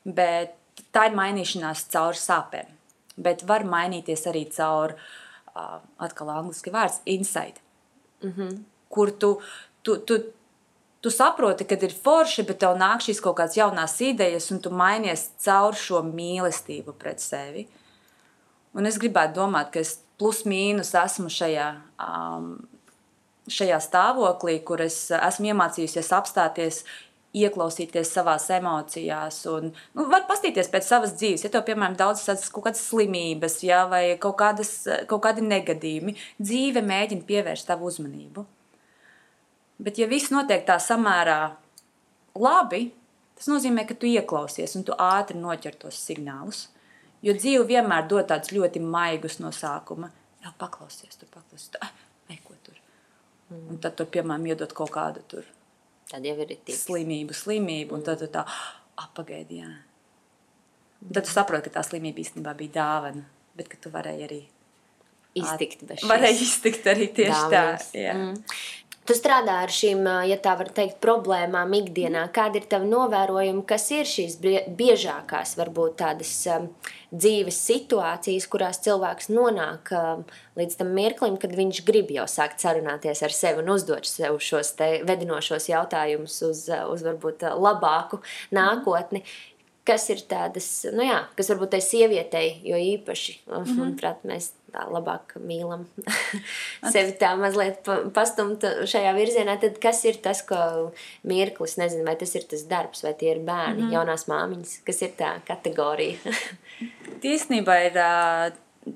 Bet 0.05 0.57
tā 0.95 1.11
ir 1.11 1.19
mainīšanās 1.19 1.85
caur 1.93 2.17
sāpēm. 2.19 2.73
Bet 3.21 3.45
var 3.49 3.67
mainīties 3.69 4.25
arī 4.29 4.47
caur, 4.53 4.97
uh, 5.53 5.77
atkal 6.03 6.33
angļuiski 6.35 6.73
vārds, 6.73 7.03
insight. 7.05 7.61
Mm 8.25 8.33
-hmm. 8.33 8.59
Kur 8.89 9.11
tu, 9.11 9.41
tu, 9.83 9.97
tu, 9.99 10.19
tu 11.01 11.13
saproti, 11.13 11.67
ka 11.69 11.79
ir 11.81 11.95
forši, 11.95 12.45
bet 12.49 12.61
tev 12.63 12.77
nāk 12.81 13.05
šīs 13.05 13.23
kaut 13.25 13.39
kādas 13.41 13.59
jaunas 13.59 13.97
idejas, 14.05 14.51
un 14.55 14.63
tu 14.63 14.73
mainies 14.75 15.29
caur 15.45 15.77
šo 15.79 16.03
mīlestību 16.07 16.97
pret 16.99 17.23
sevi. 17.23 17.67
Un 18.77 18.89
es 18.89 18.99
gribētu 19.01 19.39
domāt, 19.39 19.73
ka 19.73 19.81
es 19.81 19.97
plus 20.21 20.45
mīnus 20.49 20.93
esmu 20.99 21.31
šajā, 21.33 21.69
um, 22.03 22.55
šajā 23.49 23.81
stāvoklī, 23.85 24.59
kur 24.69 24.83
es 24.85 25.07
esmu 25.17 25.53
iemācījusies 25.53 26.13
apstāties, 26.17 26.83
ieklausīties 27.37 28.11
savās 28.17 28.49
emocijās. 28.55 29.43
Un, 29.53 29.71
nu, 29.97 30.07
var 30.13 30.25
paskatīties 30.29 30.71
pēc 30.73 30.89
savas 30.89 31.15
dzīves. 31.21 31.45
Ja 31.45 31.53
tev, 31.53 31.67
piemēram, 31.69 31.97
daudz 31.99 32.25
kaut 32.49 32.69
kādas 32.69 32.85
slimības 32.89 33.61
ja, 33.67 33.85
vai 33.91 34.05
kaut, 34.21 34.39
kādas, 34.41 34.73
kaut 35.11 35.25
kādi 35.27 35.45
negadījumi, 35.45 36.17
dzīve 36.41 36.85
mēģina 36.87 37.27
pievērst 37.29 37.69
tavu 37.69 37.91
uzmanību. 37.91 38.47
Bet, 39.79 39.99
ja 40.01 40.09
viss 40.09 40.33
notiek 40.33 40.65
tā 40.69 40.79
samērā 40.81 41.41
labi, 42.41 42.89
tas 43.37 43.51
nozīmē, 43.53 43.85
ka 43.89 43.97
tu 43.99 44.09
ieklausies 44.09 44.77
un 44.79 44.87
tu 44.89 44.97
ātri 44.97 45.37
noķer 45.41 45.77
tos 45.83 45.99
signālus. 46.01 46.67
Jo 47.25 47.35
dzīve 47.37 47.67
vienmēr 47.69 48.07
dod 48.09 48.29
tādus 48.31 48.53
ļoti 48.57 48.81
maigus 48.85 49.41
no 49.43 49.51
sākuma. 49.53 50.13
Jā, 50.45 50.53
paklausies, 50.61 51.17
tur 51.21 51.29
paklausies, 51.33 51.73
tu, 51.75 51.81
ai, 52.31 52.39
ko 52.45 52.57
tur. 52.65 52.81
Mm. 53.51 53.69
Un 53.73 53.79
tad, 53.83 53.97
tu, 53.99 54.07
piemēram, 54.09 54.49
iedod 54.53 54.73
kaut 54.77 54.93
kādu 54.95 55.25
tur 55.29 55.47
tad 56.11 56.27
jau 56.27 56.37
ir 56.43 56.55
tik. 56.55 56.75
slimību, 56.77 57.35
slimību, 57.35 57.97
un 57.97 58.05
tad 58.07 58.23
tu 58.23 58.29
tā, 58.33 58.45
ah, 58.47 59.09
pagaidi, 59.17 59.61
jā. 59.63 59.73
Un 61.03 61.15
tad 61.15 61.27
tu 61.27 61.33
saproti, 61.33 61.69
ka 61.69 61.81
tā 61.81 61.87
slimība 61.87 62.23
īstenībā 62.23 62.55
bija 62.59 62.77
dāvana, 62.79 63.25
bet 63.59 63.71
ka 63.73 63.81
tu 63.81 63.93
varēji 63.95 64.27
arī 64.27 64.41
iztikt 65.37 65.85
bez 65.89 66.01
šīs. 66.01 66.11
Varēja 66.11 66.43
iztikt 66.47 66.89
arī 66.93 67.09
tieši 67.17 67.41
dāvanas. 67.53 67.91
tā. 67.93 68.05
Jā. 68.07 68.15
Mm. 68.17 68.39
Tu 69.07 69.15
strādā 69.15 69.61
ar 69.63 69.71
šīm, 69.71 70.01
ja 70.27 70.35
tā 70.43 70.57
var 70.59 70.73
teikt, 70.75 70.97
problēmām 71.05 71.71
ikdienā. 71.79 72.25
Kādi 72.35 72.59
ir 72.59 72.65
tavi 72.67 72.89
novērojumi, 72.91 73.63
kas 73.69 73.85
ir 73.95 74.09
šīs 74.11 74.35
biežākās, 74.43 75.53
varbūt 75.61 75.95
tādas 76.01 76.33
dzīves 77.15 77.61
situācijas, 77.69 78.49
kurās 78.51 78.83
cilvēks 78.83 79.31
nonāk 79.31 79.93
līdz 80.59 80.79
tam 80.81 80.91
mirklim, 80.99 81.39
kad 81.39 81.55
viņš 81.55 81.85
grib 81.87 82.11
jau 82.17 82.27
sākt 82.31 82.65
sarunāties 82.65 83.23
ar 83.23 83.37
sevi 83.37 83.63
un 83.63 83.71
uzdot 83.77 84.11
sev 84.11 84.41
šos 84.43 84.75
vedinošos 85.07 85.71
jautājumus 85.71 86.41
uz, 86.49 86.67
uz 86.67 87.07
varbūt 87.07 87.47
labāku 87.55 88.25
nākotni 88.59 89.23
kas 89.87 90.09
ir 90.13 90.23
tādas, 90.29 90.67
nu 90.95 91.05
jā, 91.07 91.21
kas 91.39 91.51
varbūt 91.53 91.75
tai 91.77 91.81
sievietei, 91.85 92.61
jo 92.67 92.77
īpaši, 92.77 93.37
mm 93.47 93.53
-hmm. 93.55 93.79
manuprāt, 93.81 94.25
mēs 94.27 94.51
tā 94.73 94.85
labāk 94.91 95.37
mīlam 95.41 95.87
sevi 96.93 97.15
tā 97.21 97.33
mazliet 97.39 97.89
pastumt 98.15 98.65
šajā 98.85 99.15
virzienā, 99.17 99.57
tad 99.61 99.79
kas 99.83 100.05
ir 100.05 100.21
tas, 100.23 100.43
ko 100.43 100.93
mirklis, 101.23 101.77
nezinu, 101.81 102.05
vai 102.05 102.17
tas 102.17 102.35
ir 102.35 102.45
tas 102.51 102.67
darbs, 102.71 103.05
vai 103.07 103.15
tie 103.15 103.31
ir 103.35 103.39
bērni, 103.39 103.83
mm 103.83 103.89
-hmm. 103.89 103.93
jaunās 103.93 104.27
māmiņas, 104.29 104.81
kas 104.85 105.03
ir 105.03 105.15
tā 105.19 105.41
kategorija? 105.47 106.19
Tiesnībā 107.25 107.79
ir 107.87 107.95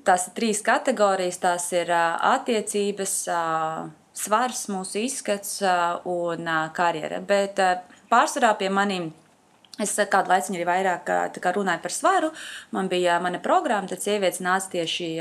tās 0.03 0.27
ir 0.27 0.33
trīs 0.35 0.61
kategorijas, 0.61 1.37
tās 1.37 1.71
ir 1.73 1.91
attiecības, 1.91 3.15
svars, 4.13 4.67
mūsu 4.67 4.99
izskats 5.05 5.61
un 6.05 6.49
karjera, 6.73 7.19
bet 7.19 7.59
pārsvarā 8.11 8.57
pie 8.59 8.69
maniem 8.69 9.11
Es 9.81 9.95
kādu 9.97 10.31
laiku 10.31 10.55
arī 10.55 10.67
vairāk 10.67 11.05
kā, 11.07 11.53
runāju 11.55 11.81
par 11.83 11.95
svaru. 11.95 12.31
Man 12.71 12.89
bija 12.91 13.19
mana 13.23 13.39
programma, 13.43 13.89
tad 13.89 14.03
sievietes 14.03 14.43
nāca 14.43 14.69
tieši 14.77 15.13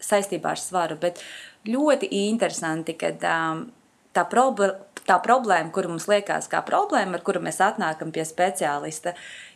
saistībā 0.00 0.54
ar 0.54 0.62
svaru. 0.62 0.98
Bet 1.00 1.20
ļoti 1.68 2.08
interesanti, 2.28 2.96
ka 2.98 3.12
um, 3.28 3.66
tā, 4.16 4.24
prob 4.30 4.62
tā 5.08 5.18
problēma, 5.24 5.72
kuru 5.72 5.94
mums 5.94 6.08
liekas 6.10 6.50
kā 6.52 6.60
problēma, 6.66 7.18
ar 7.18 7.24
kuru 7.24 7.40
mēs 7.44 7.60
atnākam 7.64 8.12
pie 8.14 8.26
speciālista, 8.28 9.14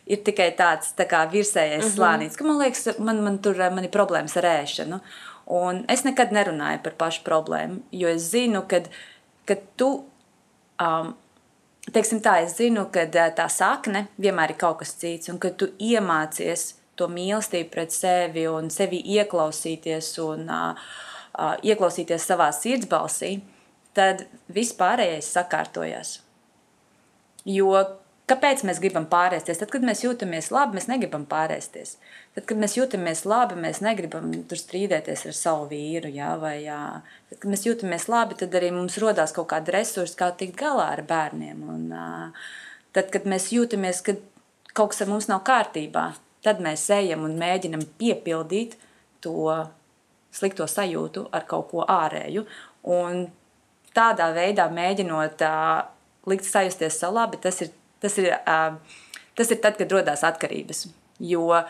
ir 0.09 0.23
tikai 0.25 0.49
tāds 0.57 0.93
tā 0.97 1.05
kā 1.09 1.23
virsējais 1.31 1.83
uh 1.83 1.85
mhm. 1.85 1.91
-huh. 1.91 1.97
slānis, 1.97 2.37
ka 2.37 2.47
man 2.47 2.59
liekas, 2.61 2.99
man, 2.99 3.23
man 3.23 3.37
tur 3.37 3.57
man 3.57 3.83
ir 3.83 3.91
problēmas 3.91 4.37
ar 4.37 4.43
ēšanu. 4.43 4.99
Un 5.45 5.85
es 5.89 6.03
nekad 6.03 6.31
nerunāju 6.31 6.83
par 6.83 6.93
pašu 6.97 7.23
problēmu, 7.23 7.81
jo 7.91 8.07
es 8.07 8.21
zinu, 8.31 8.63
ka 9.45 9.55
tu 9.75 10.05
um, 10.79 11.15
teiksim 11.91 12.21
tā, 12.23 12.37
es 12.45 12.55
zinu, 12.59 12.87
ka 12.93 13.05
tā 13.11 13.47
sakne 13.51 14.07
vienmēr 14.21 14.53
ir 14.53 14.59
kaut 14.61 14.79
kas 14.83 14.95
cits, 14.99 15.31
un 15.33 15.39
ka 15.41 15.51
tu 15.51 15.71
iemācies 15.79 16.73
to 16.95 17.09
mīlestību 17.09 17.71
pret 17.73 17.91
sevi 17.91 18.45
un 18.47 18.69
sevi 18.73 19.01
ieklausīties 19.15 20.13
un 20.23 20.45
uh, 20.47 20.85
uh, 21.33 21.55
ieklausīties 21.65 22.27
savā 22.29 22.51
sirdsbalsī, 22.55 23.39
tad 23.97 24.25
viss 24.53 24.75
pārējais 24.77 25.31
sakārtojas. 25.35 26.19
Jo 27.49 27.73
Kāpēc 28.23 28.61
mēs 28.63 28.79
gribam 28.79 29.03
pārēsties? 29.11 29.57
Tad, 29.59 29.67
kad 29.73 29.83
mēs 29.83 30.05
jūtamies 30.05 30.47
labi, 30.55 30.77
mēs 30.77 30.85
negribam 30.87 31.25
pārēsties. 31.27 31.97
Tad, 32.37 32.45
kad 32.47 32.59
mēs 32.61 32.77
jūtamies 32.77 33.25
labi, 33.27 33.57
mēs 33.59 33.81
negribam 33.83 34.29
tur 34.47 34.59
strīdēties 34.61 35.25
ar 35.27 35.35
savu 35.35 35.67
vīru. 35.73 36.07
Jā, 36.13 36.29
vai, 36.39 36.53
jā. 36.63 36.79
Tad, 37.27 37.41
kad 37.41 37.49
mēs 37.51 37.65
jūtamies 37.67 38.07
labi, 38.07 38.37
tad 38.39 38.55
arī 38.55 38.71
mums 38.71 38.95
rodas 39.03 39.35
kaut 39.35 39.49
kāda 39.51 39.75
resursa, 39.75 40.15
kā 40.21 40.31
tikt 40.39 40.55
galā 40.61 40.87
ar 40.95 41.03
bērniem. 41.09 41.67
Un, 41.75 41.91
tad, 42.95 43.11
kad 43.11 43.27
mēs 43.27 43.49
jūtamies, 43.51 43.99
ka 44.07 44.15
kaut 44.71 44.95
kas 44.95 45.03
ar 45.03 45.11
mums 45.11 45.27
nav 45.27 45.43
kārtībā, 45.47 46.07
tad 46.47 46.63
mēs 46.63 46.87
ejam 46.95 47.27
un 47.27 47.35
mēģinam 47.43 47.83
piepildīt 47.99 48.79
to 49.23 49.51
slikto 50.33 50.63
sajūtu 50.63 51.27
ar 51.35 51.43
kaut 51.49 51.73
ko 51.75 51.83
ārēju. 51.91 52.47
Un 52.87 53.25
tādā 53.95 54.31
veidā 54.35 54.71
mēģinot 54.71 55.43
uh, 55.43 55.85
likt 56.31 56.47
sajusties 56.47 57.03
sev 57.03 57.19
labi, 57.19 57.43
tas 57.43 57.59
ir 57.63 57.75
Tas 58.03 58.17
ir, 58.19 58.33
tas 59.37 59.51
ir 59.53 59.61
tad, 59.63 59.77
kad 59.79 59.91
rodas 59.95 60.25
atkarības. 60.27 60.87
Jo 61.23 61.61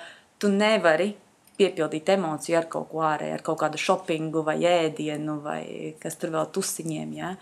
tu 0.41 0.49
nevari 0.49 1.11
piepildīt 1.59 2.09
emociju 2.15 2.57
ar 2.57 2.69
kaut 2.71 2.89
ko 2.91 3.03
ārēju, 3.05 3.35
ar 3.37 3.43
kaut 3.45 3.59
kādu 3.61 3.79
shoppingu 3.81 4.41
vai 4.45 4.57
ēdienu 4.65 5.37
vai 5.43 5.63
kas 6.01 6.17
tur 6.17 6.33
vēl 6.33 6.49
tusiņiem. 6.55 7.11
Ja? 7.19 7.33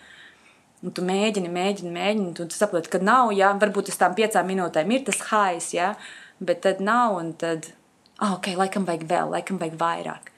Un 0.82 0.95
tu 0.97 1.06
mēģini, 1.06 1.51
mēģini, 1.54 1.93
mēģini, 1.95 2.27
un 2.27 2.36
tu 2.36 2.49
saproti, 2.56 2.91
ka 2.91 2.99
nav, 3.04 3.32
ja 3.38 3.54
varbūt 3.62 3.93
uz 3.93 3.99
tām 4.01 4.17
piecām 4.17 4.49
minūtēm 4.51 4.91
ir 4.91 5.06
tas 5.08 5.21
hais, 5.30 5.71
ja? 5.77 5.93
bet 6.41 6.63
tad 6.65 6.82
nav, 6.84 7.15
un 7.21 7.32
tad 7.39 7.71
ah, 8.17 8.36
ok, 8.36 8.51
laikam 8.60 8.86
vajag 8.89 9.08
vēl, 9.10 9.34
laikam 9.38 9.62
vajag 9.62 9.80
vairāk. 9.80 10.30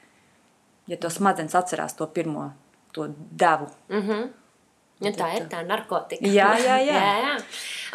Ja 0.90 1.00
to 1.00 1.10
smadzenes 1.10 1.56
atcerās 1.56 1.96
to 1.96 2.06
pirmo, 2.12 2.50
to 2.92 3.08
devu. 3.16 3.70
Mm 3.88 4.02
-hmm. 4.08 4.28
Ja, 5.12 5.18
tā 5.18 5.32
ir 5.38 5.48
tā 5.50 5.64
narkotika. 5.66 6.28
Jā, 6.28 6.54
jā, 6.60 6.78
jā. 6.84 6.94
jā, 7.00 7.12
jā. 7.26 7.34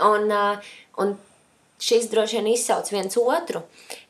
Un, 0.09 0.29
uh, 0.31 0.69
un 1.01 1.17
šis 1.79 2.09
droši 2.11 2.39
vien 2.39 2.53
izsauc 2.53 2.91
viens 2.93 3.19
otru. 3.21 3.63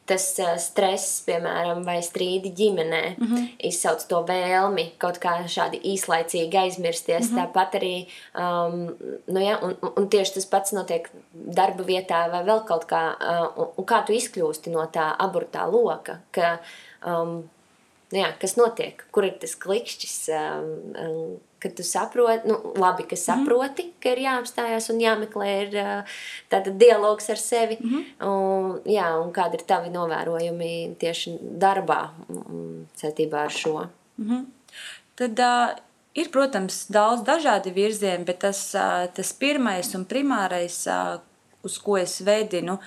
Tas 0.09 0.23
uh, 0.41 0.55
stress, 0.57 1.19
piemēram, 1.27 1.83
vai 1.85 1.99
strīdi 2.01 2.49
ģimenē, 2.57 3.01
mm 3.17 3.27
-hmm. 3.27 3.49
izsauc 3.69 4.05
to 4.09 4.23
vēlmi 4.25 4.88
kaut 4.97 5.19
kā 5.21 5.35
šādi 5.45 5.81
īslaicīgi 5.93 6.57
aizmirsties. 6.57 7.29
Mm 7.29 7.38
-hmm. 7.38 7.41
Tāpat 7.45 7.77
arī, 7.79 8.07
um, 8.33 8.95
nu 9.27 9.39
jā, 9.39 9.59
un, 9.63 9.77
un 9.95 10.09
tieši 10.09 10.33
tas 10.33 10.45
pats 10.45 10.71
notiek 10.71 11.09
darba 11.33 11.83
vietā 11.83 12.31
vai 12.31 12.43
vēl 12.43 12.65
kaut 12.65 12.85
kā, 12.85 13.03
uh, 13.13 13.57
un, 13.57 13.67
un 13.77 13.85
kā 13.85 14.05
tu 14.05 14.13
izkļūsti 14.13 14.69
no 14.69 14.89
tā 14.93 15.15
aburtā 15.19 15.71
loka, 15.71 16.19
ka, 16.31 16.57
um, 17.05 17.49
nu 18.12 18.19
jā, 18.22 18.32
kas 18.41 18.56
notiek, 18.58 19.04
kur 19.13 19.28
ir 19.28 19.38
tas 19.41 19.56
klikšķis, 19.60 20.17
um, 20.34 20.69
um, 21.04 21.38
kad 21.60 21.76
tu 21.76 21.84
saproti, 21.84 22.48
nu, 22.48 22.74
labi, 22.80 23.06
ka 23.10 23.17
saproti, 23.19 23.84
mm 23.84 23.95
ka 24.00 24.13
ir 24.15 24.22
jāapstājās 24.24 24.86
un 24.93 25.02
jāmeklē 25.04 25.48
ir 25.65 25.74
tātad 26.48 26.78
dialogs 26.80 27.30
ar 27.30 27.38
sevi, 27.38 27.76
mm 27.82 27.89
-hmm. 27.89 28.04
un, 28.28 28.80
jā, 28.88 29.10
un 29.19 29.34
kādi 29.36 29.60
ir 29.60 29.65
tavi 29.67 29.89
novērojumi 29.89 30.95
tieši 31.00 31.38
darbā 31.60 32.00
saistībā 32.95 33.43
ar 33.43 33.52
šo. 33.52 33.88
Mm 34.17 34.30
-hmm. 34.30 34.45
Tad 35.15 35.39
uh, 35.39 35.76
ir, 36.13 36.32
protams, 36.32 36.86
daudz 36.88 37.24
dažādi 37.28 37.74
virzieni, 37.74 38.26
bet 38.26 38.39
tas, 38.39 38.76
uh, 38.76 39.08
tas 39.13 39.34
pirmais 39.34 39.95
un 39.95 40.06
primārais, 40.06 40.88
uh, 40.88 41.19
uz 41.63 41.78
ko 41.78 41.98
es 41.98 42.22
veidinu, 42.22 42.80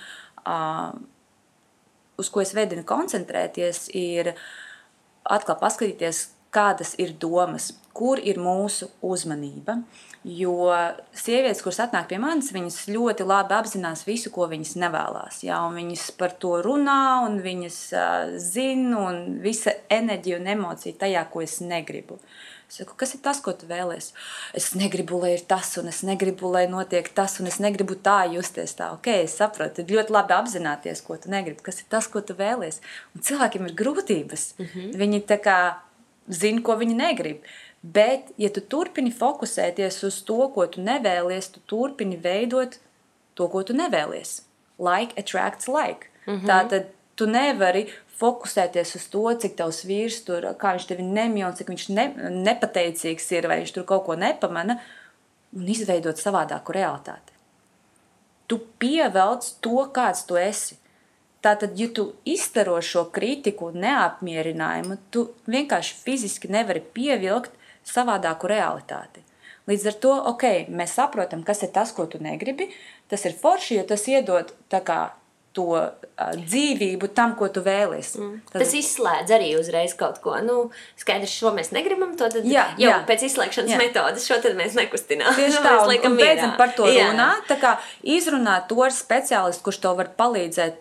uh, 0.47 0.93
uz 2.17 2.29
ko 2.29 2.41
es 2.41 2.55
veidinu 2.55 2.85
koncentrēties, 2.85 3.89
ir 3.95 4.35
atkal 5.25 5.59
paskatīties, 5.61 6.29
kādas 6.53 6.95
ir 7.01 7.15
domas, 7.17 7.73
kur 7.97 8.21
ir 8.21 8.41
mūsu 8.41 8.91
uzmanība. 9.05 9.81
Jo 10.23 10.69
sievietes, 11.17 11.65
kuras 11.65 11.81
atnāk 11.83 12.07
pie 12.13 12.19
manis, 12.23 12.53
viņas 12.55 12.85
ļoti 12.93 13.25
labi 13.27 13.57
apzinās 13.57 14.05
visu, 14.07 14.31
ko 14.31 14.47
viņas 14.53 14.77
nevēlas. 14.79 15.41
Ja? 15.43 15.59
Viņas 15.73 16.05
par 16.21 16.37
to 16.39 16.61
runā, 16.63 17.25
un 17.27 17.41
viņas 17.43 17.79
uh, 17.97 18.37
zina, 18.39 19.01
un 19.09 19.41
visa 19.43 19.75
enerģija 19.91 20.39
un 20.39 20.47
emocija 20.55 21.01
tajā, 21.01 21.25
ko 21.33 21.43
es 21.43 21.59
negribu. 21.65 22.21
Es 22.73 22.79
saku, 22.79 22.95
kas 22.97 23.11
ir 23.13 23.21
tas, 23.21 23.37
ko 23.45 23.53
tu 23.53 23.67
vēlēsies? 23.69 24.15
Es 24.57 24.71
negribu, 24.73 25.19
lai 25.21 25.35
ir 25.35 25.43
tas, 25.45 25.75
un 25.77 25.91
es 25.91 25.99
negribu, 26.09 26.49
lai 26.55 26.63
notiek 26.73 27.11
tas, 27.13 27.35
un 27.43 27.51
es 27.51 27.59
negribu 27.61 27.99
tā 28.01 28.23
justies. 28.33 28.73
Tā, 28.79 28.87
ok, 28.95 29.11
es 29.27 29.35
saprotu, 29.37 29.83
tad 29.83 29.93
ļoti 29.93 30.15
labi 30.17 30.33
apzināties, 30.39 31.03
ko 31.05 31.19
tu 31.21 31.29
negribi. 31.35 31.61
Kas 31.67 31.83
ir 31.83 31.91
tas, 31.93 32.09
ko 32.09 32.23
tu 32.25 32.33
vēlēsies? 32.39 32.81
Un 33.13 33.27
cilvēkiem 33.29 33.69
ir 33.69 33.75
grūtības. 33.77 34.47
Mm 34.57 34.71
-hmm. 34.71 34.95
Viņi 35.03 35.21
tā 35.29 35.39
kā 35.45 35.59
zina, 36.41 36.63
ko 36.65 36.79
viņi 36.81 36.97
negrib. 36.97 37.45
Bet, 37.83 38.33
ja 38.39 38.49
tu 38.49 38.65
turpini 38.65 39.13
fokusēties 39.13 40.03
uz 40.09 40.23
to, 40.25 40.49
ko 40.55 40.67
tu 40.67 40.81
nevēlies, 40.81 41.53
tu 41.53 41.61
turpini 41.67 42.17
veidot 42.17 42.81
to, 43.35 43.49
ko 43.49 43.63
tu 43.63 43.77
nevēlies. 43.77 44.41
Like 44.79 45.13
attracts 45.21 45.69
like. 45.69 46.09
Mm 46.27 46.41
-hmm. 46.41 46.47
Tā 46.47 46.69
tad 46.69 46.87
tu 47.17 47.27
nevari 47.27 47.87
fokusēties 48.21 48.97
uz 48.99 49.07
to, 49.13 49.23
cik 49.45 49.57
tavs 49.59 49.83
vīrs 49.89 50.21
tur, 50.27 50.47
kā 50.61 50.75
viņš 50.77 50.89
tevi 50.91 51.07
nemīl, 51.07 51.51
cik 51.57 51.73
viņš 51.73 51.87
ne, 51.97 52.07
nepateicīgs 52.49 53.31
ir, 53.37 53.49
vai 53.51 53.63
viņš 53.63 53.75
tur 53.77 53.87
kaut 53.89 54.07
ko 54.09 54.17
nepamana, 54.19 54.79
un 55.57 55.69
izveidot 55.69 56.21
savādāku 56.21 56.75
realitāti. 56.77 57.35
Tu 58.49 58.59
pievelc 58.81 59.49
to, 59.65 59.83
kāds 59.95 60.27
tu 60.29 60.39
esi. 60.41 60.79
Tātad, 61.43 61.75
ja 61.75 61.89
tu 61.91 62.13
izstaro 62.29 62.77
šo 62.85 63.09
kritiku 63.11 63.73
un 63.73 63.81
neapmierinājumu, 63.83 64.99
tu 65.11 65.27
vienkārši 65.51 65.97
fiziski 66.05 66.51
nevari 66.53 66.85
pievilkt 66.95 67.57
savādāku 67.89 68.51
realitāti. 68.53 69.25
Līdz 69.71 69.89
ar 69.91 69.97
to, 70.05 70.13
ok, 70.33 70.45
mēs 70.75 70.95
saprotam, 70.99 71.43
kas 71.47 71.63
ir 71.67 71.73
tas, 71.75 71.93
ko 71.95 72.07
tu 72.11 72.19
negribi. 72.23 72.69
Tas 73.11 73.27
ir 73.27 73.35
forši, 73.39 73.77
jo 73.79 73.85
tas 73.91 74.07
iedod 74.11 74.51
kā, 74.71 75.01
to 75.57 75.67
uh, 75.77 76.33
dzīvību 76.37 77.11
tam, 77.17 77.35
ko 77.39 77.49
tu 77.53 77.63
vēlies. 77.65 78.15
Mm. 78.21 78.39
Tad... 78.51 78.63
Tas 78.65 78.75
izslēdz 78.79 79.35
arī 79.37 79.53
uzreiz 79.59 79.95
kaut 79.99 80.21
ko. 80.25 80.37
Nu, 80.45 80.59
skaidrs, 81.01 81.35
šo 81.41 81.53
mēs 81.57 81.73
negribam. 81.77 82.15
To 82.21 82.29
tad 82.33 82.47
jā, 82.49 82.69
jau 82.81 82.93
jā. 82.93 83.01
pēc 83.09 83.27
izslēgšanas 83.29 83.75
jā. 83.75 83.81
metodas 83.81 84.29
šo 84.29 84.39
tad 84.45 84.57
mēs 84.59 84.77
nekustinām. 84.79 85.35
Tieši 85.39 85.63
tā, 85.67 85.75
un, 85.85 85.99
un 86.11 86.17
beidzam 86.21 86.57
par 86.61 86.75
to 86.77 86.89
jā. 86.91 87.11
runāt. 87.11 87.45
Tā 87.51 87.59
kā 87.63 87.75
izrunāt 88.03 88.71
to 88.73 88.81
ar 88.85 88.95
speciālistu, 88.97 89.67
kurš 89.69 89.83
to 89.85 89.95
var 89.99 90.13
palīdzēt 90.19 90.81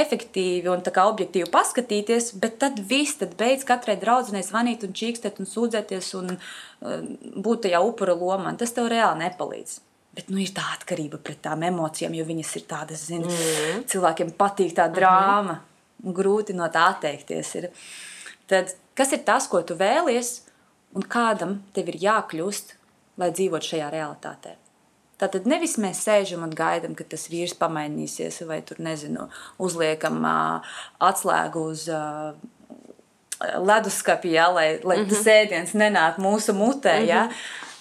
efektīvi 0.00 0.70
un 0.70 0.82
objektīvi 0.86 1.50
paskatīties, 1.50 2.32
bet 2.40 2.60
tad 2.62 2.78
viss, 2.78 3.18
tad 3.18 3.34
beidz 3.38 3.66
katrai 3.66 3.96
draudzenei 3.98 4.42
zvanīt 4.46 4.86
un 4.86 4.94
čīkstēt 4.94 5.40
un 5.42 5.50
sūdzēties 5.50 6.14
un 6.20 6.36
uh, 6.36 7.00
būt 7.34 7.66
tajā 7.66 7.82
upura 7.82 8.14
lomā. 8.14 8.54
Tas 8.58 8.74
tev 8.76 8.90
reāli 8.92 9.24
nepalīdz. 9.24 9.80
Bet 10.14 10.30
nu, 10.32 10.40
ir 10.42 10.50
tā 10.54 10.64
atkarība 10.74 11.20
pret 11.22 11.38
tām 11.44 11.62
emocijām, 11.62 12.14
jo 12.18 12.24
viņas 12.26 12.54
ir 12.58 12.64
tādas, 12.70 13.04
zini, 13.06 13.30
mm. 13.30 13.84
cilvēkiem 13.90 14.32
patīk 14.38 14.74
tā 14.74 14.88
drāma, 14.90 15.60
mm. 15.60 16.14
grūti 16.16 16.56
no 16.58 16.66
tā 16.72 16.88
atteikties. 16.96 17.52
Ir. 17.60 17.68
Tad, 18.50 18.74
kas 18.98 19.14
ir 19.14 19.22
tas, 19.26 19.46
ko 19.50 19.62
tu 19.62 19.78
vēlies, 19.78 20.40
un 20.98 21.06
kādam 21.06 21.60
tev 21.76 21.92
ir 21.92 22.00
jākļūst, 22.02 22.74
lai 23.22 23.30
dzīvotu 23.36 23.74
šajā 23.74 23.92
realitātē? 23.94 24.56
Tātad 25.20 25.44
nevis 25.48 25.76
mēs 25.80 26.00
sēžam 26.06 26.46
un 26.46 26.52
gaidām, 26.56 26.94
ka 26.96 27.04
tas 27.04 27.26
vīrs 27.28 27.52
pamainīsies, 27.60 28.40
vai 28.48 28.62
tur 28.66 28.80
nezinu, 28.80 29.26
uzliekam 29.60 30.22
uh, 30.24 30.76
atslēgu 31.06 31.64
uz 31.74 31.84
uh, 31.92 32.32
leduskapī, 33.40 34.32
ja, 34.38 34.48
lai, 34.48 34.80
lai 34.82 34.96
mm 34.98 35.04
-hmm. 35.04 35.10
tas 35.10 35.26
ēdiens 35.34 35.74
nenāk 35.76 36.18
mūsu 36.18 36.56
mutē. 36.56 36.96
Mm 36.96 37.04
-hmm. 37.04 37.08
ja. 37.08 37.28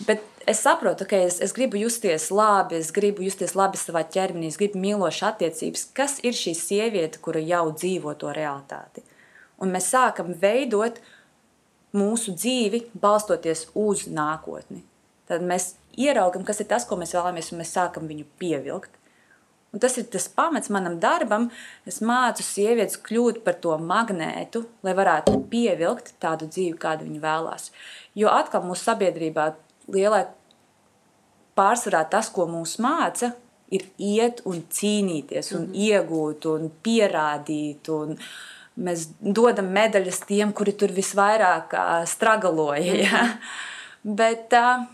Bet 0.08 0.24
es 0.48 0.62
saprotu, 0.64 1.06
ka 1.10 1.18
es, 1.28 1.40
es 1.44 1.54
gribu 1.56 1.80
justies 1.82 2.30
labi, 2.32 2.80
es 2.80 2.92
gribu 2.96 3.24
justies 3.26 3.56
labi 3.58 3.80
savā 3.80 4.04
ķermenī, 4.08 4.52
es 4.52 4.60
gribu 4.60 4.80
mīlošas 4.82 5.34
attiecības. 5.34 5.88
Kas 5.98 6.20
ir 6.24 6.38
šī 6.38 6.54
sieviete, 6.58 7.22
kura 7.24 7.42
jau 7.44 7.70
dzīvo 7.74 8.16
to 8.20 8.34
realitāti? 8.36 9.04
Un 9.60 9.74
mēs 9.74 9.90
sākam 9.92 10.32
veidot 10.40 11.02
mūsu 11.96 12.36
dzīvi 12.38 12.86
balstoties 13.02 13.68
uz 13.78 14.06
nākotni. 14.08 14.84
Tad 15.30 15.44
mēs 15.46 15.74
ieraugam, 16.00 16.46
kas 16.48 16.62
ir 16.62 16.70
tas, 16.70 16.86
ko 16.88 16.98
mēs 17.00 17.14
vēlamies, 17.18 17.52
un 17.54 17.62
mēs 17.62 17.76
sākam 17.76 18.08
viņu 18.10 18.26
pievilkt. 18.42 18.96
Un 19.70 19.82
tas 19.82 20.00
ir 20.02 20.08
tas 20.10 20.26
pamats 20.34 20.72
manam 20.74 20.96
darbam. 21.02 21.50
Es 21.90 22.00
mācu 22.02 22.42
sievietes 22.46 22.98
kļūt 23.06 23.44
par 23.46 23.60
to 23.62 23.76
magnētu, 23.78 24.64
lai 24.86 24.96
varētu 24.98 25.36
pievilkt 25.52 26.16
tādu 26.24 26.50
dzīvi, 26.50 26.78
kādu 26.82 27.06
viņi 27.06 27.22
vēlās. 27.22 27.70
Jo 28.18 28.32
atkal 28.34 28.66
mūsu 28.66 28.88
sabiedrībā 28.90 29.52
lielai 29.94 30.26
pārsvarā 31.60 32.06
tas, 32.10 32.30
ko 32.34 32.48
mūs 32.50 32.78
māca, 32.84 33.34
ir 33.72 33.86
iet 33.98 34.42
un 34.50 34.64
cīnīties, 34.70 35.54
un 35.56 35.68
mm 35.68 35.72
-hmm. 35.72 35.82
iegūt, 35.88 36.46
un 36.46 36.72
pierādīt. 36.84 37.90
Un 37.90 38.18
mēs 38.76 39.10
dodam 39.20 39.68
medaļas 39.76 40.24
tiem, 40.26 40.54
kuri 40.54 40.72
tur 40.72 40.92
visvairāk 40.92 41.76
stragaloja. 42.06 42.94
Mm 42.94 43.00
-hmm. 43.00 43.12
ja? 43.12 43.38
Bet 44.04 44.54
uh, 44.54 44.88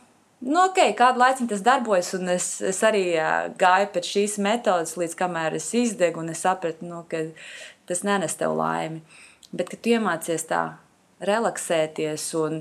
Nu, 0.46 0.60
ok, 0.68 0.78
kādu 0.94 1.18
laiku 1.18 1.48
tas 1.48 1.62
darbojas, 1.64 2.12
un 2.14 2.28
es, 2.30 2.62
es 2.62 2.82
arī 2.84 3.16
uh, 3.16 3.48
gāju 3.58 3.88
pēc 3.96 4.10
šīs 4.12 4.36
metodes, 4.44 4.98
līdz 5.00 5.16
kamēr 5.18 5.56
es 5.58 5.74
izdegu, 5.74 6.20
un 6.20 6.30
es 6.30 6.44
sapratu, 6.46 6.86
nu, 6.86 7.00
ka 7.10 7.18
tas 7.90 8.04
nenes 8.04 8.36
tev 8.36 8.54
laimi. 8.60 9.02
Bet, 9.52 9.72
kad 9.72 9.82
tu 9.82 9.90
iemācies 9.96 10.46
tā 10.46 10.62
relaksēties 11.24 12.28
un 12.38 12.60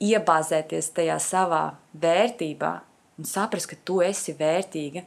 iebāzēties 0.00 0.90
tajā 0.96 1.18
savā 1.22 1.64
vērtībā, 2.00 2.72
un 3.20 3.28
saprast, 3.28 3.68
ka 3.70 3.78
tu 3.84 4.00
esi 4.04 4.34
vērtīga 4.36 5.04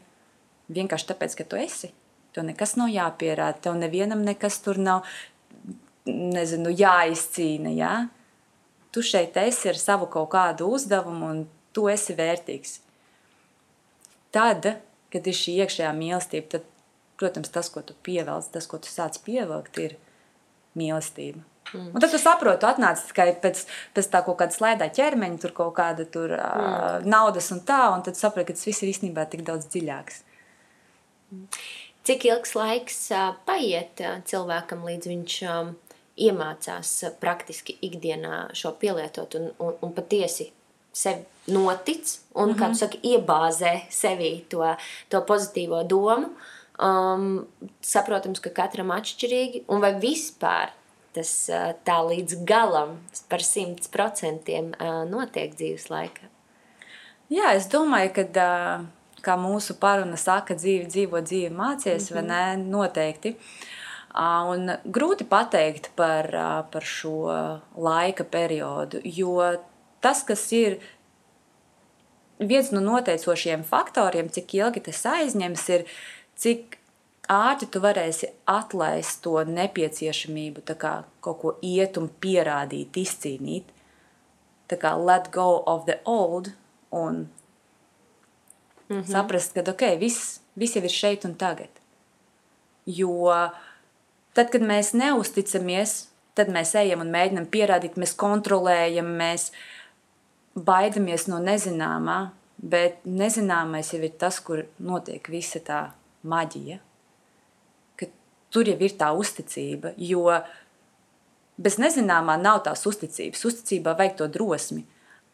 vienkārši 0.74 1.10
tāpēc, 1.12 1.38
ka 1.40 1.48
tu 1.50 1.60
esi. 1.60 1.92
Tev 2.34 2.48
nekas 2.48 2.76
nav 2.80 2.90
jāpierāda, 2.94 3.62
tev 3.62 3.78
nevienam 3.78 4.24
nekas 4.26 4.60
tur 4.66 4.80
nav 4.82 5.06
nezinu, 6.06 6.74
jāizcīna. 6.74 7.74
Ja? 7.78 7.94
Tu 8.94 9.04
šeit 9.06 9.38
esi 9.42 9.70
ar 9.72 9.80
savu 9.80 10.10
kaut 10.14 10.32
kādu 10.34 10.70
uzdevumu, 10.74 11.30
un 11.30 11.44
tu 11.74 11.88
esi 11.92 12.16
vērtīgs. 12.18 12.80
Tad, 14.34 14.66
kad 15.14 15.30
ir 15.30 15.38
šī 15.38 15.60
iekšējā 15.62 15.94
mīlestība, 15.98 16.56
tad, 16.56 16.70
protams, 17.22 17.54
tas, 17.54 17.70
ko 17.70 17.86
tu 17.86 17.98
pievelc, 18.06 18.50
tas, 18.54 18.70
ko 18.70 18.82
tu 18.82 18.90
sāc 18.90 19.20
pievilkt, 19.26 19.78
ir 19.78 19.98
mīlestība. 20.78 21.46
Mm. 21.74 21.90
Un 21.94 22.02
tad 22.04 22.12
tu 22.12 22.20
saproti, 22.22 22.60
tu 22.62 22.68
atnāc 22.70 23.02
tikai 23.08 23.30
pēc, 23.44 23.64
pēc 23.96 24.10
tā 24.14 24.22
kaut 24.26 24.38
kāda 24.42 24.56
slēdā 24.56 24.90
ķermeņa, 24.94 25.40
tur 25.42 25.54
kaut 25.58 25.74
kāda 25.80 26.06
tur, 26.06 26.36
mm. 26.36 26.68
uh, 26.68 27.08
naudas 27.08 27.50
un 27.56 27.64
tā, 27.66 27.82
un 27.96 28.04
tad 28.06 28.20
saproti, 28.20 28.52
ka 28.52 28.58
tas 28.58 28.68
viss 28.68 28.84
ir 28.84 28.92
īstenībā 28.94 29.26
tik 29.32 29.46
daudz 29.48 29.70
dziļāks. 29.74 30.22
Cik 32.04 32.26
ilgs 32.30 32.54
laiks 32.60 33.00
uh, 33.16 33.32
paiet 33.48 34.04
uh, 34.04 34.20
cilvēkam, 34.30 34.84
līdz 34.86 35.12
viņš 35.14 35.38
um, 35.50 35.72
iemācās 36.22 36.96
uh, 37.08 37.14
praktiski 37.22 37.78
ikdienā 37.88 38.50
šo 38.58 38.76
pielietot 38.82 39.40
un, 39.40 39.54
un, 39.64 39.78
un 39.82 39.96
patiesi 39.96 40.52
sevi 40.94 41.24
notic 41.50 42.04
un, 42.36 42.50
mm 42.50 42.54
-hmm. 42.54 42.60
kā 42.60 42.66
tu 42.66 42.76
mhm. 42.76 42.82
saki, 42.82 43.00
iebāzē 43.04 43.74
sevī 43.90 44.44
to, 44.50 44.76
to 45.10 45.22
pozitīvo 45.26 45.84
domu, 45.84 46.30
Um, 46.82 47.46
saprotams, 47.86 48.40
ka 48.42 48.50
katram 48.50 48.90
atšķirīgi, 48.96 49.68
un 49.70 49.82
vai 49.84 49.92
vispār 50.02 50.72
tas 51.16 51.32
tā 51.86 51.98
līdz 52.08 52.44
galam 52.50 52.98
par 53.30 53.46
simts 53.46 53.92
procentiem 53.92 54.74
uh, 54.78 55.04
notiek 55.10 55.54
dzīves 55.56 55.90
laikā? 55.94 56.30
Jā, 57.34 57.54
es 57.58 57.70
domāju, 57.72 58.12
ka, 58.18 58.50
kā 59.24 59.38
mūsu 59.40 59.78
paruna 59.82 60.18
saka, 60.20 60.58
dzīve 60.60 60.90
dzīvo, 60.92 61.22
dzīve 61.24 61.54
mācies, 61.56 62.12
mm 62.12 62.18
-hmm. 62.18 62.28
vai 62.30 62.58
ne, 62.58 62.64
noteikti. 62.70 63.36
Un 64.14 64.70
grūti 64.86 65.26
pateikt 65.26 65.90
par, 65.96 66.28
par 66.72 66.84
šo 66.86 67.34
laika 67.76 68.24
periodu, 68.24 69.00
jo 69.04 69.40
tas, 70.02 70.24
kas 70.24 70.52
ir 70.52 70.78
viens 72.38 72.72
no 72.72 72.80
noteicošiem 72.80 73.64
faktoriem, 73.64 74.30
cik 74.30 74.54
ilgi 74.54 74.80
tas 74.80 75.06
aizņems, 75.06 75.70
ir 75.70 75.86
cik 76.36 76.78
ātri 77.32 77.68
tu 77.72 77.80
varēsi 77.84 78.30
atlaist 78.50 79.22
to 79.24 79.38
nepieciešamību, 79.48 80.64
kā 80.76 81.04
kaut 81.24 81.40
ko 81.42 81.54
iet 81.64 81.98
un 81.98 82.10
pierādīt, 82.10 82.98
izcīnīt. 83.00 83.70
Tā 84.68 84.80
kā 84.80 84.94
let 84.98 85.32
go 85.32 85.64
of 85.66 85.86
the 85.86 86.00
old 86.06 86.54
un 86.92 87.30
mm 88.90 89.02
-hmm. 89.02 89.12
saprast, 89.12 89.54
ka 89.54 89.62
ok, 89.72 90.00
viss, 90.00 90.42
viss 90.56 90.76
jau 90.76 90.84
ir 90.84 90.90
šeit 90.90 91.26
un 91.26 91.36
tagad. 91.36 91.70
Jo 92.86 93.50
tad, 94.34 94.50
kad 94.50 94.62
mēs 94.62 94.94
neusticamies, 94.94 96.08
tad 96.36 96.48
mēs 96.48 96.76
ejam 96.76 97.00
un 97.00 97.12
mēģinam 97.12 97.46
pierādīt, 97.46 97.96
mēs 97.96 98.16
kontrolējam, 98.16 99.06
mēs 99.06 99.52
baidamies 100.56 101.28
no 101.28 101.40
nezināmā, 101.40 102.30
bet 102.58 103.06
nezināmais 103.06 103.94
jau 103.94 104.04
ir 104.04 104.12
tas, 104.18 104.40
kur 104.40 104.66
notiek 104.80 105.30
visa 105.30 105.60
tā 105.60 105.92
maģija 106.24 106.80
tur 108.54 108.70
jau 108.70 108.78
ir 108.78 108.94
tā 109.00 109.10
uzticība. 109.18 109.94
Jo 109.98 110.30
bez 111.58 111.78
nezināmā 111.82 112.38
nav 112.42 112.64
tās 112.68 112.86
uzticības. 112.90 113.44
Uzticībā 113.50 113.96
vajag 113.98 114.18
to 114.22 114.30
drosmi. 114.38 114.86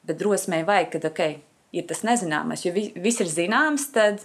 Bet 0.07 0.19
drosmei 0.19 0.63
vajag, 0.67 0.91
kad 0.95 1.07
okay, 1.11 1.37
ir 1.75 1.85
tas 1.89 2.03
nezināmais. 2.07 2.65
Jo 2.65 2.73
viss 2.73 3.21
ir 3.21 3.29
zināms, 3.31 3.89
tad 3.95 4.23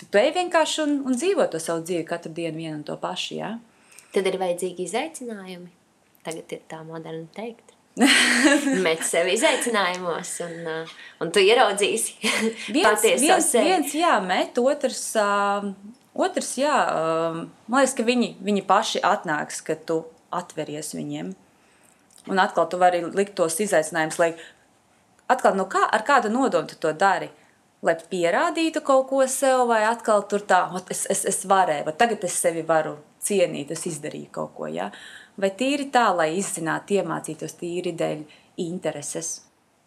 tu 0.00 0.20
ej 0.20 0.32
vienkārši 0.36 0.84
un, 0.84 0.94
un 1.08 1.18
dzīvo 1.18 1.48
to 1.52 1.60
savu 1.62 1.84
dzīvi 1.84 2.06
katru 2.08 2.32
dienu 2.36 2.60
vienu 2.60 2.78
un 2.78 2.86
to 2.86 2.96
pašu. 3.00 3.36
Ja? 3.40 3.56
Tad 4.14 4.28
ir 4.28 4.40
vajadzīgi 4.40 4.88
izaicinājumi. 4.88 5.70
Tagad 6.26 6.56
ir 6.56 6.64
tā 6.70 6.80
moderna 6.84 7.26
teikt. 7.36 7.76
Met 8.86 9.02
sevi 9.04 9.34
izaicinājumos, 9.34 10.30
un, 10.46 10.52
uh, 10.62 10.92
un 11.20 11.32
tu 11.34 11.42
ieraudzīsi 11.42 12.14
viens, 12.70 13.02
viens, 13.02 13.48
sevi. 13.50 13.66
Viens, 13.66 13.96
jā, 13.98 14.12
met, 14.24 14.60
otrs 14.62 15.02
uh, 15.18 15.66
Otrs, 16.14 16.56
jā, 16.58 16.74
um, 16.74 17.44
man 17.70 17.84
liekas, 17.84 17.94
ka 17.94 18.06
viņi, 18.06 18.32
viņi 18.42 18.64
paši 18.66 19.02
atnāks, 19.06 19.60
kad 19.66 19.84
tu 19.86 20.02
atveries 20.34 20.94
viņiem. 20.96 21.34
Un 22.30 22.40
atkal 22.42 22.66
tu 22.68 22.80
vari 22.80 23.04
likt 23.06 23.36
tos 23.38 23.60
izaicinājumus, 23.62 24.18
lai 24.20 24.32
atkal 25.30 25.54
no 25.56 25.68
kā, 25.70 25.84
ar 25.86 26.04
kādu 26.06 26.32
nodomu 26.32 26.68
tu 26.68 26.78
to 26.82 26.92
dari. 26.92 27.30
Lai 27.86 27.94
pierādītu 27.96 28.82
kaut 28.84 29.06
ko 29.08 29.22
sev, 29.30 29.62
vai 29.70 29.84
atkal 29.88 30.26
tur 30.28 30.42
tā, 30.44 30.66
es, 30.92 31.06
es, 31.08 31.22
es 31.24 31.46
varēju, 31.48 31.86
vai 31.86 31.94
tagad 31.96 32.26
es 32.28 32.34
sevi 32.42 32.66
varu 32.66 32.98
cienīt, 33.24 33.70
es 33.72 33.86
izdarīju 33.88 34.28
kaut 34.34 34.52
ko. 34.58 34.66
Ja? 34.68 34.90
Vai 35.40 35.48
tīri 35.56 35.88
tā, 35.94 36.10
lai 36.12 36.34
izzinātu, 36.36 36.98
iemācītos 37.00 37.56
tīri 37.62 37.94
dēļ 37.96 38.26
intereses 38.60 39.38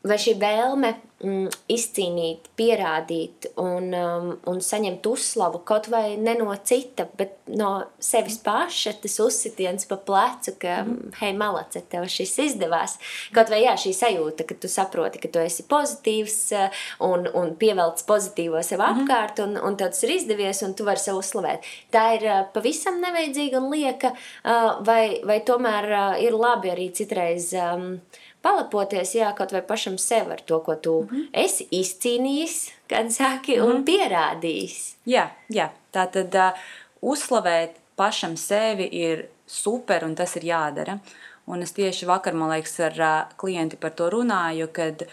vai 0.04 0.18
šī 0.20 0.34
vēlme 0.36 0.90
mm, 1.24 1.52
izcīnīt, 1.72 2.50
pierādīt 2.60 3.48
un, 3.62 3.86
um, 3.96 4.26
un 4.52 4.58
saņemt 4.64 5.06
uzslavu 5.08 5.62
kaut 5.68 5.88
vai 5.92 6.18
ne 6.20 6.34
no 6.40 6.52
cita, 6.68 7.06
bet 7.18 7.38
no 7.48 7.70
sevis 8.04 8.36
paša, 8.44 8.98
tas 9.04 9.16
uzsitiens 9.24 9.88
pa 9.88 9.98
plecu, 10.04 10.56
ka, 10.60 10.82
mm. 10.84 11.14
hei, 11.22 11.32
malace, 11.40 11.86
tev 11.92 12.10
šis 12.12 12.36
izdevās. 12.50 12.98
Kaut 13.36 13.52
vai 13.54 13.62
jā, 13.64 13.78
šī 13.80 13.94
sajūta, 14.02 14.48
ka 14.50 14.58
tu 14.60 14.72
saproti, 14.72 15.22
ka 15.24 15.32
tu 15.32 15.44
esi 15.44 15.64
pozitīvs 15.72 16.38
uh, 16.58 16.84
un, 17.08 17.24
un 17.40 17.56
pievelc 17.60 18.04
pozitīvo 18.10 18.60
sev 18.66 18.84
mm. 18.84 19.06
apkārt, 19.06 19.40
un, 19.46 19.56
un 19.56 19.80
tev 19.80 19.94
tas 19.96 20.04
ir 20.04 20.18
izdevies, 20.18 20.64
un 20.68 20.76
tu 20.76 20.88
vari 20.88 21.00
sev 21.00 21.22
uzslavēt. 21.22 21.64
Tā 21.96 22.10
ir 22.18 22.28
uh, 22.28 22.44
pavisam 22.52 23.00
neveidzīga 23.04 23.64
un 23.64 23.72
lieka, 23.72 24.12
uh, 24.12 24.84
vai, 24.84 25.24
vai 25.24 25.40
tomēr 25.48 25.90
ir 26.28 26.36
labi 26.36 26.76
arī 26.76 26.92
citreiz. 26.96 27.54
Um, 27.56 28.02
palapoties, 28.44 29.16
jā, 29.16 29.32
kaut 29.38 29.54
vai 29.56 29.62
pašam 29.66 29.98
sev 30.02 30.32
ar 30.36 30.42
to, 30.46 30.60
ko 30.66 30.76
tu 30.76 30.94
mm 31.02 31.08
-hmm. 31.10 31.28
esi 31.34 31.68
izcīnījis, 31.72 32.72
kad 32.88 33.06
sāki, 33.06 33.58
mm 33.58 33.62
-hmm. 33.62 33.70
un 33.70 33.76
mhm. 33.76 33.84
pierādījis. 33.90 34.96
Jā, 35.06 35.30
jā. 35.50 35.70
tā 35.94 36.08
tad 36.12 36.36
uh, 36.36 36.60
uzslavēt 37.02 37.70
pašam 37.96 38.38
sevi 38.38 38.90
ir 38.92 39.28
super, 39.48 40.04
un 40.06 40.16
tas 40.16 40.36
ir 40.36 40.44
jādara. 40.44 41.00
Un 41.46 41.62
es 41.62 41.72
tieši 41.72 42.06
vakar, 42.06 42.34
man 42.34 42.50
liekas, 42.50 42.80
ar 42.80 42.94
uh, 43.00 43.36
klienti 43.38 43.76
par 43.76 43.92
to 43.92 44.10
runāju, 44.10 44.68
kad 44.72 45.04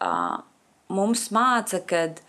uh, 0.00 0.38
mums 0.88 1.30
māca, 1.30 1.80
kad 1.86 2.20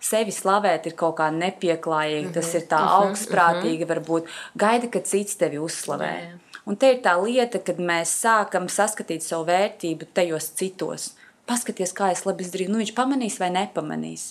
sevi 0.00 0.30
slavēt 0.30 0.86
ir 0.86 0.92
kaut 0.92 1.16
kā 1.16 1.30
nepieklājīgi, 1.30 2.22
mm 2.22 2.30
-hmm. 2.30 2.34
tas 2.34 2.54
ir 2.54 2.62
tā 2.62 2.80
mhm, 2.80 2.88
augstprātīgi, 2.88 3.84
mm 3.84 3.90
-hmm. 3.90 3.94
varbūt 3.94 4.24
gaida, 4.54 4.88
ka 4.88 5.00
cits 5.00 5.36
tevi 5.36 5.58
uzslavē. 5.58 6.06
Jā, 6.06 6.30
jā. 6.30 6.49
Un 6.70 6.78
te 6.78 6.92
ir 6.94 7.00
tā 7.02 7.16
lieta, 7.18 7.58
kad 7.66 7.80
mēs 7.82 8.12
sākam 8.22 8.68
saskatīt 8.70 9.24
savu 9.26 9.48
vērtību 9.48 10.06
tajos 10.14 10.52
citos. 10.54 11.08
Paskaties, 11.50 11.90
kā 11.96 12.12
es 12.14 12.22
labi 12.28 12.44
izdarīju, 12.46 12.70
nu 12.70 12.78
viņš 12.78 12.92
pamanīs 12.94 13.40
vai 13.42 13.48
nepamanīs. 13.50 14.28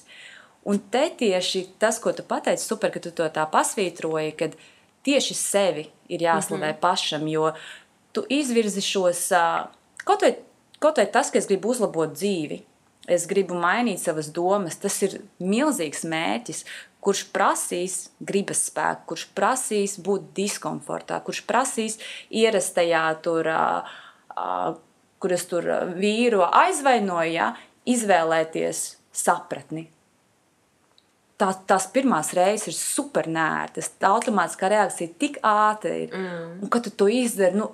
Un 0.64 0.80
te 0.94 1.02
tieši 1.20 1.66
tas, 1.82 2.00
ko 2.00 2.14
tu 2.16 2.24
pateici, 2.24 2.64
super, 2.64 2.94
ka 2.94 3.02
tu 3.04 3.12
to 3.16 3.28
tā 3.36 3.44
pasvītroji, 3.52 4.38
kad 4.40 4.56
tieši 5.04 5.36
sevi 5.36 5.90
ir 6.08 6.24
jāslavē 6.24 6.70
mm 6.70 6.76
-hmm. 6.76 6.80
pašam, 6.80 7.28
jo 7.28 7.52
tu 8.12 8.24
izvirzi 8.30 8.82
šos, 8.82 9.30
kaut 10.04 10.22
vai, 10.22 10.36
kaut 10.80 10.98
vai 10.98 11.06
tas, 11.12 11.32
ka 11.32 11.38
es 11.38 11.48
gribu 11.48 11.70
uzlabot 11.70 12.14
dzīvi, 12.14 12.62
es 13.08 13.28
gribu 13.28 13.56
mainīt 13.56 13.98
savas 13.98 14.32
domas, 14.32 14.78
tas 14.78 15.02
ir 15.02 15.22
milzīgs 15.40 16.04
mērķis, 16.04 16.66
kurš 17.04 17.24
prasīs 17.34 17.98
gribas 18.20 18.66
spēku, 18.70 19.14
kurš 19.14 19.28
prasīs 19.36 19.96
būt 20.04 20.32
diskomfortā, 20.38 21.22
kurš 21.24 21.44
prasīs 21.48 22.00
ierastajā 22.30 23.06
tur, 23.24 23.52
kur 25.20 25.36
es 25.36 25.48
tur 25.52 25.70
vīru 25.96 26.44
aizvainoju, 26.48 27.32
ja, 27.36 27.54
izvēlēties 27.90 28.84
sapratni. 29.16 29.88
Tā, 31.40 31.54
tās 31.72 31.86
pirmās 31.88 32.34
reizes 32.36 32.68
ir 32.68 32.76
super 32.76 33.30
nērtas, 33.32 33.94
tā 33.96 34.10
automātiskā 34.12 34.68
reakcija 34.74 35.14
tik 35.22 35.38
ātra 35.40 35.94
ir. 36.02 36.10
Mm. 36.12 36.58
Un, 36.66 36.72
kad 36.74 36.84
tu 36.84 36.92
to 36.92 37.08
izdari, 37.08 37.56
nu, 37.56 37.70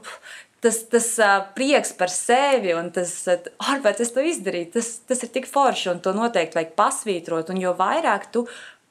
tas, 0.62 0.84
tas 0.92 1.08
uh, 1.18 1.40
prieks 1.58 1.96
par 1.98 2.14
sevi 2.14 2.76
un 2.78 2.92
tas, 2.94 3.16
ārpēc 3.26 4.04
es 4.06 4.14
to 4.14 4.22
izdarīju, 4.22 4.70
tas, 4.78 4.92
tas 5.10 5.26
ir 5.26 5.34
tik 5.34 5.50
forši 5.50 5.90
un 5.96 6.04
to 6.06 6.14
noteikti 6.14 6.60
vajag 6.60 6.76
pasvītrot. 6.78 7.50
Un 7.56 7.64
jo 7.64 7.74
vairāk 7.80 8.30
tu 8.36 8.46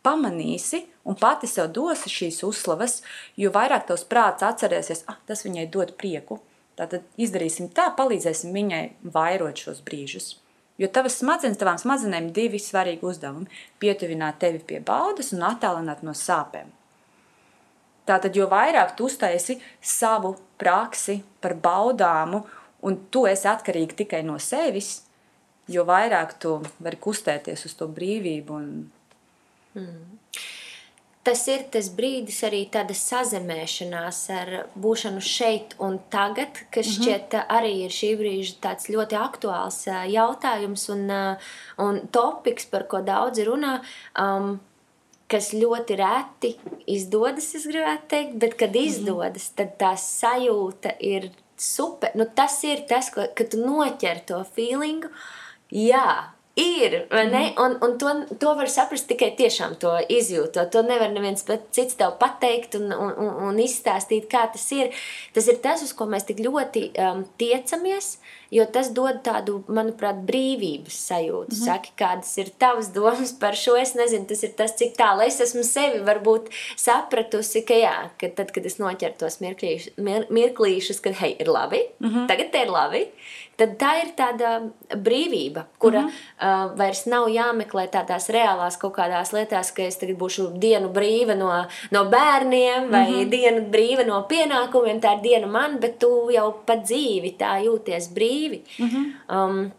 pamanīsi 0.04 0.84
un 1.08 1.16
pati 1.20 1.48
sev 1.50 1.70
dosi 1.74 2.12
šīs 2.12 2.42
uzslavas, 2.46 3.00
jo 3.40 3.52
vairāk 3.54 3.88
tavs 3.88 4.06
prāts 4.08 4.44
atcerēsies, 4.46 5.04
ah, 5.08 5.18
tas 5.28 5.44
viņai 5.46 5.66
dod 5.72 5.94
prieku. 6.00 6.40
Tātad 6.78 7.04
izdarīsim 7.20 7.70
tā, 7.74 7.90
palīdzēsim 7.96 8.54
viņai 8.54 8.84
vairot 9.14 9.60
šos 9.66 9.82
brīžus. 9.86 10.34
Jo 10.78 10.88
tavas 10.90 11.20
smadzenes, 11.20 11.58
tavām 11.60 11.78
smadzenēm 11.78 12.32
divi 12.34 12.58
svarīgi 12.58 13.06
uzdevumi- 13.06 13.46
pietuvināt 13.82 14.40
tevi 14.42 14.58
pie 14.58 14.80
baudas 14.80 15.32
un 15.32 15.44
attālināt 15.46 16.02
no 16.02 16.10
sāpēm. 16.10 16.72
Tātad, 18.04 18.34
jo 18.36 18.48
vairāk 18.48 18.96
tu 18.96 19.06
uztaisi 19.06 19.60
savu 19.80 20.36
praksi 20.58 21.22
par 21.40 21.54
baudāmu, 21.54 22.44
un 22.82 23.06
tu 23.10 23.24
esi 23.26 23.48
atkarīgi 23.48 23.96
tikai 23.96 24.22
no 24.24 24.36
sevis, 24.38 25.02
jo 25.68 25.84
vairāk 25.84 26.38
tu 26.38 26.60
vari 26.80 26.96
kustēties 26.96 27.64
uz 27.64 27.74
to 27.74 27.88
brīvību 27.88 28.50
un 28.50 28.90
Mm. 29.74 30.18
Tas 31.24 31.46
ir 31.48 31.62
tas 31.72 31.86
brīdis, 31.96 32.42
arī 32.44 32.66
tāda 32.68 32.92
sazemēšanās 32.92 34.18
ar 34.34 34.50
būšanu 34.76 35.22
šeit 35.24 35.72
un 35.80 35.96
tagad, 36.12 36.60
kas 36.74 36.86
mm 36.86 36.92
-hmm. 36.92 37.00
šķiet 37.00 37.36
arī 37.48 37.72
ir 37.86 37.94
šī 38.00 38.10
brīža 38.20 38.54
tāds 38.66 38.90
ļoti 38.92 39.16
aktuāls 39.16 39.78
jautājums 40.12 40.88
un, 40.92 41.10
un 41.78 42.00
topiks, 42.12 42.66
par 42.66 42.86
ko 42.86 43.00
daudzi 43.00 43.44
runā. 43.44 43.80
Um, 44.20 44.60
kas 45.28 45.52
ļoti 45.56 45.96
reti 45.96 46.52
izdodas, 46.86 47.54
es 47.54 47.66
gribētu 47.66 48.08
teikt, 48.08 48.36
bet 48.42 48.54
kad 48.60 48.70
mhm. 48.70 48.84
izdodas, 48.84 49.48
tad 49.56 49.78
tā 49.80 49.94
sajūta 49.96 50.94
ir 51.00 51.30
super. 51.56 52.12
Nu, 52.14 52.26
tas 52.26 52.58
ir 52.64 52.84
tas, 52.88 53.10
ko, 53.14 53.26
kad 53.34 53.50
tu 53.50 53.62
noķer 53.62 54.24
to 54.28 54.44
feelingu. 54.56 55.08
Jā, 55.70 56.34
ir. 56.56 57.06
Mm. 57.10 57.58
Un, 57.58 57.76
un 57.82 57.98
to, 57.98 58.36
to 58.38 58.54
var 58.54 58.70
saprast 58.70 59.08
tikai 59.10 59.32
tiešām 59.38 59.76
to 59.82 59.92
izjūtot. 60.12 60.70
To 60.74 60.84
nevar 60.86 61.10
neviens 61.14 61.44
cits 61.74 61.98
tev 61.98 62.14
pateikt 62.20 62.78
un, 62.78 62.92
un, 62.92 63.10
un, 63.10 63.32
un 63.50 63.60
izstāstīt, 63.62 64.28
kā 64.30 64.46
tas 64.52 64.66
ir. 64.76 64.94
Tas 65.34 65.50
ir 65.50 65.58
tas, 65.64 65.82
uz 65.82 65.92
ko 65.96 66.06
mēs 66.10 66.28
tik 66.28 66.42
ļoti 66.44 66.88
um, 66.94 67.24
tiecamies. 67.40 68.16
Jo 68.54 68.68
tas 68.70 68.92
dod 68.94 69.18
tādu, 69.26 69.56
manuprāt, 69.66 70.20
brīvības 70.28 70.94
sajūtu. 71.08 71.50
Mm 71.50 71.58
-hmm. 71.58 71.64
Saki, 71.64 71.90
kādas 71.98 72.30
ir 72.38 72.52
tavas 72.58 72.92
domas 72.94 73.32
par 73.40 73.56
šo? 73.58 73.74
Es 73.76 73.94
nezinu, 73.94 74.26
tas 74.26 74.42
ir 74.44 74.52
tas, 74.56 74.76
cik 74.78 74.94
tālu 74.96 75.26
es 75.26 75.40
esmu 75.40 75.64
sevi 75.64 75.98
varbūt 76.06 76.52
sapratusi, 76.76 77.64
ka 77.66 77.74
jā, 77.74 78.10
ka 78.20 78.28
tad, 78.28 78.52
kad 78.52 78.66
es 78.66 78.78
noķeru 78.78 79.18
tos 79.18 79.40
mirklīšus, 79.40 79.96
mir, 79.96 80.26
mirklīšus, 80.30 81.00
kad 81.00 81.14
hei, 81.14 81.36
ir 81.40 81.48
labi, 81.48 81.82
mm 81.98 82.08
-hmm. 82.08 82.28
tagad 82.28 82.52
te 82.52 82.62
ir 82.62 82.70
labi 82.70 83.10
tad 83.56 83.76
tā 83.80 83.90
ir 84.02 84.12
tāda 84.18 84.54
brīvība, 84.94 85.64
kura 85.78 86.00
mm 86.00 86.08
-hmm. 86.08 86.70
uh, 86.70 86.78
vairs 86.78 87.04
nav 87.06 87.28
jāmeklē 87.28 87.86
tādās 87.90 88.28
reālās 88.28 88.78
kaut 88.78 88.96
kādās 88.96 89.32
lietās, 89.32 89.72
ka 89.72 89.82
es 89.82 89.96
tagad 89.96 90.16
būšu 90.18 90.48
dienu 90.58 90.88
brīva 90.88 91.36
no, 91.36 91.50
no 91.90 92.04
bērniem 92.04 92.90
vai 92.90 93.08
mm 93.10 93.14
-hmm. 93.14 93.30
dienu 93.30 93.60
brīva 93.70 94.06
no 94.06 94.26
pienākumiem. 94.28 95.00
Tā 95.00 95.16
ir 95.16 95.22
diena 95.22 95.46
man, 95.46 95.78
bet 95.80 95.98
tu 95.98 96.30
jau 96.30 96.52
pat 96.66 96.82
dzīvi 96.82 97.36
tā 97.38 97.64
jūties 97.64 98.08
brīvi. 98.14 98.62
Mm 98.78 98.88
-hmm. 98.88 99.38
um, 99.38 99.72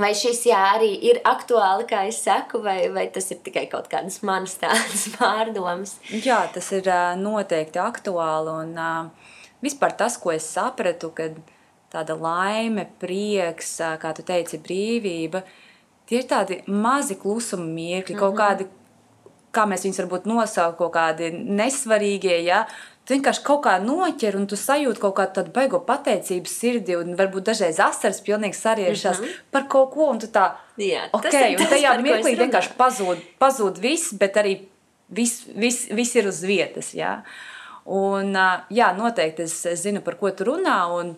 Vai 0.00 0.14
šis 0.16 0.46
jā, 0.48 0.58
arī 0.76 0.90
ir 1.10 1.18
aktuāli, 1.28 1.84
kā 1.88 2.04
es 2.08 2.22
saku, 2.24 2.62
vai, 2.64 2.88
vai 2.92 3.06
tas 3.12 3.30
ir 3.30 3.40
tikai 3.44 3.66
kaut 3.66 3.90
kādas 3.92 4.22
manas 4.22 4.54
tādas 4.60 5.08
pārdomas? 5.18 5.96
Jā, 6.24 6.40
tas 6.54 6.70
ir 6.72 6.88
uh, 6.88 7.16
noteikti 7.20 7.78
aktuāli. 7.82 8.54
Un 8.62 8.78
uh, 8.78 9.34
vispār 9.64 9.96
tas, 9.96 10.16
ko 10.16 10.32
es 10.32 10.46
sapratu, 10.56 11.10
kad 11.16 11.36
tāda 11.92 12.16
laime, 12.18 12.86
prieks, 13.02 13.78
kā 14.02 14.12
tu 14.16 14.22
teici, 14.26 14.60
brīvība. 14.62 15.42
Tie 16.06 16.20
ir 16.20 16.28
tādi 16.30 16.60
mazi 16.66 17.16
klusuma 17.18 17.64
mirkļi, 17.64 18.14
mm 18.14 18.18
-hmm. 18.18 18.20
kaut 18.20 18.34
mhm. 18.34 18.40
kādi, 18.42 18.66
kā 19.52 19.66
mēs 19.66 19.84
viņus 19.84 20.00
varbūt 20.04 20.30
nosaucam, 20.30 20.78
kaut 20.78 20.94
kādi 20.94 21.30
nesvarīgie. 21.34 22.38
Ja? 22.44 22.66
Tu 23.04 23.14
vienkārši 23.14 23.42
kaut 23.42 23.64
kā 23.64 23.78
noķer 23.82 24.36
un 24.36 24.46
tu 24.46 24.56
sajūti 24.56 25.00
kaut 25.00 25.16
kādu 25.18 25.32
tādu 25.34 25.52
baigo 25.52 25.80
pateicību 25.86 26.46
sirdī, 26.46 26.96
un 26.96 27.16
varbūt 27.18 27.48
dažreiz 27.48 27.80
asaras 27.80 28.20
pilnīgi 28.20 28.54
sariešās 28.54 29.18
mm 29.20 29.24
-hmm. 29.24 29.40
par 29.50 29.68
kaut 29.68 29.90
ko, 29.90 30.10
un 30.10 30.18
tu 30.18 30.26
tā, 30.26 30.52
Jā, 30.80 31.08
ok, 31.12 31.34
un 31.58 31.66
tajā 31.66 31.94
mirklī 32.00 32.36
vienkārši 32.38 32.76
pazūd, 32.78 33.18
pazūd 33.40 33.80
viss, 33.82 34.14
bet 34.16 34.36
arī 34.36 34.54
viss 35.08 35.44
vis, 35.54 35.88
vis 35.90 36.14
ir 36.14 36.28
uz 36.30 36.40
vietas, 36.46 36.94
jā. 36.94 37.20
Un, 37.84 38.36
jā, 38.70 38.92
noteikti 38.96 39.42
es, 39.42 39.66
es 39.66 39.82
zinu, 39.82 40.00
par 40.00 40.14
ko 40.20 40.30
tu 40.30 40.44
runā, 40.44 40.78
un 40.94 41.16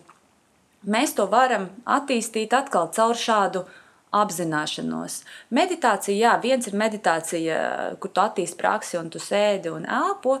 mēs 0.85 1.15
to 1.17 1.27
varam 1.31 1.69
attīstīt 1.85 2.53
atkal 2.55 2.91
caur 2.95 3.17
šādu 3.17 3.65
apzināšanos. 4.13 5.21
Meditācija, 5.53 6.13
jā, 6.13 6.33
viens 6.41 6.67
ir 6.69 6.75
meditācija, 6.77 7.57
kur 8.01 8.11
tu 8.13 8.21
attīsti 8.21 8.59
praksi 8.59 8.99
un 8.99 9.09
tu 9.13 9.17
sēdi 9.21 9.71
un 9.73 9.87
elpo, 9.89 10.35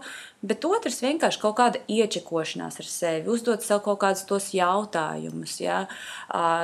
bet 0.45 0.65
otrs 0.67 0.99
vienkārši 1.01 1.39
kaut 1.41 1.55
kāda 1.57 1.81
iečekošanās 1.89 2.77
ar 2.83 2.89
sevi, 2.89 3.31
uzdot 3.33 3.65
sev 3.65 3.81
kaut 3.85 3.97
kādus 4.03 4.27
tos 4.29 4.51
jautājumus. 4.53 5.55
Jā. 5.63 5.79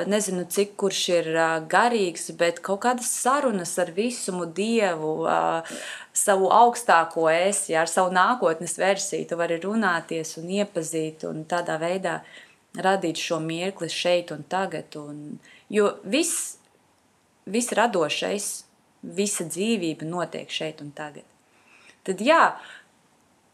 Nezinu, 0.09 0.45
cik 0.53 0.75
kurš 0.79 1.01
ir 1.15 1.31
garīgs, 1.71 2.29
bet 2.37 2.61
kaut 2.65 2.83
kādas 2.85 3.09
sarunas 3.09 3.73
ar 3.81 3.89
visumu 3.95 4.45
dievu, 4.45 5.15
savu 6.13 6.51
augstāko 6.53 7.25
es, 7.31 7.65
jā, 7.71 7.87
ar 7.87 7.89
savu 7.89 8.13
nākotnes 8.13 8.77
versiju, 8.77 9.25
tu 9.31 9.39
vari 9.39 9.57
runāties 9.63 10.35
un 10.37 10.53
iepazīt 10.59 11.25
un 11.25 11.41
tādā 11.49 11.79
veidā 11.81 12.19
radīt 12.83 13.19
šo 13.21 13.39
mirkli 13.43 13.89
šeit 13.91 14.33
un 14.35 14.43
tagad. 14.49 14.95
Un, 14.99 15.39
jo 15.69 15.91
viss, 16.03 16.57
viss 17.49 17.73
radošais, 17.75 18.49
visa 19.01 19.45
dzīvība 19.47 20.07
notiek 20.07 20.51
šeit 20.51 20.83
un 20.83 20.91
tagad. 20.95 21.25
Tad 22.07 22.21
jā, 22.23 22.43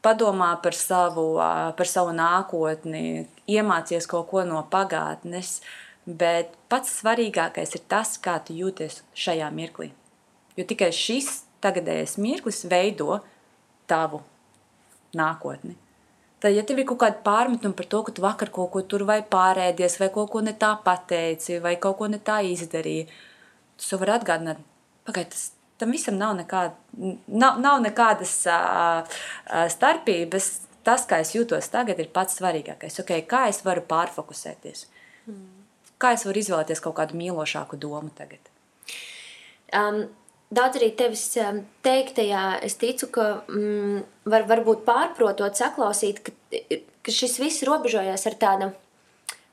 padomā 0.05 0.51
par 0.61 0.77
savu, 0.77 1.35
par 1.77 1.89
savu 1.89 2.13
nākotni, 2.15 3.25
iemācies 3.49 4.07
kaut 4.09 4.29
ko 4.29 4.45
no 4.47 4.61
pagātnes, 4.71 5.59
bet 6.05 6.53
pats 6.69 6.99
svarīgākais 6.99 7.73
ir 7.77 7.85
tas, 7.89 8.15
kā 8.21 8.37
tu 8.45 8.53
jūties 8.57 9.01
šajā 9.17 9.49
mirklī. 9.53 9.89
Jo 10.55 10.67
tikai 10.69 10.91
šis 10.95 11.41
tagadējais 11.63 12.19
mirklis 12.21 12.63
veido 12.69 13.19
tavu 13.89 14.21
nākotni. 15.17 15.75
Tad, 16.45 16.53
ja 16.53 16.61
tev 16.61 16.77
ir 16.77 16.85
kaut 16.85 16.99
kāda 17.01 17.23
pārmetuma 17.25 17.73
par 17.73 17.87
to, 17.89 18.03
ka 18.05 18.11
tu 18.13 18.21
vakar 18.21 18.51
kaut 18.53 18.69
ko 18.69 18.83
tur 18.85 19.01
vai 19.09 19.17
pārēdies, 19.25 19.95
vai 19.97 20.11
kaut 20.13 20.29
ko 20.29 20.43
ne 20.45 20.51
tā 20.61 20.75
pateici, 20.85 21.55
vai 21.63 21.71
kaut 21.81 21.97
ko 21.97 22.09
ne 22.11 22.19
tā 22.21 22.35
izdarīji, 22.45 23.07
tu 23.79 23.87
sev 23.87 24.03
vari 24.03 24.13
atgādināt, 24.13 24.59
pagaidi, 25.07 25.33
tas 25.33 25.47
tam 25.81 25.95
visam 25.95 26.19
nav, 26.19 26.35
nekāda, 26.37 26.75
nav, 27.25 27.57
nav 27.63 27.81
nekādas 27.81 28.35
uh, 28.51 29.17
starpības. 29.73 30.51
Tas, 30.85 31.07
kā 31.09 31.17
es 31.23 31.33
jūtos 31.33 31.71
tagad, 31.73 31.97
ir 31.97 32.11
pats 32.13 32.37
svarīgākais. 32.37 32.99
Okay, 33.01 33.25
kā 33.25 33.47
es 33.49 33.63
varu 33.65 33.81
pārfokusēties? 33.89 34.85
Mm. 35.25 35.47
Kā 35.97 36.13
es 36.13 36.27
varu 36.29 36.43
izvēlēties 36.43 36.83
kaut 36.85 36.99
kādu 36.99 37.17
mīlošāku 37.17 37.79
domu 37.81 38.13
tagad? 38.13 38.53
Um, 39.73 40.03
daudz 40.55 40.79
arī 40.79 40.91
tevis 40.97 41.27
um, 41.41 41.61
teiktajā, 41.85 42.45
es 42.65 42.77
ticu, 42.81 43.09
ka 43.13 43.27
mm, 43.51 44.01
var, 44.31 44.47
varbūt 44.49 44.85
pārprotot, 44.87 45.57
saklausīt, 45.59 46.23
ka, 46.25 46.35
ka 47.05 47.13
šis 47.13 47.37
viss 47.43 47.65
robežojas 47.67 48.25
ar 48.29 48.39
tādu 48.41 48.71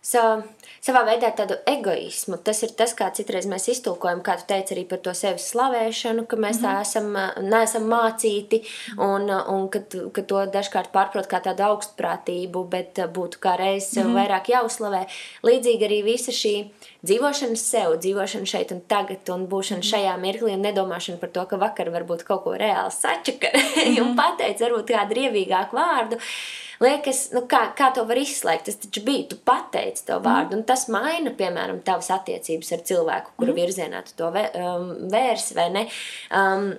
savu 0.03 0.43
savā 0.83 1.05
veidā 1.07 1.31
tādu 1.37 1.57
egoismu. 1.69 2.38
Tas 2.45 2.62
ir 2.67 2.73
tas, 2.79 2.95
kā 2.99 3.09
citreiz 3.15 3.47
mēs 3.51 3.69
iztulkojam, 3.71 4.23
kā 4.27 4.35
tu 4.41 4.49
teici 4.51 4.75
arī 4.75 4.85
par 4.91 4.99
to 5.05 5.15
sevis 5.15 5.47
slavēšanu, 5.53 6.27
ka 6.27 6.37
mēs 6.37 6.59
mm 6.59 6.65
-hmm. 6.65 6.67
tā 6.67 6.73
mhm. 6.73 6.83
esam, 6.83 7.49
neesam 7.51 7.85
mācīti 7.91 8.62
un, 8.99 9.31
un 9.31 9.69
ka, 9.69 9.81
ka 10.12 10.23
to 10.23 10.47
dažkārt 10.57 10.93
pārprot 10.93 11.29
kā 11.31 11.41
tādu 11.43 11.62
augstprātību, 11.71 12.65
bet 12.69 12.99
būtu 13.15 13.38
kā 13.38 13.57
reiz 13.59 13.97
mm 13.97 14.03
-hmm. 14.03 14.15
vairāk 14.19 14.49
jāuzslavē. 14.55 15.07
Līdzīgi 15.43 15.87
arī 15.88 16.03
visa 16.05 16.33
šī 16.33 16.55
dzīvošana 17.03 17.57
sev, 17.57 17.97
dzīvošana 17.99 18.47
šeit 18.47 18.73
un 18.73 18.81
tagad 18.81 19.29
un 19.29 19.47
būšana 19.49 19.83
mhm. 19.83 19.91
šajā 19.91 20.17
mirklī 20.19 20.55
un 20.55 20.62
nedomāšana 20.62 21.19
par 21.19 21.29
to, 21.29 21.47
ka 21.47 21.57
vakar 21.57 21.91
varbūt 21.91 22.23
kaut 22.25 22.43
ko 22.45 22.51
reāli 22.51 22.91
sačaka 22.91 23.49
mm 23.55 23.61
-hmm. 23.61 24.01
un 24.03 24.17
pateica 24.17 24.65
varbūt 24.65 24.87
kādu 24.87 25.12
rievīgāku 25.15 25.73
vārdu 25.73 26.19
liekas, 26.83 27.25
nu, 27.37 27.45
kā, 27.51 27.64
kā 27.79 27.90
to 27.97 28.05
var 28.09 28.21
izslēgt. 28.21 28.68
Tas 28.68 28.81
taču 28.83 29.03
bija, 29.07 29.29
tu 29.33 29.40
pateici 29.49 30.07
to 30.09 30.18
vārdu, 30.23 30.57
mm. 30.57 30.61
un 30.61 30.68
tas 30.68 30.87
maina, 30.92 31.35
piemēram, 31.38 31.83
tavas 31.87 32.11
attiecības 32.14 32.73
ar 32.77 32.87
cilvēku, 32.90 33.37
kuru 33.40 33.55
mm. 33.55 33.61
virzienā 33.62 34.07
tu 34.07 34.16
to 34.18 34.33
um, 34.33 34.88
vērsi 35.12 35.59
vai 35.59 35.68
ne. 35.75 35.87
Um, 36.35 36.73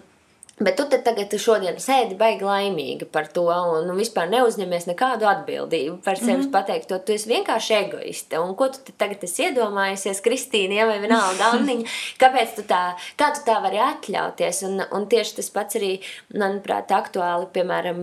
Bet 0.64 0.78
tu 0.80 0.86
tagad 0.88 1.34
šodien 1.40 1.78
sēdi 1.82 2.16
baigi 2.18 2.46
laimīga 2.46 3.08
par 3.12 3.28
to 3.34 3.46
un 3.52 3.88
nu, 3.90 3.96
vispār 3.98 4.30
neuzņemies 4.32 4.86
nekādu 4.88 5.28
atbildību 5.28 5.98
par 6.06 6.18
sevis 6.18 6.30
mm 6.30 6.42
-hmm. 6.42 6.52
pateikt 6.54 6.88
to. 6.90 7.00
Tu 7.00 7.14
esi 7.14 7.30
vienkārši 7.30 7.74
egoiste. 7.74 8.40
Un 8.40 8.56
ko 8.56 8.68
tu 8.70 8.94
tagad 8.98 9.24
esi 9.24 9.44
iedomājusies, 9.48 10.22
Kristīna, 10.24 10.74
ja 10.74 10.86
vai 10.86 11.00
vienalga 11.00 11.52
Anniņa, 11.54 11.86
kāpēc 12.24 12.56
tu 12.56 12.62
tā, 12.62 12.94
kā 13.18 13.32
tu 13.36 13.42
tā 13.50 13.62
vari 13.62 13.78
atļauties? 13.78 14.64
Un, 14.68 14.84
un 14.92 15.08
tieši 15.08 15.36
tas 15.36 15.50
pats 15.50 15.76
arī, 15.76 16.00
manuprāt, 16.34 16.92
aktuāli, 16.92 17.48
piemēram, 17.54 18.00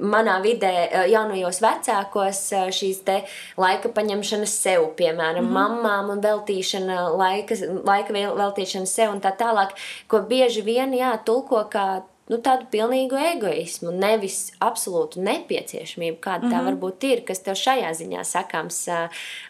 manā 0.00 0.40
vidē 0.42 0.72
jaunajos 1.10 1.60
vecākos 1.60 2.42
šīs 2.78 3.02
te 3.04 3.22
laika 3.56 3.88
paņemšanas 3.88 4.54
sev, 4.62 4.86
piemēram, 4.96 5.44
mm 5.44 5.56
-hmm. 5.56 5.82
mamām 5.82 6.10
un 6.10 6.20
veltīšana, 6.20 7.16
laika, 7.16 7.54
laika 7.84 8.12
veltīšana 8.12 8.86
sev 8.86 9.10
un 9.10 9.20
tā 9.20 9.36
tālāk, 9.36 9.68
ko 10.08 10.20
bieži 10.20 10.62
vien, 10.62 10.94
jā, 10.94 11.18
tulko 11.24 11.64
kā 11.72 11.86
nu, 12.30 12.38
tādu 12.44 12.68
pilnīgu 12.72 13.18
egoismu, 13.18 13.92
nevis 13.96 14.52
absolūtu 14.62 15.22
nepieciešamību, 15.24 16.18
kāda 16.22 16.46
mm 16.46 16.48
-hmm. 16.48 16.54
tā 16.54 16.60
mhm. 16.60 16.68
varbūt 16.68 17.06
ir, 17.10 17.24
kas 17.28 17.42
tev 17.44 17.58
šajā 17.58 17.90
ziņā 18.00 18.24
sakāms. 18.24 18.78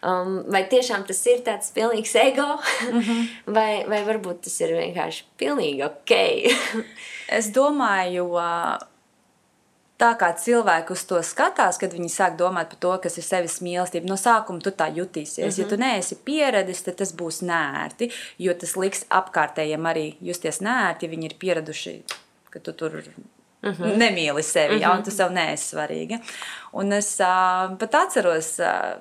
Um, 0.02 0.42
vai 0.52 0.64
tiešām 0.68 1.06
tas 1.06 1.26
ir 1.26 1.44
tāds 1.46 1.72
pilnīgs 1.74 2.14
ego, 2.26 2.48
mm 2.92 3.00
-hmm. 3.00 3.28
vai, 3.56 3.84
vai 3.88 4.02
varbūt 4.04 4.42
tas 4.44 4.60
ir 4.60 4.74
vienkārši 4.78 5.22
pilnīgi 5.38 5.84
ok? 5.86 6.10
es 7.38 7.52
domāju, 7.52 8.26
tā 10.02 10.12
kā 10.18 10.30
cilvēki 10.38 10.94
uz 10.96 11.04
to 11.08 11.20
skatās, 11.26 11.78
kad 11.80 11.94
viņi 11.94 12.10
sāk 12.10 12.38
domāt 12.40 12.72
par 12.72 12.80
to, 12.84 12.92
kas 13.04 13.18
ir 13.20 13.26
sevis 13.26 13.60
mīlestība, 13.64 14.10
no 14.10 14.18
sākuma 14.20 14.62
tu 14.62 14.70
tā 14.70 14.88
jutīsies. 14.94 15.44
Mm 15.44 15.50
-hmm. 15.50 15.60
Ja 15.60 15.68
tu 15.68 15.76
mhm. 15.76 15.84
neesi 15.84 16.16
pieradis, 16.24 16.82
tad 16.82 16.96
tas 16.96 17.12
būs 17.14 17.42
nērti, 17.42 18.10
jo 18.38 18.54
tas 18.54 18.76
liks 18.76 19.04
apkārtējiem 19.10 19.86
arī 19.92 20.06
justies 20.20 20.60
nērti, 20.60 21.06
ja 21.06 21.10
viņi 21.10 21.24
ir 21.24 21.38
pieraduši, 21.38 22.02
ka 22.50 22.58
tu 22.58 22.72
tur 22.72 23.02
Mm 23.62 23.72
-hmm. 23.72 23.96
Nemīli 23.96 24.42
sevi, 24.42 24.74
mm 24.74 24.78
-hmm. 24.78 24.82
ja, 24.82 24.92
un 24.92 25.02
tu 25.02 25.10
sev 25.10 25.30
neesi 25.32 25.76
svarīga. 25.76 26.18
Un 26.72 26.92
es 26.92 27.20
uh, 27.20 27.78
pat 27.78 27.94
atceros, 27.94 28.58
uh, 28.58 28.98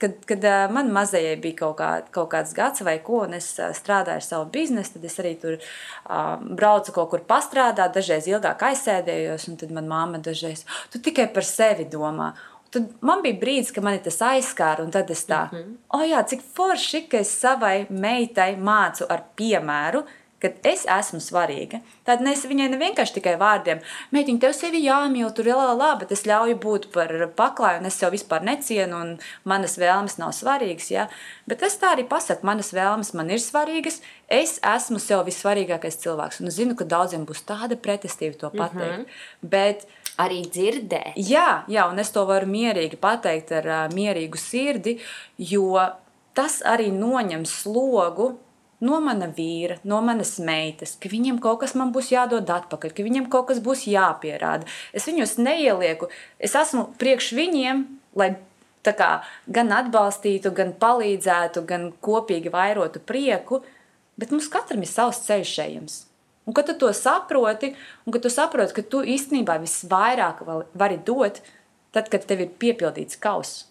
kad, 0.00 0.16
kad 0.26 0.44
man 0.72 0.92
mazajai 0.92 1.36
bija 1.40 1.58
kaut, 1.62 1.76
kā, 1.80 1.90
kaut 2.14 2.30
kāds 2.32 2.54
gads 2.56 2.84
vai 2.86 2.96
ko, 3.04 3.22
un 3.26 3.36
es 3.36 3.52
strādāju 3.54 4.20
ar 4.20 4.24
savu 4.24 4.46
biznesu, 4.52 4.96
tad 4.96 5.08
es 5.08 5.18
arī 5.22 5.34
tur 5.40 5.58
uh, 5.58 6.38
braucu 6.40 6.94
kaut 6.96 7.10
kur 7.12 7.24
pastrādāt, 7.28 7.92
dažreiz 7.96 8.28
ilgāk 8.30 8.64
aizsēdējos, 8.70 9.48
un 9.50 9.60
tad 9.60 9.74
man 9.76 9.90
mamma 9.90 10.22
dažreiz, 10.24 10.64
tu 10.92 11.02
tikai 11.04 11.28
par 11.34 11.46
sevi 11.46 11.88
domā. 11.90 12.32
Tad 12.70 12.86
man 13.02 13.22
bija 13.24 13.38
brīdis, 13.40 13.72
kad 13.74 13.84
man 13.84 13.98
tas 14.02 14.20
aizskāra, 14.22 14.84
un 14.86 14.92
tad 14.94 15.10
es 15.10 15.24
tā, 15.26 15.42
mm 15.50 15.58
-hmm. 15.58 15.76
oh, 15.98 16.04
jā, 16.06 16.22
cik 16.32 16.42
forši, 16.56 17.08
ka 17.10 17.18
es 17.18 17.32
savai 17.40 17.86
meitai 17.90 18.56
mācu 18.56 19.06
ar 19.08 19.24
piemēru, 19.36 20.04
ka 20.40 20.50
es 20.66 20.86
esmu 20.88 21.20
svarīga. 21.22 21.80
Tad 22.08 22.22
es 22.28 22.46
viņai 22.48 22.70
ne 22.72 22.78
vienkārši 22.80 23.18
tikai 23.18 23.36
vārdiem, 23.40 23.82
meitiņ, 24.14 24.40
tev 24.42 24.54
sevi 24.56 24.82
jāmīl, 24.86 25.28
tur 25.36 25.50
ir 25.50 25.58
labi, 25.58 26.04
bet 26.04 26.14
es 26.16 26.24
ļauju 26.28 26.56
būt 26.62 26.88
par 26.94 27.12
paklāju, 27.36 27.82
un 27.82 27.90
es 27.90 27.98
sev 28.00 28.14
vispār 28.14 28.44
necienu, 28.46 28.96
un 28.96 29.12
manas 29.44 29.76
vēlmes 29.80 30.16
nav 30.20 30.32
svarīgas. 30.36 30.90
Ja? 30.92 31.06
Bet 31.50 31.64
es 31.66 31.76
tā 31.80 31.94
arī 31.94 32.06
pasaku, 32.08 32.46
manas 32.48 32.72
vēlmes 32.76 33.12
man 33.18 33.30
ir 33.30 33.42
svarīgas, 33.42 34.00
es 34.30 34.58
esmu 34.64 35.00
sev 35.02 35.26
vissvarīgākais 35.28 36.00
cilvēks. 36.02 36.40
Un 36.40 36.50
es 36.50 36.58
zinu, 36.58 36.76
ka 36.78 36.88
daudziem 36.88 37.26
būs 37.28 37.44
tāda 37.48 37.76
pretestība 37.76 38.38
to 38.40 38.50
pateikt. 38.50 39.00
Mm 39.00 39.04
-hmm. 39.04 39.48
Bet 39.54 39.86
arī 40.18 40.44
dzirdēt. 40.48 41.16
Jā, 41.16 41.64
jā, 41.68 41.88
un 41.90 41.98
es 41.98 42.10
to 42.10 42.24
varu 42.28 42.46
mierīgi 42.46 42.96
pateikt 42.96 43.52
ar 43.52 43.66
uh, 43.66 43.94
mierīgu 43.94 44.36
sirdi, 44.36 44.98
jo 45.38 45.78
tas 46.34 46.60
arī 46.66 46.90
noņem 46.92 47.44
slogu 47.48 48.38
no 48.84 49.00
mana 49.04 49.28
vīra, 49.36 49.78
no 49.84 50.00
manas 50.04 50.38
meitas, 50.42 50.96
ka 51.00 51.10
viņam 51.12 51.40
kaut 51.42 51.60
kas 51.62 51.76
man 51.78 51.92
būs 51.94 52.10
jādod 52.14 52.48
atpakaļ, 52.50 52.94
ka 52.96 53.06
viņam 53.06 53.28
kaut 53.32 53.50
kas 53.50 53.60
būs 53.64 53.86
jāpierāda. 53.90 54.68
Es 54.96 55.08
viņus 55.08 55.36
neielieku, 55.40 56.08
es 56.38 56.56
esmu 56.56 56.88
priekš 57.00 57.32
viņiem, 57.36 57.84
lai 58.16 58.32
kā, 58.84 59.10
gan 59.46 59.72
atbalstītu, 59.76 60.54
gan 60.56 60.72
palīdzētu, 60.80 61.64
gan 61.68 61.90
kopīgi 62.00 62.52
vairotu 62.52 63.02
prieku, 63.04 63.60
bet 64.16 64.32
mums 64.32 64.48
katram 64.48 64.82
ir 64.84 64.90
savs 64.90 65.20
ceļš 65.26 65.56
ejams. 65.66 65.98
Un, 66.48 66.54
kad 66.56 66.66
tu 66.66 66.74
to 66.80 66.88
saproti, 66.96 67.74
un 68.06 68.14
kad 68.14 68.24
tu 68.24 68.30
saproti, 68.32 68.74
ka 68.74 68.82
tu 68.82 69.04
īstenībā 69.04 69.58
visvairāk 69.60 70.40
vari 70.74 70.96
dot, 71.06 71.42
tad, 71.92 72.08
kad 72.10 72.24
tev 72.26 72.46
ir 72.46 72.54
piepildīts 72.58 73.20
kauss. 73.20 73.66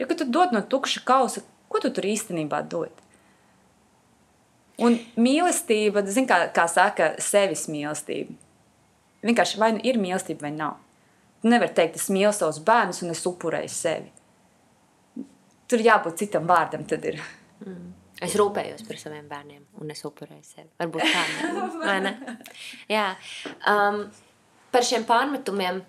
Jo, 0.00 0.08
kad 0.08 0.18
tu 0.20 0.26
dod 0.28 0.52
no 0.56 0.64
tukša 0.64 1.04
kausa, 1.06 1.44
ko 1.68 1.80
tu 1.82 1.92
tur 1.92 2.08
īstenībā 2.08 2.62
dod? 2.66 3.05
Un 4.84 4.98
mīlestība, 5.16 6.02
zin, 6.12 6.26
kā, 6.28 6.42
kā 6.52 6.66
saka, 6.68 7.14
sevis 7.22 7.64
mīlestība. 7.72 8.34
Vienkārši 9.24 9.60
vai 9.60 9.70
nu 9.78 9.80
ir 9.88 9.96
mīlestība, 10.00 10.44
vai 10.46 10.52
nav. 10.52 10.76
Tu 11.40 11.48
nevari 11.48 11.72
teikt, 11.76 11.96
es 11.96 12.10
mīlu 12.12 12.32
savus 12.36 12.60
bērnus 12.64 13.00
un 13.04 13.14
es 13.14 13.24
upurēju 13.28 13.72
sevi. 13.72 14.12
Tur 15.66 15.82
jābūt 15.82 16.20
citam 16.20 16.44
vārdam. 16.48 16.84
Mm. 16.84 17.88
Es 18.24 18.36
rūpējos 18.38 18.84
par 18.88 19.00
saviem 19.00 19.24
bērniem, 19.28 19.64
un 19.80 19.90
es 19.92 20.04
upurēju 20.08 20.44
sevi. 20.44 20.68
Varbūt 20.80 21.08
tā 21.08 21.96
ne? 22.04 22.12
Jā. 22.92 23.08
Um, 23.72 24.04
par 24.72 24.86
šiem 24.86 25.08
pārmetumiem, 25.08 25.80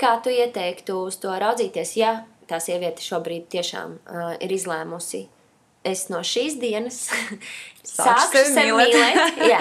kā 0.00 0.16
tu 0.24 0.32
ieteiktu 0.32 0.96
uz 1.04 1.20
to 1.20 1.36
raudzīties, 1.36 1.94
ja 2.00 2.16
tā 2.48 2.58
sieviete 2.64 3.04
šobrīd 3.04 3.46
tiešām 3.52 3.96
uh, 4.00 4.34
ir 4.40 4.56
izlēmusi 4.56 5.26
es 5.84 6.06
no 6.12 6.22
šīs 6.26 6.58
dienas 6.62 7.06
sevi 7.82 8.70
mīlēt. 8.70 8.94
mīlēt 8.94 9.42
jā. 9.52 9.60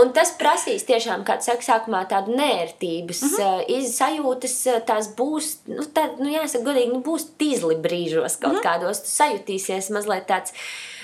un 0.00 0.12
tas 0.16 0.32
prasīs 0.40 0.86
tiešām, 0.88 1.24
kā 1.28 1.38
saka, 1.44 1.64
sākumā 1.64 2.02
tādu 2.08 2.36
nērtības 2.38 3.22
mm 3.22 3.34
-hmm. 3.36 3.88
sajūtas, 3.92 4.56
tās 4.88 5.10
būs, 5.18 5.50
nu, 5.68 5.84
tā, 5.94 6.08
nu 6.18 6.32
jāsaka 6.32 6.64
godīgi, 6.64 6.92
nu, 6.92 7.02
būs 7.04 7.28
tīzli 7.38 7.76
brīžos 7.84 8.38
kaut 8.40 8.52
mm 8.52 8.58
-hmm. 8.58 8.64
kādos, 8.64 9.02
tu 9.04 9.12
sajutīsies 9.12 9.90
mazliet 9.92 10.26
tāds, 10.26 10.56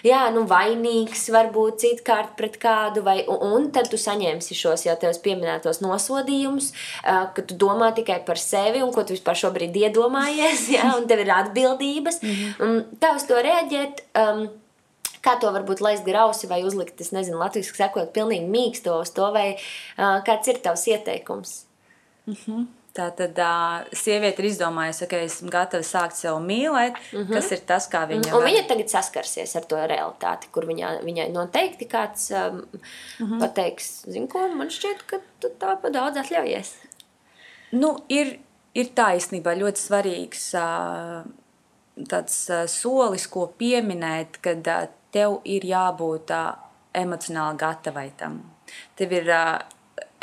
jā, 0.05 0.23
nu, 0.33 0.47
vainīgs 0.49 1.29
varbūt 1.33 1.85
citkārt 1.85 2.35
pret 2.37 2.57
kādu, 2.57 3.05
vai, 3.05 3.25
un, 3.29 3.71
tad 3.71 3.91
tu 3.91 4.01
saņemsi 4.01 4.55
šos 4.55 4.87
jau 4.87 4.97
tevis 4.97 5.19
pieminētos 5.19 5.81
nosodījumus, 5.85 6.73
uh, 6.73 7.29
ka 7.35 7.43
tu 7.43 7.55
domā 7.55 7.93
tikai 7.95 8.25
par 8.25 8.39
sevi 8.39 8.83
un 8.83 8.93
ko 8.93 9.05
tu 9.05 9.12
vispār 9.12 9.37
šobrīd 9.37 9.77
iedomājies, 9.77 10.69
jā, 10.77 10.97
un 10.97 11.07
tev 11.07 11.21
ir 11.21 11.31
atbildības, 11.31 12.23
mm 12.23 12.29
-hmm. 12.29 12.62
un 12.65 12.85
tā 13.01 13.17
uz 13.17 13.27
to 13.29 13.35
reaģēt, 13.35 14.01
um, 14.17 14.49
kā 15.25 15.37
to 15.41 15.51
varbūt 15.55 15.83
laist 15.85 16.05
grausi 16.07 16.51
vai 16.51 16.62
uzlikt, 16.66 17.01
es 17.01 17.12
nezinu, 17.16 17.41
latviešu 17.41 17.77
sakot, 17.79 18.12
pilnīgi 18.14 18.49
mīksto 18.51 19.01
uz 19.01 19.12
to, 19.16 19.31
vai 19.35 19.55
uh, 19.57 20.20
kāds 20.27 20.53
ir 20.53 20.62
tavs 20.64 20.87
ieteikums? 20.93 21.64
Mm 22.27 22.37
-hmm. 22.41 22.64
Tā 22.95 23.09
tad 23.11 23.39
uh, 23.43 23.89
sieviete 23.91 24.39
ir 24.39 24.53
izdomājusi, 24.53 25.09
ka 25.11 25.18
esmu 25.27 25.51
gatava 25.51 25.83
sākt 25.83 26.14
sev 26.14 26.37
mīlēt, 26.39 26.95
mm 26.95 27.25
-hmm. 27.25 27.33
kas 27.35 27.51
ir 27.53 27.62
tas, 27.66 27.89
kā 27.91 28.05
viņa. 28.07 28.31
Un 28.31 28.39
var... 28.39 28.47
viņa 28.47 28.68
tagad 28.68 28.89
saskarsies 28.89 29.57
ar 29.57 29.64
to 29.64 29.77
realitāti, 29.77 30.47
kur 30.55 30.66
viņa, 30.66 31.03
viņai 31.03 31.33
noteikti 31.33 31.89
kāds 31.91 32.31
um, 32.31 32.62
mm 33.18 33.27
-hmm. 33.27 33.41
pateiks, 33.41 34.05
zinu, 34.07 34.29
ko 34.29 34.47
man 34.49 34.70
šķiet, 34.70 35.03
ka 35.07 35.18
tu 35.41 35.51
tā 35.59 35.75
pa 35.83 35.91
daudz 35.91 36.16
atļaujies. 36.22 36.70
Nu, 37.72 37.99
ir, 38.09 38.39
ir 38.75 38.87
tā 38.95 39.11
īstenībā 39.18 39.59
ļoti 39.59 39.81
svarīgs 39.81 40.55
uh, 40.55 41.27
tāds 42.09 42.39
uh, 42.51 42.66
solis, 42.70 43.27
ko 43.27 43.51
pieminēt, 43.59 44.39
kad 44.41 44.66
uh, 44.66 44.87
tev 45.15 45.39
ir 45.49 45.67
jābūt 45.69 46.33
uh, 46.35 46.55
emocionāli 46.95 47.61
gatavai 47.61 48.09
tam. 48.19 48.41
Tev 48.99 49.12
ir 49.15 49.31
uh, 49.31 49.59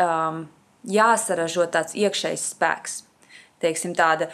um, 0.02 0.46
jāsaražo 0.88 1.68
tāds 1.72 1.96
iekšējs 1.98 2.48
spēks, 2.56 3.04
teiksim, 3.64 3.96
tāda 3.98 4.32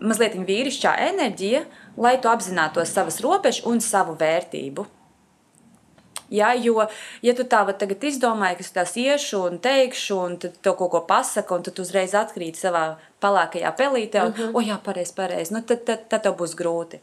mazliet 0.00 0.36
vīrišķā 0.36 0.94
enerģija, 1.10 1.64
lai 2.00 2.16
tu 2.20 2.30
apzinātos 2.30 2.92
savas 2.94 3.20
robežas 3.24 3.66
un 3.68 3.82
savu 3.84 4.16
vērtību. 4.20 4.86
Ja, 6.30 6.52
jo, 6.54 6.84
ja 7.26 7.32
tu 7.34 7.42
tā 7.42 7.64
tagad 7.74 8.04
izdomāji, 8.06 8.60
ka 8.60 8.62
es 8.62 8.70
tās 8.74 8.92
iešu 9.02 9.40
un 9.48 9.56
teikšu, 9.62 10.18
un 10.28 10.36
tad 10.38 10.60
to 10.62 10.76
kaut 10.78 10.92
ko 10.92 11.00
pasaku, 11.08 11.58
un 11.58 11.64
tad 11.66 11.80
uzreiz 11.82 12.14
atkrīt 12.14 12.60
savā 12.60 12.84
pelēkajā 13.22 13.72
pelītē, 13.80 14.22
un, 14.28 14.30
mm 14.30 14.38
-hmm. 14.38 14.54
o 14.54 14.62
jā, 14.62 14.78
pareizi, 14.84 15.14
pareizi, 15.16 15.54
nu, 15.54 15.62
tad, 15.66 15.82
tad, 15.84 16.06
tad 16.08 16.22
tev 16.22 16.36
būs 16.38 16.54
grūti. 16.54 17.00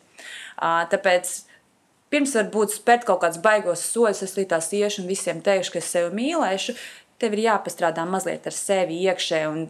Uh, 0.55 0.87
tāpēc 0.93 1.33
pirms 2.13 2.35
varbūt 2.37 2.75
spērt 2.77 3.07
kaut 3.07 3.21
kādus 3.23 3.41
baigos 3.43 3.83
soļus, 3.91 4.23
es 4.23 4.37
līdz 4.37 4.71
iešu 4.79 5.03
un 5.03 5.09
visiem 5.11 5.41
teikšu, 5.43 5.73
ka 5.73 5.81
es 5.81 5.91
sevi 5.91 6.13
mīlēšu, 6.15 6.75
tev 7.21 7.35
ir 7.35 7.47
jāpastrādā 7.47 8.05
mazliet 8.07 8.47
ar 8.47 8.55
sevi 8.55 9.01
iekšē 9.07 9.43
un 9.49 9.67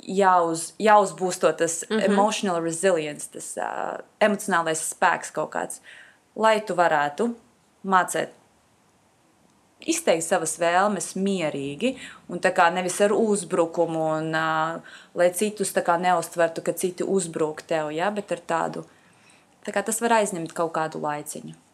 jāuz, 0.00 0.72
jāuzbūsto 0.80 1.52
tas 1.56 1.84
mm 1.88 1.96
-hmm. 1.96 2.10
emotional 2.10 2.62
resilience, 2.62 3.28
tas 3.32 3.56
uh, 3.56 3.98
emocionālais 4.20 4.82
spēks 4.94 5.32
kaut 5.32 5.50
kāds, 5.54 5.80
lai 6.36 6.60
tu 6.60 6.74
varētu 6.74 7.34
mācīt 7.84 8.28
izteikt 9.80 10.24
savas 10.24 10.58
vēlmes 10.60 11.14
mierīgi, 11.16 11.94
un 12.28 12.40
tā 12.40 12.52
kā 12.52 12.68
nevis 12.72 13.00
ar 13.00 13.12
uzbrukumu, 13.12 14.02
un 14.18 14.34
uh, 14.34 14.80
lai 15.14 15.30
citus 15.32 15.74
neustvertu, 15.74 16.62
ka 16.62 16.72
citi 16.72 17.04
uzbruk 17.04 17.62
tev, 17.62 17.90
ja, 17.90 18.10
bet 18.10 18.32
ar 18.32 18.40
tādu, 18.46 18.84
tā 19.64 19.72
kā 19.72 19.82
tas 19.82 20.00
var 20.00 20.12
aizņemt 20.12 20.52
kaut 20.52 20.72
kādu 20.72 21.00
laiciņu. 21.00 21.69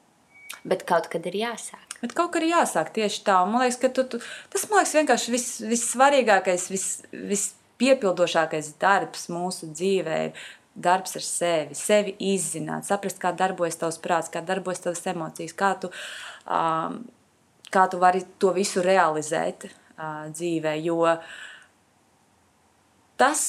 Bet 0.66 0.82
kaut 0.88 1.06
kad 1.12 1.26
ir 1.30 1.38
jāsāk. 1.38 1.98
Bet 2.00 2.12
kaut 2.16 2.32
kā 2.34 2.42
ir 2.42 2.50
jāsāk 2.50 2.90
tieši 2.96 3.22
tā. 3.26 3.38
Man 3.48 3.62
liekas, 3.62 3.78
ka 3.80 3.90
tu, 3.94 4.04
tu, 4.10 4.20
tas 4.52 4.66
man 4.68 4.82
liekas 4.82 4.94
vienkārši 4.98 5.32
vis, 5.34 5.48
vissvarīgākais, 5.70 6.68
vis, 6.72 6.86
vispiepildošākais 7.32 8.74
darbs 8.82 9.28
mūsu 9.32 9.70
dzīvē 9.72 10.20
darbs 10.76 11.16
ar 11.16 11.24
sevi, 11.24 11.76
sevi 11.76 12.12
izzināt, 12.34 12.84
saprast, 12.84 13.18
kā 13.20 13.32
darbojas 13.36 13.78
tavs 13.80 13.98
prāts, 14.02 14.28
kā 14.32 14.42
darbojas 14.44 14.82
tavas 14.84 15.00
emocijas, 15.08 15.54
kā 15.56 15.70
tu, 15.80 15.88
um, 16.44 16.98
kā 17.72 17.86
tu 17.90 18.00
vari 18.02 18.20
to 18.42 18.52
visu 18.56 18.84
realizēt 18.84 19.68
uh, 19.70 20.26
dzīvē. 20.28 20.76
Jo 20.84 21.16
tas, 23.16 23.46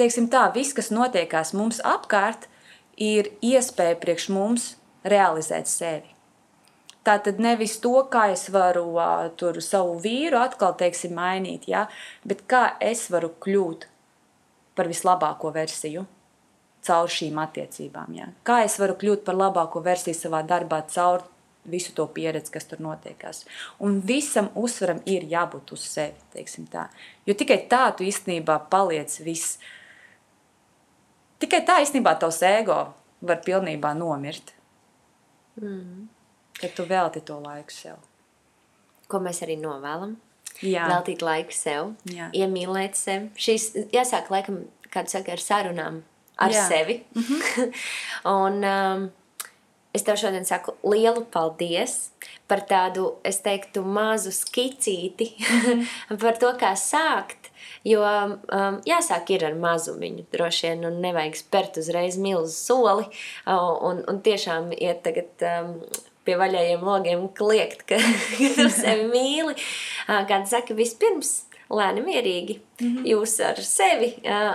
teiksim 0.00 0.30
tā, 0.32 0.46
viss, 0.56 0.76
kas 0.76 0.88
notiekās 0.94 1.52
mums 1.56 1.82
apkārt, 1.84 2.48
ir 2.96 3.34
iespēja 3.44 4.00
priekš 4.00 4.30
mums 4.32 4.70
realizēt 5.10 5.70
sevi. 5.70 6.12
Tā 7.06 7.20
tad 7.22 7.38
nevis 7.38 7.76
to, 7.78 7.94
kā 8.10 8.24
es 8.32 8.48
varu 8.50 8.88
uh, 8.96 9.28
tur 9.38 9.60
savu 9.62 9.94
vīru 10.02 10.40
atkal, 10.42 10.74
teiksim, 10.74 11.14
mainīt, 11.14 11.68
ja? 11.70 11.84
bet 12.26 12.42
kā 12.50 12.64
es 12.82 13.04
varu 13.14 13.30
kļūt 13.44 13.86
par 14.74 14.90
vislabāko 14.90 15.52
versiju 15.54 16.02
caur 16.86 17.10
šīm 17.10 17.38
attiecībām. 17.42 18.10
Ja? 18.18 18.26
Kā 18.46 18.64
es 18.66 18.78
varu 18.82 18.98
kļūt 18.98 19.22
par 19.26 19.38
labāko 19.38 19.82
versiju 19.86 20.18
savā 20.18 20.42
darbā 20.46 20.82
caur 20.90 21.22
visu 21.70 21.94
to 21.94 22.06
pieredzi, 22.10 22.52
kas 22.54 22.66
tur 22.70 22.82
notiekās. 22.82 23.44
Un 23.82 24.00
visam 24.06 24.50
uzsveram 24.58 25.00
ir 25.06 25.26
jābūt 25.30 25.72
uz 25.74 25.86
sevi, 25.86 26.18
teiksim 26.34 26.66
tā. 26.70 26.86
Jo 27.26 27.34
tikai 27.38 27.62
tā 27.70 27.84
tu 27.96 28.06
īstenībā 28.06 28.60
paliec 28.70 29.14
viss. 29.26 29.58
Tikai 31.42 31.62
tā 31.68 31.80
īstenībā 31.84 32.16
tavs 32.20 32.42
ego 32.46 32.80
var 33.22 33.42
pilnībā 33.46 33.94
nomirt. 33.98 34.55
Mm. 35.62 36.08
Kad 36.60 36.74
tu 36.76 36.84
velti 36.88 37.20
to 37.20 37.40
laiku 37.40 37.72
sev. 37.72 38.00
Ko 39.08 39.20
mēs 39.22 39.42
arī 39.44 39.58
novēlam. 39.60 40.16
Jā. 40.64 40.86
Veltīt 40.88 41.20
laiku 41.24 41.52
sev, 41.52 41.92
Jā. 42.08 42.30
iemīlēt 42.32 42.96
sevi. 42.96 43.28
Šīs 43.36 43.74
jāsāk 43.92 44.30
laikam, 44.32 44.62
kādu 44.92 45.12
saka, 45.12 45.34
ar 45.36 45.42
sarunām 45.42 46.00
ar 46.40 46.52
Jā. 46.52 46.68
sevi. 46.68 47.04
Mm 47.14 47.22
-hmm. 47.22 47.72
Un 48.44 48.64
um, 48.64 49.10
es 49.92 50.02
tev 50.02 50.16
šodien 50.16 50.44
saku 50.44 50.74
lielu 50.84 51.24
paldies 51.24 52.10
par 52.48 52.60
tādu, 52.60 53.14
es 53.24 53.40
teiktu, 53.40 53.82
mazu 53.82 54.30
skicīti 54.30 55.34
mm 55.38 55.60
-hmm. 55.60 56.18
par 56.22 56.38
to, 56.38 56.52
kā 56.52 56.72
sākt 56.72 57.50
Jo 57.86 58.02
um, 58.02 58.80
jāsāk 58.88 59.30
ir 59.36 59.46
ar 59.46 59.54
mazumiņu, 59.62 60.26
droši 60.34 60.70
vien, 60.70 60.84
un 60.88 61.00
nevajag 61.04 61.38
spērt 61.38 61.80
uzreiz 61.82 62.18
milzu 62.18 62.54
soli 62.54 63.06
uh, 63.06 63.72
un, 63.86 64.02
un 64.10 64.20
tiešām 64.26 64.72
iet 64.74 65.04
tagad. 65.06 65.32
Um, 65.46 65.80
pie 66.26 66.34
vaļējiem 66.34 66.80
logiem 66.82 67.28
kliegt, 67.38 67.84
ka, 67.86 68.00
ka 68.34 68.48
tu 68.56 68.64
sevi 68.74 69.04
mīli. 69.12 69.54
Kāda 70.06 70.42
saka, 70.50 70.74
vispirms 70.74 71.44
lēni 71.70 72.02
mierīgi 72.06 72.58
mm 72.58 72.86
-hmm. 72.86 73.06
jūs 73.10 73.36
ar 73.42 73.60
sevi 73.62 74.12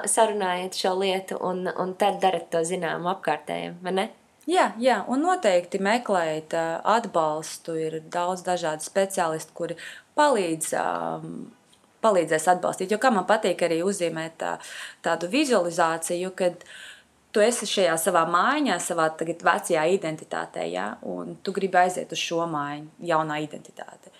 sarunājat 0.07 0.75
šo 0.79 0.93
lietu 0.99 1.37
un, 1.39 1.67
un 1.67 1.93
tad 1.95 2.21
darat 2.23 2.49
to 2.51 2.63
zināmu 2.67 3.11
apkārtējiem, 3.11 3.79
vai 3.83 3.95
ne? 3.99 4.09
Jā, 4.49 4.71
jā, 4.81 5.03
un 5.07 5.21
noteikti 5.21 5.79
meklēt 5.79 6.53
atbalstu. 6.83 7.75
Ir 7.77 8.01
daudz 8.11 8.41
dažādu 8.41 8.83
speciālistu, 8.83 9.53
kuri 9.53 9.75
palīdz 10.17 10.73
um, 10.81 11.51
palīdzēs 12.03 12.47
atbalstīt. 12.55 12.93
Jo 12.93 12.99
kā 13.01 13.11
man 13.13 13.27
patīk 13.29 13.63
arī 13.65 13.81
uzzīmēt 13.85 14.37
tā, 14.41 14.55
tādu 15.05 15.29
vizualizāciju, 15.31 16.33
kad 16.37 16.65
tu 17.31 17.43
esi 17.43 17.67
šajā 17.69 17.95
savā 18.01 18.25
mājā, 18.29 18.77
savā 18.83 19.07
tagad 19.17 19.43
vecajā 19.47 19.85
identitātē, 19.95 20.65
ja? 20.71 20.93
un 21.07 21.37
tu 21.43 21.53
gribi 21.55 21.79
aiziet 21.83 22.11
uz 22.11 22.21
šo 22.21 22.45
māju, 22.51 22.89
jaunā 23.11 23.41
identitāte. 23.45 24.13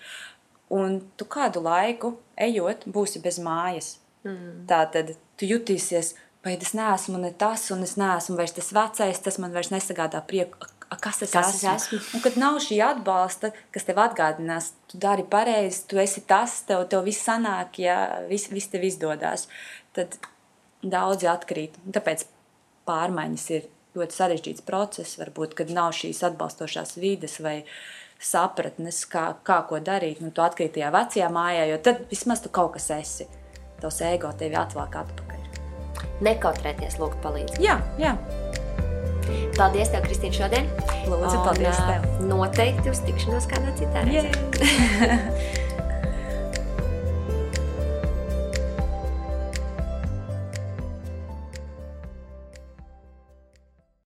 Un 0.72 1.00
tu 1.20 1.28
kādu 1.28 1.60
laiku 1.64 2.14
ejot, 2.40 2.86
būsi 2.88 3.20
bez 3.24 3.38
mājas. 3.42 3.98
Mm. 4.24 4.62
Tā 4.70 4.84
tad 4.94 5.12
tu 5.36 5.48
jutīsies, 5.50 6.14
vai 6.44 6.54
es 6.56 6.72
neesmu 6.78 7.20
ne 7.20 7.32
tas, 7.36 7.66
un 7.74 7.82
es 7.84 7.98
neesmu 8.00 8.38
vairs 8.38 8.54
tas 8.56 8.72
vecais, 8.72 9.20
tas 9.20 9.38
man 9.42 9.52
vairs 9.52 9.72
nesagādā 9.74 10.22
prieku 10.24 10.70
kas 11.00 11.22
es 11.24 11.32
kas 11.32 11.54
esmu. 11.54 11.70
Es 11.72 11.86
esmu. 11.86 12.00
Un, 12.16 12.24
kad 12.24 12.36
nav 12.40 12.58
šī 12.64 12.78
atbalsta, 12.84 13.52
kas 13.74 13.86
tev 13.88 14.00
atgādinās, 14.02 14.72
tu 14.90 15.00
dari 15.00 15.24
pareizi, 15.28 15.84
tu 15.88 16.00
esi 16.02 16.24
tas, 16.28 16.58
tev, 16.68 16.84
tev 16.92 17.06
viss 17.06 17.24
sanāk, 17.28 17.80
ja 17.82 17.98
viss 18.28 18.50
vis 18.52 18.68
tev 18.72 18.84
izdodas, 18.88 19.46
tad 19.96 20.18
daudzi 20.82 21.30
atkrīt. 21.30 21.78
Un 21.86 21.96
tāpēc 21.96 22.26
pārmaiņas 22.88 23.48
ir 23.56 23.68
ļoti 23.96 24.18
sarežģīts 24.18 24.64
process, 24.66 25.18
varbūt, 25.20 25.56
kad 25.58 25.72
nav 25.72 25.92
šīs 25.96 26.22
atbalstošās 26.28 26.96
vides 27.00 27.38
vai 27.44 27.60
sapratnes, 28.22 29.02
kā, 29.10 29.32
kā 29.46 29.60
ko 29.68 29.80
darīt. 29.82 30.22
Nu, 30.22 30.32
tu 30.34 30.44
atkrīt 30.44 30.76
tajā 30.76 30.92
vecajā 30.94 31.30
mājā, 31.32 31.68
jo 31.72 31.78
tad 31.82 32.04
vismaz 32.10 32.44
tu 32.44 32.52
kaut 32.54 32.76
kas 32.78 32.90
esi. 32.98 33.28
Tavs 33.82 34.00
ego 34.06 34.30
tevi 34.38 34.58
atvelk 34.58 34.98
atpakaļ. 35.02 35.40
Nekautrēties, 36.22 37.00
lūgt 37.02 37.18
palīdzību. 37.24 37.64
Jā, 37.66 37.80
jā. 38.00 38.14
Paldies, 39.56 39.90
tev, 39.92 40.06
Kristīne, 40.06 40.34
šodien. 40.36 40.70
Lūdzu, 41.08 41.36
paldies 41.44 41.78
tev. 41.88 42.06
Noteikti 42.30 42.92
uz 42.92 43.02
tikšanos 43.06 43.48
kādā 43.50 43.74
citā 43.78 44.06
reizē. 44.08 44.32